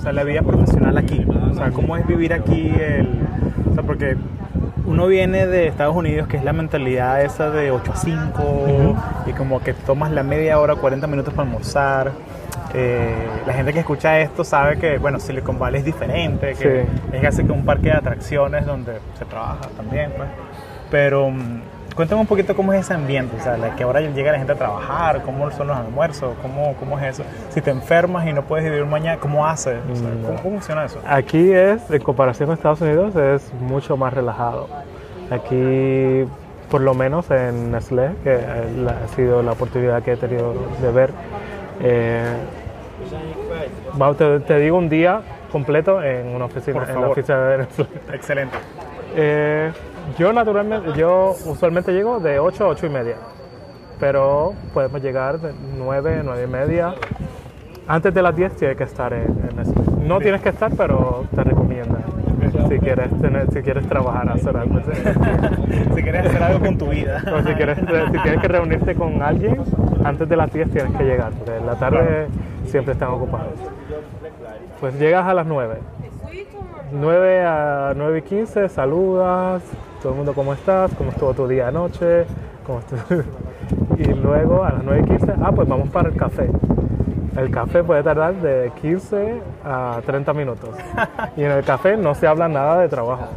o 0.00 0.02
sea, 0.02 0.12
la 0.12 0.24
vida 0.24 0.40
profesional 0.40 0.96
aquí. 0.96 1.26
O 1.50 1.54
sea, 1.54 1.70
cómo 1.72 1.94
es 1.98 2.06
vivir 2.06 2.32
aquí 2.32 2.72
el... 2.80 3.06
O 3.70 3.74
sea, 3.74 3.82
porque 3.82 4.16
uno 4.86 5.06
viene 5.06 5.46
de 5.46 5.66
Estados 5.66 5.94
Unidos, 5.94 6.26
que 6.26 6.38
es 6.38 6.42
la 6.44 6.54
mentalidad 6.54 7.22
esa 7.22 7.50
de 7.50 7.70
8 7.70 7.92
a 7.92 7.96
5, 7.96 8.96
y 9.26 9.32
como 9.34 9.60
que 9.60 9.74
tomas 9.74 10.10
la 10.10 10.22
media 10.22 10.58
hora, 10.58 10.74
40 10.74 11.06
minutos 11.06 11.34
para 11.34 11.46
almorzar. 11.46 12.12
Eh, 12.72 13.14
la 13.46 13.52
gente 13.52 13.72
que 13.74 13.80
escucha 13.80 14.18
esto 14.20 14.42
sabe 14.42 14.78
que, 14.78 14.96
bueno, 14.96 15.20
Silicon 15.20 15.58
Valley 15.58 15.80
es 15.80 15.84
diferente, 15.84 16.54
que 16.54 16.84
Sí. 16.86 17.16
es 17.16 17.20
casi 17.22 17.44
que 17.44 17.52
un 17.52 17.64
parque 17.66 17.88
de 17.90 17.94
atracciones 17.96 18.64
donde 18.64 19.00
se 19.18 19.26
trabaja 19.26 19.68
también, 19.76 20.12
pues. 20.16 20.28
Pero 20.90 21.30
mm, 21.30 21.60
cuéntame 22.00 22.22
un 22.22 22.26
poquito 22.26 22.56
cómo 22.56 22.72
es 22.72 22.80
ese 22.80 22.94
ambiente, 22.94 23.36
o 23.36 23.40
sea, 23.42 23.58
la 23.58 23.76
que 23.76 23.82
ahora 23.82 24.00
llega 24.00 24.32
la 24.32 24.38
gente 24.38 24.54
a 24.54 24.56
trabajar, 24.56 25.20
cómo 25.20 25.50
son 25.50 25.66
los 25.66 25.76
almuerzos, 25.76 26.32
cómo, 26.40 26.74
cómo 26.76 26.98
es 26.98 27.20
eso. 27.20 27.24
Si 27.50 27.60
te 27.60 27.70
enfermas 27.70 28.26
y 28.26 28.32
no 28.32 28.40
puedes 28.40 28.64
vivir 28.64 28.86
mañana, 28.86 29.20
¿cómo 29.20 29.46
haces? 29.46 29.76
O 29.92 29.94
sea, 29.94 30.08
¿cómo, 30.08 30.36
cómo 30.42 30.50
funciona 30.54 30.86
eso? 30.86 30.98
Aquí 31.06 31.52
es, 31.52 31.90
en 31.90 32.00
comparación 32.00 32.46
con 32.46 32.56
Estados 32.56 32.80
Unidos, 32.80 33.14
es 33.16 33.52
mucho 33.52 33.98
más 33.98 34.14
relajado. 34.14 34.66
Aquí, 35.30 36.24
por 36.70 36.80
lo 36.80 36.94
menos 36.94 37.30
en 37.30 37.70
Nestlé, 37.70 38.12
que 38.24 38.32
ha 38.32 39.08
sido 39.14 39.42
la 39.42 39.52
oportunidad 39.52 40.02
que 40.02 40.12
he 40.12 40.16
tenido 40.16 40.54
de 40.80 40.92
ver, 40.92 41.10
eh, 41.82 42.34
te, 44.16 44.40
te 44.40 44.56
digo 44.56 44.78
un 44.78 44.88
día 44.88 45.20
completo 45.52 46.02
en 46.02 46.28
una 46.28 46.46
oficina, 46.46 46.82
en 46.88 46.98
la 46.98 47.08
oficina 47.08 47.44
de 47.44 47.58
Nestlé. 47.58 47.86
Excelente. 48.14 48.56
Eh, 49.16 49.72
yo 50.18 50.32
naturalmente, 50.32 50.92
yo 50.96 51.36
usualmente 51.46 51.92
llego 51.92 52.20
de 52.20 52.38
8 52.38 52.64
a 52.64 52.68
8 52.68 52.86
y 52.86 52.88
media, 52.90 53.16
pero 53.98 54.54
podemos 54.72 55.02
llegar 55.02 55.40
de 55.40 55.52
9, 55.78 56.22
9 56.24 56.44
y 56.44 56.46
media. 56.46 56.94
Antes 57.86 58.14
de 58.14 58.22
las 58.22 58.36
10 58.36 58.56
tienes 58.56 58.76
que 58.76 58.84
estar 58.84 59.12
en, 59.12 59.24
en 59.48 59.56
Nestlé. 59.56 60.06
No 60.06 60.18
tienes 60.20 60.40
que 60.40 60.50
estar, 60.50 60.70
pero 60.76 61.24
te 61.34 61.42
recomiendan. 61.42 62.04
Si 62.68 62.78
quieres, 62.78 63.10
tener, 63.20 63.50
si 63.52 63.62
quieres 63.62 63.86
trabajar, 63.88 64.28
hacer 64.30 64.56
algo. 64.56 64.80
si 65.94 66.02
quieres 66.02 66.26
hacer 66.26 66.42
algo 66.42 66.60
con 66.60 66.78
tu 66.78 66.88
vida. 66.88 67.22
O 67.32 67.42
si, 67.42 67.52
quieres, 67.54 67.78
si 67.78 68.18
tienes 68.22 68.40
que 68.40 68.48
reunirte 68.48 68.94
con 68.94 69.22
alguien, 69.22 69.62
antes 70.04 70.28
de 70.28 70.36
las 70.36 70.52
10 70.52 70.70
tienes 70.70 70.96
que 70.96 71.04
llegar, 71.04 71.32
porque 71.32 71.56
en 71.56 71.66
la 71.66 71.74
tarde 71.76 72.28
siempre 72.66 72.92
están 72.92 73.10
ocupados. 73.10 73.54
Pues 74.80 74.98
llegas 74.98 75.26
a 75.26 75.34
las 75.34 75.46
9. 75.46 75.78
9 76.92 77.44
a 77.44 77.92
9 77.96 78.18
y 78.18 78.22
15, 78.22 78.68
saludas, 78.68 79.62
todo 80.02 80.12
el 80.12 80.16
mundo 80.18 80.32
cómo 80.34 80.52
estás, 80.52 80.92
cómo 80.94 81.10
estuvo 81.10 81.32
tu 81.34 81.46
día 81.48 81.68
anoche, 81.68 82.24
cómo 82.66 82.80
y 83.98 84.04
luego 84.14 84.64
a 84.64 84.72
las 84.72 84.82
9 84.84 85.02
y 85.04 85.08
15, 85.10 85.32
ah, 85.42 85.52
pues 85.54 85.68
vamos 85.68 85.88
para 85.90 86.08
el 86.08 86.16
café. 86.16 86.48
El 87.36 87.50
café 87.50 87.84
puede 87.84 88.02
tardar 88.02 88.34
de 88.34 88.72
15 88.80 89.40
a 89.64 90.00
30 90.04 90.32
minutos. 90.32 90.70
Y 91.36 91.44
en 91.44 91.52
el 91.52 91.64
café 91.64 91.96
no 91.96 92.14
se 92.14 92.26
habla 92.26 92.48
nada 92.48 92.80
de 92.80 92.88
trabajo. 92.88 93.28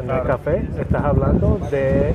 En 0.00 0.10
el 0.10 0.22
café 0.22 0.68
estás 0.78 1.04
hablando 1.04 1.58
de... 1.70 2.14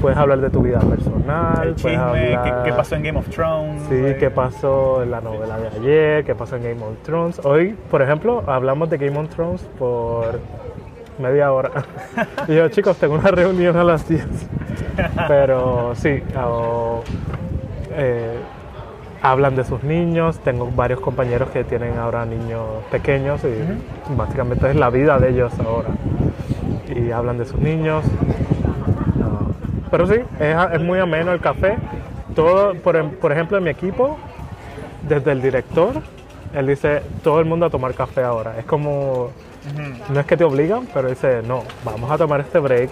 Puedes 0.00 0.16
hablar 0.16 0.40
de 0.40 0.48
tu 0.48 0.62
vida 0.62 0.78
personal, 0.78 1.68
El 1.68 1.74
chisme, 1.74 1.90
¿qué, 1.92 1.96
hablar- 1.98 2.62
qué 2.64 2.72
pasó 2.72 2.94
en 2.94 3.02
Game 3.02 3.18
of 3.18 3.28
Thrones? 3.28 3.82
Sí, 3.88 3.94
Eh, 3.96 4.16
qué 4.18 4.30
pasó 4.30 5.02
en 5.02 5.10
la 5.10 5.20
novela 5.20 5.58
de 5.58 5.68
ayer, 5.68 6.24
qué 6.24 6.34
pasó 6.34 6.56
en 6.56 6.62
Game 6.62 6.82
of 6.82 6.96
Thrones. 7.02 7.38
Hoy, 7.44 7.76
por 7.90 8.00
ejemplo, 8.00 8.42
hablamos 8.46 8.88
de 8.88 8.96
Game 8.96 9.18
of 9.18 9.28
Thrones 9.28 9.60
por 9.78 10.38
media 11.20 11.52
hora. 11.52 11.70
y 12.48 12.54
yo, 12.56 12.68
chicos, 12.68 12.96
tengo 12.96 13.14
una 13.14 13.30
reunión 13.30 13.76
a 13.76 13.84
las 13.84 14.08
10. 14.08 14.26
Pero 15.28 15.92
sí, 15.94 16.22
eh, 17.96 18.38
hablan 19.22 19.56
de 19.56 19.64
sus 19.64 19.82
niños. 19.82 20.38
Tengo 20.40 20.70
varios 20.74 21.00
compañeros 21.00 21.50
que 21.50 21.64
tienen 21.64 21.98
ahora 21.98 22.24
niños 22.26 22.62
pequeños 22.90 23.40
y 23.44 24.14
básicamente 24.16 24.68
es 24.70 24.76
la 24.76 24.90
vida 24.90 25.18
de 25.18 25.30
ellos 25.30 25.52
ahora. 25.64 25.88
Y 26.94 27.10
hablan 27.12 27.38
de 27.38 27.44
sus 27.44 27.58
niños. 27.60 28.04
Pero 29.90 30.06
sí, 30.06 30.16
es, 30.38 30.56
es 30.72 30.80
muy 30.80 30.98
ameno 30.98 31.32
el 31.32 31.40
café. 31.40 31.76
todo, 32.34 32.74
por, 32.74 32.96
em- 32.96 33.10
por 33.10 33.32
ejemplo, 33.32 33.58
en 33.58 33.64
mi 33.64 33.70
equipo, 33.70 34.16
desde 35.08 35.32
el 35.32 35.42
director, 35.42 35.94
él 36.54 36.66
dice, 36.66 37.02
todo 37.24 37.40
el 37.40 37.46
mundo 37.46 37.66
a 37.66 37.70
tomar 37.70 37.94
café 37.94 38.22
ahora. 38.22 38.56
Es 38.58 38.64
como, 38.66 39.30
no 40.08 40.20
es 40.20 40.26
que 40.26 40.36
te 40.36 40.44
obligan, 40.44 40.86
pero 40.92 41.08
dice, 41.08 41.42
no, 41.46 41.62
vamos 41.84 42.10
a 42.10 42.18
tomar 42.18 42.40
este 42.40 42.58
break, 42.58 42.90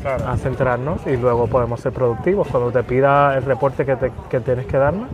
Claro. 0.00 0.26
a 0.26 0.36
centrarnos 0.36 1.06
y 1.06 1.16
luego 1.16 1.46
podemos 1.46 1.78
ser 1.80 1.92
productivos. 1.92 2.48
Cuando 2.48 2.72
te 2.72 2.82
pida 2.82 3.36
el 3.36 3.44
reporte 3.44 3.84
que, 3.86 3.94
te- 3.96 4.10
que 4.30 4.40
tienes 4.40 4.66
que 4.66 4.76
darme, 4.76 5.06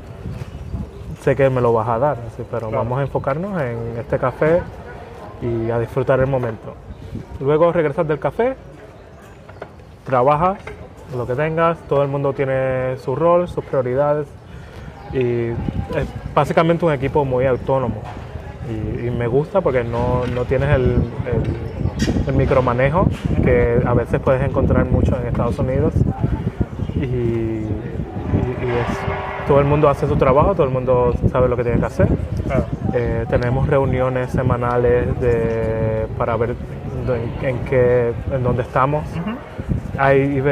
sé 1.20 1.36
que 1.36 1.50
me 1.50 1.60
lo 1.60 1.72
vas 1.74 1.88
a 1.88 1.98
dar, 1.98 2.16
así, 2.26 2.42
pero 2.50 2.68
Claro. 2.68 2.78
vamos 2.84 2.98
a 2.98 3.02
enfocarnos 3.02 3.60
en 3.60 3.96
este 3.98 4.18
café 4.18 4.62
y 5.42 5.70
a 5.70 5.78
disfrutar 5.78 6.20
el 6.20 6.26
momento. 6.26 6.74
Luego 7.40 7.70
regresas 7.72 8.08
del 8.08 8.18
café, 8.18 8.56
trabajas 10.06 10.58
lo 11.16 11.26
que 11.26 11.34
tengas, 11.34 11.78
todo 11.88 12.02
el 12.02 12.08
mundo 12.08 12.32
tiene 12.32 12.96
su 12.98 13.14
rol, 13.16 13.48
sus 13.48 13.64
prioridades 13.64 14.26
y 15.12 15.48
es 15.50 16.06
básicamente 16.34 16.84
un 16.84 16.92
equipo 16.92 17.24
muy 17.24 17.46
autónomo. 17.46 18.00
Y, 18.70 19.06
y 19.06 19.10
me 19.10 19.26
gusta 19.26 19.60
porque 19.60 19.82
no, 19.84 20.22
no 20.34 20.44
tienes 20.44 20.68
el, 20.70 20.82
el- 21.26 21.68
el 22.28 22.34
micromanejo 22.34 23.08
que 23.42 23.80
a 23.84 23.94
veces 23.94 24.20
puedes 24.20 24.42
encontrar 24.42 24.84
mucho 24.84 25.16
en 25.20 25.26
Estados 25.26 25.58
Unidos. 25.58 25.94
Y, 26.96 27.00
y- 27.04 27.64
y 28.62 28.68
es- 28.68 29.46
todo 29.46 29.60
el 29.60 29.66
mundo 29.66 29.88
hace 29.88 30.06
su 30.06 30.16
trabajo, 30.16 30.52
todo 30.54 30.66
el 30.66 30.72
mundo 30.72 31.14
sabe 31.32 31.48
lo 31.48 31.56
que 31.56 31.62
tiene 31.64 31.78
que 31.80 31.86
hacer. 31.86 32.08
Claro. 32.46 32.64
Eh, 32.94 33.24
tenemos 33.30 33.66
reuniones 33.68 34.30
semanales 34.30 35.18
de, 35.20 36.06
para 36.18 36.36
ver 36.36 36.54
en, 37.40 37.46
en 37.48 37.58
qué, 37.60 38.12
en 38.32 38.42
dónde 38.42 38.62
estamos. 38.62 39.04
hay, 39.98 40.42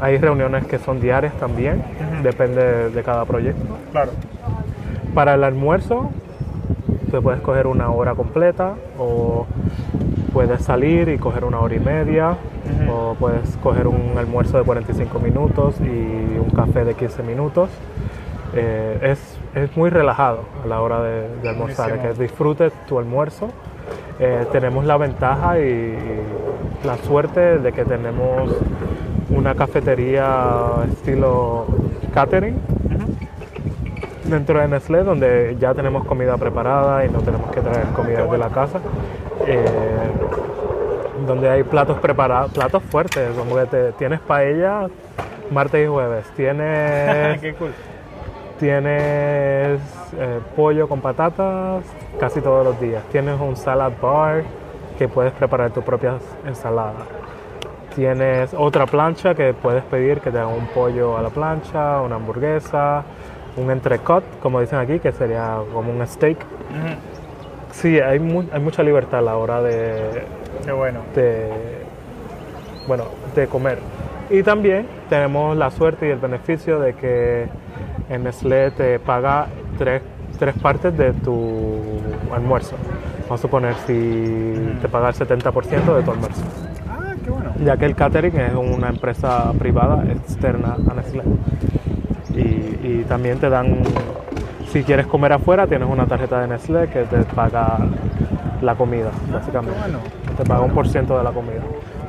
hay 0.00 0.18
reuniones 0.18 0.66
que 0.66 0.78
son 0.78 1.00
diarias 1.00 1.32
también, 1.34 1.82
depende 2.22 2.90
de 2.90 3.02
cada 3.02 3.24
proyecto. 3.24 3.64
Claro. 3.92 4.10
Para 5.14 5.34
el 5.34 5.42
almuerzo, 5.44 6.10
te 7.16 7.22
puedes 7.22 7.40
coger 7.40 7.66
una 7.66 7.88
hora 7.90 8.14
completa 8.14 8.74
o 8.98 9.46
puedes 10.34 10.60
salir 10.60 11.08
y 11.08 11.16
coger 11.16 11.46
una 11.46 11.60
hora 11.60 11.74
y 11.74 11.80
media 11.80 12.36
o 12.90 13.14
puedes 13.18 13.56
coger 13.62 13.86
un 13.86 14.18
almuerzo 14.18 14.58
de 14.58 14.64
45 14.64 15.18
minutos 15.20 15.76
y 15.80 15.86
un 16.38 16.50
café 16.54 16.84
de 16.84 16.92
15 16.92 17.22
minutos. 17.22 17.70
Eh, 18.54 18.98
es, 19.00 19.38
es 19.54 19.74
muy 19.78 19.88
relajado 19.88 20.40
a 20.62 20.66
la 20.66 20.82
hora 20.82 21.00
de, 21.00 21.28
de 21.40 21.48
almorzar, 21.48 21.88
Buenísimo. 21.88 22.14
que 22.16 22.22
disfrutes 22.22 22.72
tu 22.86 22.98
almuerzo. 22.98 23.48
Eh, 24.20 24.44
tenemos 24.52 24.84
la 24.84 24.98
ventaja 24.98 25.58
y, 25.58 25.62
y 25.62 26.86
la 26.86 26.98
suerte 26.98 27.58
de 27.60 27.72
que 27.72 27.86
tenemos 27.86 28.54
una 29.30 29.54
cafetería 29.54 30.84
estilo 30.92 31.64
catering 32.12 32.56
dentro 34.28 34.60
de 34.60 34.68
Nestlé 34.68 35.02
donde 35.04 35.56
ya 35.58 35.74
tenemos 35.74 36.04
comida 36.04 36.36
preparada 36.36 37.04
y 37.04 37.08
no 37.10 37.20
tenemos 37.20 37.50
que 37.50 37.60
traer 37.60 37.86
comida 37.88 38.24
de 38.26 38.38
la 38.38 38.48
casa. 38.48 38.80
Eh, 39.46 39.64
donde 41.26 41.48
hay 41.48 41.62
platos 41.62 41.98
preparados, 41.98 42.52
platos 42.52 42.82
fuertes, 42.84 43.30
como 43.36 43.56
que 43.56 43.66
te- 43.66 43.92
tienes 43.92 44.20
paella 44.20 44.86
martes 45.50 45.84
y 45.84 45.88
jueves, 45.88 46.26
tienes, 46.36 47.40
Qué 47.40 47.54
cool. 47.54 47.72
tienes 48.58 49.80
eh, 50.18 50.40
pollo 50.54 50.88
con 50.88 51.00
patatas 51.00 51.84
casi 52.20 52.40
todos 52.40 52.64
los 52.64 52.78
días, 52.80 53.02
tienes 53.10 53.40
un 53.40 53.56
salad 53.56 53.92
bar 54.00 54.42
que 54.98 55.08
puedes 55.08 55.32
preparar 55.32 55.70
tus 55.70 55.84
propias 55.84 56.16
ensaladas. 56.46 57.04
Tienes 57.94 58.52
otra 58.52 58.84
plancha 58.86 59.34
que 59.34 59.54
puedes 59.54 59.82
pedir 59.84 60.20
que 60.20 60.30
te 60.30 60.38
haga 60.38 60.48
un 60.48 60.66
pollo 60.66 61.16
a 61.16 61.22
la 61.22 61.30
plancha, 61.30 62.02
una 62.02 62.16
hamburguesa, 62.16 63.02
un 63.56 63.70
entrecot, 63.70 64.22
como 64.40 64.60
dicen 64.60 64.78
aquí, 64.78 64.98
que 64.98 65.12
sería 65.12 65.56
como 65.72 65.90
un 65.92 66.06
steak. 66.06 66.38
Sí, 67.72 67.98
hay, 68.00 68.18
mu- 68.18 68.44
hay 68.52 68.60
mucha 68.60 68.82
libertad 68.82 69.20
a 69.20 69.22
la 69.22 69.36
hora 69.36 69.60
de, 69.62 70.22
Qué 70.64 70.72
bueno. 70.72 71.00
de, 71.14 71.50
bueno, 72.86 73.04
de 73.34 73.46
comer. 73.46 73.78
Y 74.30 74.42
también 74.42 74.86
tenemos 75.08 75.56
la 75.56 75.70
suerte 75.70 76.08
y 76.08 76.10
el 76.10 76.18
beneficio 76.18 76.80
de 76.80 76.94
que 76.94 77.46
en 78.08 78.24
Nestlé 78.24 78.70
te 78.72 78.98
paga 78.98 79.46
tres, 79.78 80.02
tres 80.38 80.54
partes 80.58 80.96
de 80.96 81.12
tu 81.12 81.80
almuerzo. 82.34 82.76
Vamos 83.24 83.40
a 83.40 83.42
suponer 83.42 83.74
si 83.86 84.74
te 84.80 84.88
paga 84.88 85.08
el 85.10 85.14
70% 85.14 85.94
de 85.96 86.02
tu 86.02 86.10
almuerzo. 86.10 86.42
Ah, 86.88 87.12
qué 87.24 87.30
bueno. 87.30 87.52
Ya 87.64 87.76
que 87.76 87.84
el 87.86 87.94
catering 87.94 88.36
es 88.38 88.54
una 88.54 88.88
empresa 88.88 89.52
privada 89.58 90.02
externa 90.10 90.76
a 90.90 90.94
Nestlé. 90.94 91.22
Y, 92.86 93.04
también 93.04 93.38
te 93.38 93.48
dan, 93.48 93.78
si 94.72 94.82
quieres 94.82 95.06
comer 95.06 95.32
afuera, 95.32 95.66
tienes 95.66 95.88
una 95.88 96.06
tarjeta 96.06 96.40
de 96.40 96.48
Nestlé 96.48 96.88
que 96.88 97.02
te 97.04 97.18
paga 97.34 97.78
la 98.62 98.74
comida, 98.74 99.10
básicamente. 99.32 99.78
bueno. 99.78 99.98
Te 100.36 100.44
paga 100.44 100.60
un 100.60 100.70
por 100.70 100.86
ciento 100.88 101.16
de 101.16 101.24
la 101.24 101.30
comida. 101.30 101.60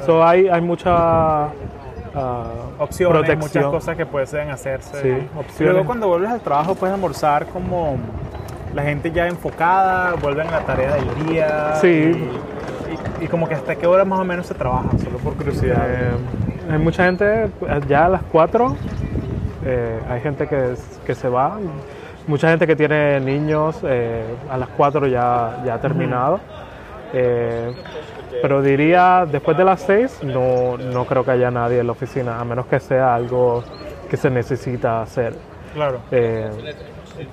So, 0.05 0.25
hay, 0.25 0.47
hay 0.47 0.61
mucha 0.61 1.45
ah, 1.45 2.43
Opciones, 2.80 3.17
protección. 3.19 3.39
muchas 3.39 3.65
cosas 3.65 3.97
que 3.97 4.05
pueden 4.05 4.49
hacerse. 4.49 5.01
Sí, 5.01 5.28
opciones. 5.38 5.73
Luego 5.73 5.86
cuando 5.86 6.07
vuelves 6.07 6.30
al 6.32 6.41
trabajo 6.41 6.75
puedes 6.75 6.93
almorzar 6.93 7.45
como 7.47 7.97
la 8.75 8.84
gente 8.84 9.11
ya 9.11 9.28
enfocada, 9.28 10.13
vuelven 10.21 10.47
a 10.47 10.51
la 10.51 10.59
tarea 10.65 10.95
del 10.95 11.25
día. 11.28 11.75
Sí. 11.75 11.88
Y, 11.88 13.21
y- 13.21 13.25
y 13.25 13.28
como 13.28 13.47
que 13.47 13.55
hasta 13.55 13.75
qué 13.75 13.88
hora 13.88 14.05
más 14.05 14.19
o 14.19 14.23
menos 14.25 14.45
se 14.45 14.53
trabaja, 14.53 14.89
solo 15.03 15.17
por 15.17 15.34
curiosidad. 15.36 15.84
Eh, 15.88 16.11
hay 16.71 16.78
mucha 16.78 17.05
gente, 17.05 17.49
ya 17.88 18.05
a 18.05 18.09
las 18.09 18.21
4, 18.32 18.75
eh, 19.68 19.99
hay 20.09 20.22
gente 20.22 20.47
que, 20.47 21.15
se 21.15 21.30
va. 21.30 21.59
Mucha 22.26 22.49
gente 22.49 22.65
que 22.65 22.76
tiene 22.76 23.20
niños, 23.20 23.80
eh, 23.84 24.24
a 24.49 24.57
las 24.57 24.70
4 24.70 25.07
ya, 25.07 25.61
ya 25.65 25.76
ha 25.76 25.82
terminado. 25.82 26.39
Eh, 27.13 27.74
pero 28.41 28.61
diría, 28.61 29.26
después 29.30 29.57
de 29.57 29.65
las 29.65 29.82
6, 29.82 30.24
no, 30.24 30.78
no 30.78 31.05
creo 31.05 31.24
que 31.26 31.32
haya 31.32 31.51
nadie 31.51 31.80
en 31.80 31.88
la 31.88 31.91
oficina, 31.91 32.39
a 32.39 32.45
menos 32.45 32.68
que 32.68 32.80
sea 32.80 33.15
algo 33.15 33.63
que 34.09 34.18
se 34.18 34.30
necesita 34.30 35.01
hacer. 35.01 35.34
claro. 35.74 35.99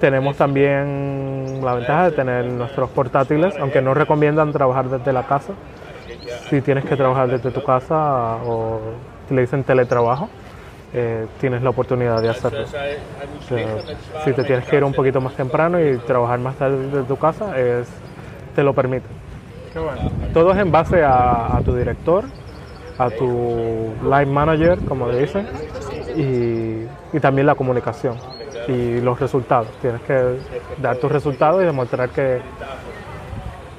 Tenemos 0.01 0.39
también 0.39 1.61
la 1.63 1.75
ventaja 1.75 2.05
de 2.05 2.13
tener 2.13 2.47
nuestros 2.47 2.89
portátiles, 2.89 3.55
aunque 3.61 3.83
no 3.83 3.93
recomiendan 3.93 4.51
trabajar 4.51 4.89
desde 4.89 5.13
la 5.13 5.25
casa. 5.25 5.53
Si 6.49 6.63
tienes 6.63 6.87
que 6.87 6.97
trabajar 6.97 7.29
desde 7.29 7.51
tu 7.51 7.63
casa 7.63 8.37
o 8.47 8.81
le 9.29 9.43
dicen 9.43 9.63
teletrabajo, 9.63 10.31
eh, 10.95 11.27
tienes 11.41 11.63
la 11.63 11.71
oportunidad 11.71 12.23
de 12.23 12.31
hacerlo. 12.31 12.65
Si 14.25 14.33
te 14.33 14.45
tienes 14.45 14.65
que 14.67 14.77
ir 14.77 14.85
un 14.85 14.95
poquito 14.95 15.21
más 15.21 15.35
temprano 15.35 15.81
y 15.81 15.99
trabajar 15.99 16.39
más 16.39 16.55
tarde 16.57 16.87
desde 16.87 17.03
tu 17.03 17.17
casa, 17.17 17.59
es, 17.59 17.89
te 18.55 18.63
lo 18.63 18.73
permite. 18.73 19.07
Qué 19.73 19.81
bueno. 19.81 20.11
Todo 20.33 20.53
es 20.53 20.59
en 20.59 20.71
base 20.71 21.03
a, 21.03 21.57
a 21.57 21.61
tu 21.63 21.75
director, 21.75 22.25
a 22.97 23.11
tu 23.11 23.93
line 24.05 24.27
manager, 24.33 24.79
como 24.89 25.09
le 25.09 25.19
dicen, 25.21 25.49
y, 26.17 27.17
y 27.17 27.21
también 27.21 27.47
la 27.49 27.57
comunicación 27.57 28.17
y 28.69 29.01
los 29.01 29.19
resultados. 29.19 29.67
Tienes 29.83 30.01
que 30.03 30.39
dar 30.81 30.97
tus 30.99 31.11
resultados 31.11 31.61
y 31.61 31.67
demostrar 31.67 32.09
que, 32.11 32.41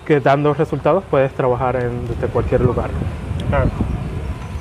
que 0.06 0.20
dando 0.20 0.54
resultados 0.54 1.04
puedes 1.10 1.32
trabajar 1.34 1.78
en, 1.78 2.08
desde 2.08 2.28
cualquier 2.28 2.62
lugar. 2.62 2.90
Claro. 3.50 3.70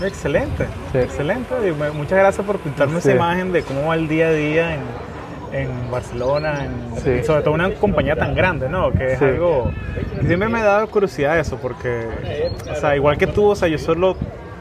Excelente, 0.06 0.66
Sí. 0.92 0.98
excelente. 0.98 1.54
Muchas 1.94 2.18
gracias 2.18 2.46
por 2.46 2.58
pintarme 2.58 2.98
esa 2.98 3.12
imagen 3.12 3.52
de 3.52 3.62
cómo 3.62 3.86
va 3.88 3.94
el 3.94 4.06
día 4.08 4.28
a 4.28 4.32
día 4.32 4.74
en, 4.74 4.80
en 5.52 5.90
Barcelona, 5.90 6.64
en- 6.66 7.00
Sí. 7.00 7.24
sobre 7.24 7.42
todo 7.42 7.54
una 7.54 7.70
compañía 7.74 8.16
tan 8.16 8.34
grande, 8.34 8.68
¿no? 8.68 8.90
Que 8.92 9.12
es 9.14 9.18
Sí. 9.18 9.24
algo 9.24 9.70
siempre 10.26 10.48
me 10.48 10.58
ha 10.60 10.64
dado 10.64 10.86
curiosidad 10.88 11.38
eso, 11.38 11.56
porque, 11.56 12.06
o 12.70 12.74
sea, 12.74 12.96
igual 12.96 13.16
que 13.16 13.26
tú, 13.26 13.46
o 13.50 13.56
sea, 13.56 13.68
yo 13.68 13.78
solo, 13.78 14.16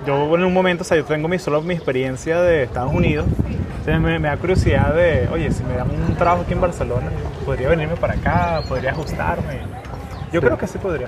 yo 0.06 0.36
en 0.36 0.44
un 0.44 0.54
momento, 0.54 0.84
o 0.84 0.86
sea, 0.86 0.98
yo 0.98 1.04
tengo 1.06 1.28
mi, 1.28 1.40
solo 1.40 1.62
mi 1.62 1.74
experiencia 1.74 2.42
de 2.42 2.64
Estados 2.64 2.94
Unidos, 2.94 3.26
entonces 3.80 4.00
me, 4.00 4.20
me 4.20 4.28
da 4.30 4.38
curiosidad 4.38 4.94
de, 4.94 5.28
oye, 5.34 5.52
si 5.52 5.64
me 5.64 5.76
dan 5.76 5.90
un 5.90 6.16
trabajo 6.16 6.44
aquí 6.44 6.54
en 6.54 6.62
Barcelona, 6.62 7.08
podría 7.46 7.70
venirme 7.70 7.96
para 7.96 8.14
acá, 8.14 8.62
podría 8.70 8.92
ajustarme. 8.92 9.60
Yo 10.32 10.40
Sí. 10.40 10.46
creo 10.46 10.58
que 10.58 10.68
sí 10.68 10.78
podría. 10.78 11.08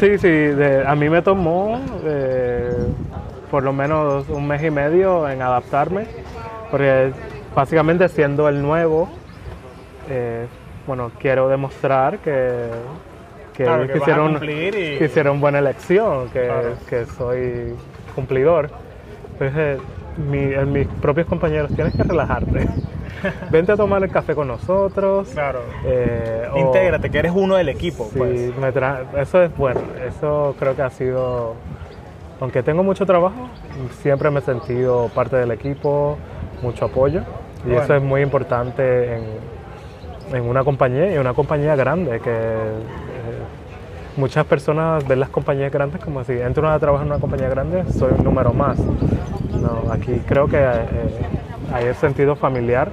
Sí, 0.00 0.18
sí, 0.18 0.28
de- 0.28 0.84
a 0.86 0.94
mí 0.96 1.08
me 1.08 1.22
tomó 1.22 1.80
eh, 2.04 2.72
por 3.54 3.62
lo 3.62 3.72
menos 3.72 4.28
un 4.30 4.48
mes 4.48 4.60
y 4.64 4.70
medio 4.72 5.28
en 5.28 5.40
adaptarme, 5.40 6.06
porque 6.72 7.12
básicamente 7.54 8.08
siendo 8.08 8.48
el 8.48 8.60
nuevo, 8.60 9.08
eh, 10.10 10.46
bueno, 10.88 11.12
quiero 11.20 11.46
demostrar 11.48 12.18
que, 12.18 12.66
que, 13.56 13.62
Claro, 13.62 13.84
hicieron, 13.96 14.30
cumplir 14.32 14.74
y- 14.74 14.98
que 14.98 15.04
hicieron 15.04 15.40
buena 15.40 15.60
elección, 15.60 16.30
que, 16.30 16.46
Claro. 16.46 16.70
que 16.90 17.04
soy 17.06 17.76
cumplidor. 18.16 18.70
Entonces, 19.34 19.78
mi- 20.28 20.52
en 20.52 20.72
mis 20.72 20.88
propios 20.88 21.28
compañeros, 21.28 21.70
tienes 21.76 21.94
que 21.94 22.02
relajarte. 22.02 22.66
Vente 23.52 23.70
a 23.70 23.76
tomar 23.76 24.02
el 24.02 24.10
café 24.10 24.34
con 24.34 24.48
nosotros. 24.48 25.28
Claro. 25.32 25.60
eh, 25.86 26.48
o- 26.52 26.58
Intégrate, 26.58 27.08
que 27.08 27.18
eres 27.20 27.30
uno 27.32 27.54
del 27.54 27.68
equipo, 27.68 28.08
Sí, 28.12 28.18
pues. 28.18 28.56
me 28.58 28.74
tra- 28.74 29.04
eso 29.16 29.40
es 29.44 29.56
bueno. 29.56 29.80
Eso 30.04 30.56
creo 30.58 30.74
que 30.74 30.82
ha 30.82 30.90
sido, 30.90 31.54
aunque 32.40 32.62
tengo 32.62 32.82
mucho 32.82 33.06
trabajo, 33.06 33.48
siempre 34.02 34.30
me 34.30 34.40
he 34.40 34.42
sentido 34.42 35.08
parte 35.14 35.36
del 35.36 35.50
equipo, 35.50 36.18
mucho 36.62 36.86
apoyo. 36.86 37.22
Y 37.66 37.72
eso 37.72 37.94
es 37.94 38.02
muy 38.02 38.20
importante 38.20 39.16
en, 39.16 39.24
en, 40.32 40.42
una 40.42 40.64
compañía 40.64 41.14
y 41.14 41.18
una 41.18 41.32
compañía 41.32 41.74
grande, 41.76 42.20
que 42.20 42.30
eh, 42.30 42.74
muchas 44.16 44.44
personas 44.44 45.06
ven 45.08 45.20
las 45.20 45.30
compañías 45.30 45.72
grandes 45.72 46.04
como 46.04 46.22
si 46.24 46.32
entro 46.32 46.68
a 46.68 46.78
trabajar 46.78 47.06
en 47.06 47.12
una 47.12 47.20
compañía 47.20 47.48
grande, 47.48 47.84
soy 47.90 48.12
un 48.18 48.24
número 48.24 48.52
más. 48.52 48.78
No, 48.78 49.90
aquí 49.90 50.20
creo 50.26 50.46
que 50.46 50.58
eh, 50.58 50.86
hay 51.72 51.86
el 51.86 51.94
sentido 51.94 52.36
familiar, 52.36 52.90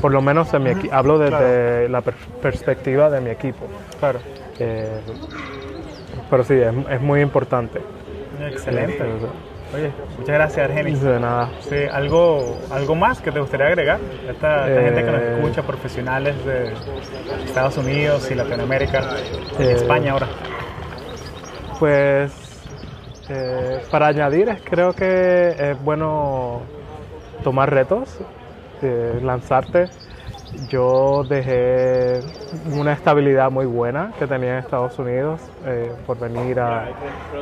por 0.00 0.10
lo 0.10 0.22
menos 0.22 0.52
en 0.54 0.62
mi 0.62 0.70
equipo, 0.70 0.94
hablo 0.94 1.18
desde 1.18 1.90
la 1.90 2.00
perspectiva 2.00 3.10
de 3.10 3.20
mi 3.20 3.28
equipo. 3.28 3.66
Claro. 4.00 4.20
Eh, 4.58 5.00
pero 6.30 6.44
sí, 6.44 6.54
es, 6.54 6.72
es 6.90 7.00
muy 7.02 7.20
importante. 7.20 7.80
Excelente. 8.40 9.02
Oye, 9.74 9.90
muchas 10.18 10.34
gracias, 10.34 10.68
Argenis. 10.70 11.00
De 11.02 11.18
nada. 11.18 11.50
Sí, 11.60 11.76
¿algo, 11.92 12.58
¿Algo 12.70 12.94
más 12.94 13.20
que 13.20 13.32
te 13.32 13.40
gustaría 13.40 13.66
agregar? 13.66 13.98
Esta, 14.28 14.68
esta 14.68 14.82
gente 14.82 15.04
que 15.04 15.10
nos 15.10 15.20
Eh. 15.20 15.34
escucha, 15.38 15.62
profesionales 15.62 16.34
de 16.44 16.72
Estados 17.44 17.76
Unidos 17.78 18.30
y 18.30 18.34
Latinoamérica, 18.34 19.02
y 19.58 19.62
Eh. 19.62 19.72
España 19.72 20.12
ahora. 20.12 20.28
Pues 21.78 22.32
eh, 23.30 23.82
para 23.90 24.08
añadir, 24.08 24.48
es- 24.50 24.60
creo 24.62 24.92
que 24.92 25.54
es 25.58 25.82
bueno 25.82 26.60
tomar 27.42 27.72
retos, 27.72 28.18
eh, 28.82 29.18
lanzarte. 29.22 29.86
Yo 30.68 31.24
dejé 31.28 32.20
una 32.76 32.92
estabilidad 32.92 33.50
muy 33.50 33.66
buena 33.66 34.12
que 34.18 34.26
tenía 34.26 34.52
en 34.52 34.58
Estados 34.58 34.98
Unidos 34.98 35.40
eh, 35.66 35.92
por 36.06 36.18
venir 36.18 36.60
a, 36.60 36.88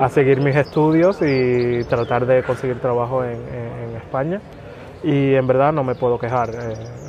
a 0.01 0.09
seguir 0.09 0.41
mis 0.41 0.57
estudios 0.57 1.19
y 1.21 1.85
tratar 1.85 2.27
de 2.27 2.43
conseguir 2.43 2.81
trabajo 2.81 3.23
en, 3.25 3.33
en- 3.33 3.91
en 3.91 3.97
España. 3.97 4.41
Y 5.05 5.35
en 5.35 5.47
verdad 5.47 5.73
no 5.73 5.85
me 5.85 5.95
puedo 5.95 6.19
quejar. 6.19 6.51
eh, 6.51 6.55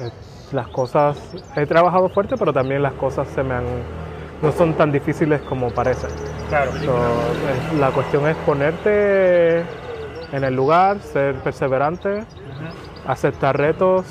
eh, 0.01 0.09
las 0.51 0.67
cosas, 0.67 1.17
he 1.55 1.65
trabajado 1.65 2.09
fuerte, 2.09 2.35
pero 2.37 2.53
también 2.53 2.83
las 2.83 2.93
cosas 2.93 3.27
se 3.29 3.41
me 3.41 3.55
han, 3.55 3.63
no 4.41 4.51
son 4.51 4.73
tan 4.73 4.91
difíciles 4.91 5.41
como 5.41 5.71
parecen. 5.71 6.11
Claro. 6.49 6.71
So, 6.73 6.95
es- 6.95 7.79
la 7.79 7.89
cuestión 7.89 8.27
es 8.27 8.35
ponerte 8.45 9.61
en 10.31 10.43
el 10.43 10.53
lugar, 10.55 10.99
ser 10.99 11.35
perseverante, 11.35 12.23
aceptar 13.07 13.57
retos, 13.57 14.05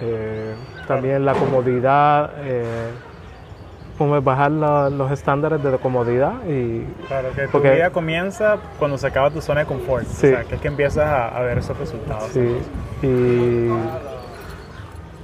eh, 0.00 0.54
también 0.86 1.24
la 1.24 1.32
comodidad, 1.34 2.30
eh, 2.38 2.64
como 3.98 4.20
bajar 4.20 4.50
la- 4.50 4.90
los 4.90 5.10
estándares 5.10 5.62
de 5.62 5.78
comodidad 5.78 6.34
y 6.46 6.82
Claro, 7.08 7.28
que 7.34 7.42
tu 7.46 7.50
Porque- 7.52 7.70
vida 7.74 7.90
comienza 7.90 8.56
cuando 8.78 8.98
se 8.98 9.06
acaba 9.06 9.30
tu 9.30 9.40
zona 9.40 9.60
de 9.60 9.66
confort. 9.66 10.04
Sí. 10.06 10.26
O 10.26 10.30
sea, 10.30 10.44
que 10.44 10.56
es 10.56 10.60
que 10.60 10.68
empiezas 10.68 11.04
a, 11.06 11.28
a 11.28 11.40
ver 11.40 11.58
esos 11.58 11.76
resultados. 11.78 12.24
Sí, 12.24 12.58
y 13.02 13.70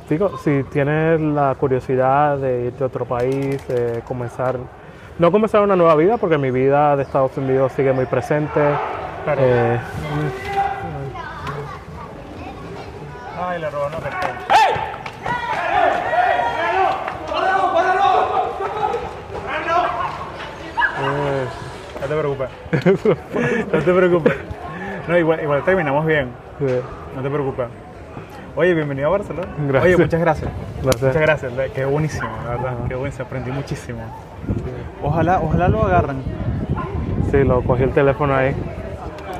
digo, 0.09 0.39
si 0.39 0.63
tienes 0.65 1.21
la 1.21 1.55
curiosidad 1.59 2.39
de 2.39 2.67
irte 2.67 2.83
a 2.83 2.87
otro 2.87 3.05
país, 3.05 3.67
de 3.69 4.01
comenzar, 4.07 4.57
no 5.19 5.31
comenzar 5.31 5.61
una 5.63 5.77
nueva 5.77 5.95
vida, 5.97 6.17
porque 6.17 6.39
mi 6.39 6.51
vida 6.51 6.97
de 6.97 7.03
Estados 7.03 7.37
Unidos 7.37 7.73
sigue 7.73 7.93
muy 7.93 8.07
presente. 8.07 8.61
Claro. 9.25 9.41
eh, 9.45 9.79
Ay, 13.45 13.61
le 13.61 13.71
robaron 13.71 13.93
la 13.93 13.99
cartera. 14.11 14.39
eh, 21.01 21.47
No 22.01 22.02
te 22.13 22.19
preocupes. 22.19 22.49
no 23.73 23.79
te 23.79 23.93
preocupes. 23.93 24.35
No, 25.09 25.19
igual, 25.19 25.43
igual 25.43 25.65
terminamos 25.65 26.07
bien. 26.07 26.29
sí, 26.59 26.67
No 27.17 27.23
te 27.23 27.31
preocupes. 27.31 27.67
Oye, 28.55 28.75
bienvenido 28.75 29.09
a 29.09 29.13
Barcelona. 29.13 29.49
Gracias. 29.67 29.95
Oye, 29.95 30.05
muchas 30.05 30.21
gracias. 30.21 30.51
gracias. 30.83 31.03
Muchas 31.03 31.23
gracias. 31.23 31.53
la- 31.55 31.69
Qué 31.69 31.85
buenísimo, 31.87 32.29
la 32.45 32.51
verdad. 32.51 32.75
Qué 32.89 32.95
buenísimo. 32.95 33.25
Aprendí 33.27 33.51
muchísimo. 33.51 34.01
Ojalá, 35.03 35.41
ojalá 35.41 35.69
lo 35.69 35.83
agarran. 35.85 36.23
Sí, 37.31 37.43
lo 37.45 37.63
cogí 37.63 37.85
el 37.85 37.93
teléfono 37.93 38.35
ahí. 38.35 38.55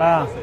Ah. 0.01 0.27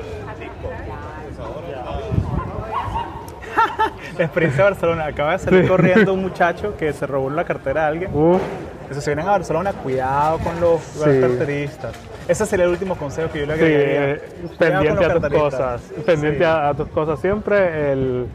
Experiencia 4.19 4.65
de 4.65 4.69
Barcelona. 4.71 5.05
Acaba 5.05 5.31
de 5.33 5.39
salir 5.39 5.61
Sí. 5.63 5.67
corriendo 5.67 6.13
un 6.13 6.21
muchacho 6.21 6.75
que 6.77 6.91
se 6.93 7.07
robó 7.07 7.29
la 7.29 7.43
cartera 7.45 7.83
de 7.83 7.87
alguien. 7.87 8.11
Uf, 8.13 8.41
Entonces, 8.81 9.03
si 9.03 9.09
vienen 9.09 9.27
a 9.27 9.31
Barcelona, 9.31 9.73
cuidado 9.73 10.39
con 10.39 10.59
los, 10.59 10.81
carteristas. 10.99 11.93
Ese 12.29 12.45
sería 12.45 12.65
el 12.65 12.71
último 12.71 12.95
consejo 12.95 13.29
que 13.31 13.39
yo 13.39 13.45
le 13.47 13.55
sí, 13.57 13.63
agregaría. 13.65 14.19
con 14.47 14.57
pendiente 14.57 15.05
a 15.05 15.13
tus 15.19 15.29
cosas. 15.29 15.81
Pendiente 16.05 16.37
Sí. 16.39 16.43
a, 16.45 16.69
a 16.69 16.73
tus 16.75 16.87
cosas. 16.89 17.19
Siempre 17.19 17.91
el, 17.91 18.27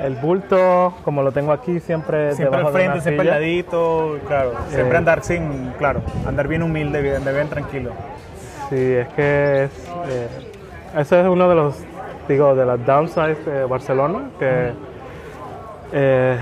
el 0.00 0.14
bulto, 0.16 0.94
como 1.04 1.22
lo 1.22 1.32
tengo 1.32 1.50
aquí, 1.52 1.80
siempre, 1.80 2.34
Siempre 2.34 2.58
debajo 2.58 2.68
al 2.68 2.72
de 2.74 2.78
frente, 2.78 2.92
una 2.94 3.02
siempre 3.02 3.28
al 3.30 3.34
ladito, 3.40 4.18
claro. 4.28 4.52
Siempre 4.68 4.94
Eh. 4.94 4.98
andar 4.98 5.22
sin, 5.24 5.72
claro, 5.78 6.00
andar 6.26 6.46
bien 6.48 6.62
humilde, 6.62 7.00
bien, 7.02 7.24
bien 7.24 7.48
tranquilo. 7.48 7.90
Sí, 8.68 8.76
es 8.76 9.08
que 9.08 9.64
es, 9.64 9.70
eh, 10.08 10.28
ese 10.98 11.20
es 11.20 11.26
uno 11.26 11.48
de 11.48 11.54
los, 11.54 11.74
digo, 12.28 12.54
de 12.54 12.64
las 12.66 12.84
downsides 12.86 13.44
de 13.46 13.64
Barcelona, 13.64 14.30
que 14.38 14.72
eh, 15.92 16.36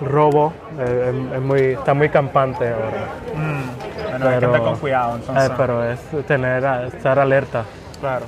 robo 0.00 0.52
eh, 0.78 1.12
es, 1.30 1.36
es 1.36 1.42
muy, 1.42 1.60
está 1.60 1.94
muy 1.94 2.08
campante 2.08 2.64
ahora. 2.68 3.08
Mm, 3.34 3.87
Bueno, 4.18 4.30
hay 4.30 4.34
que 4.34 4.40
Pero- 4.40 4.54
andar 4.54 4.70
con 4.72 4.80
cuidado, 4.80 5.16
entonces. 5.16 5.50
Eh, 5.50 5.54
pero 5.56 5.84
es 5.84 6.26
tener, 6.26 6.64
estar 6.94 7.18
alerta. 7.18 7.64
Claro. 8.00 8.26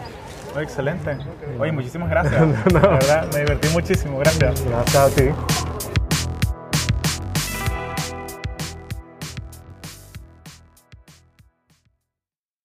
Excelente. 0.59 1.16
Oye, 1.59 1.72
muchísimas 1.72 2.11
gracias. 2.11 2.41
De 2.64 2.78
verdad, 2.80 3.26
me 3.32 3.41
divertí 3.41 3.68
muchísimo. 3.68 4.18
Gracias. 4.18 4.64
Gracias 4.66 4.97
a 4.97 5.09
ti. 5.11 5.30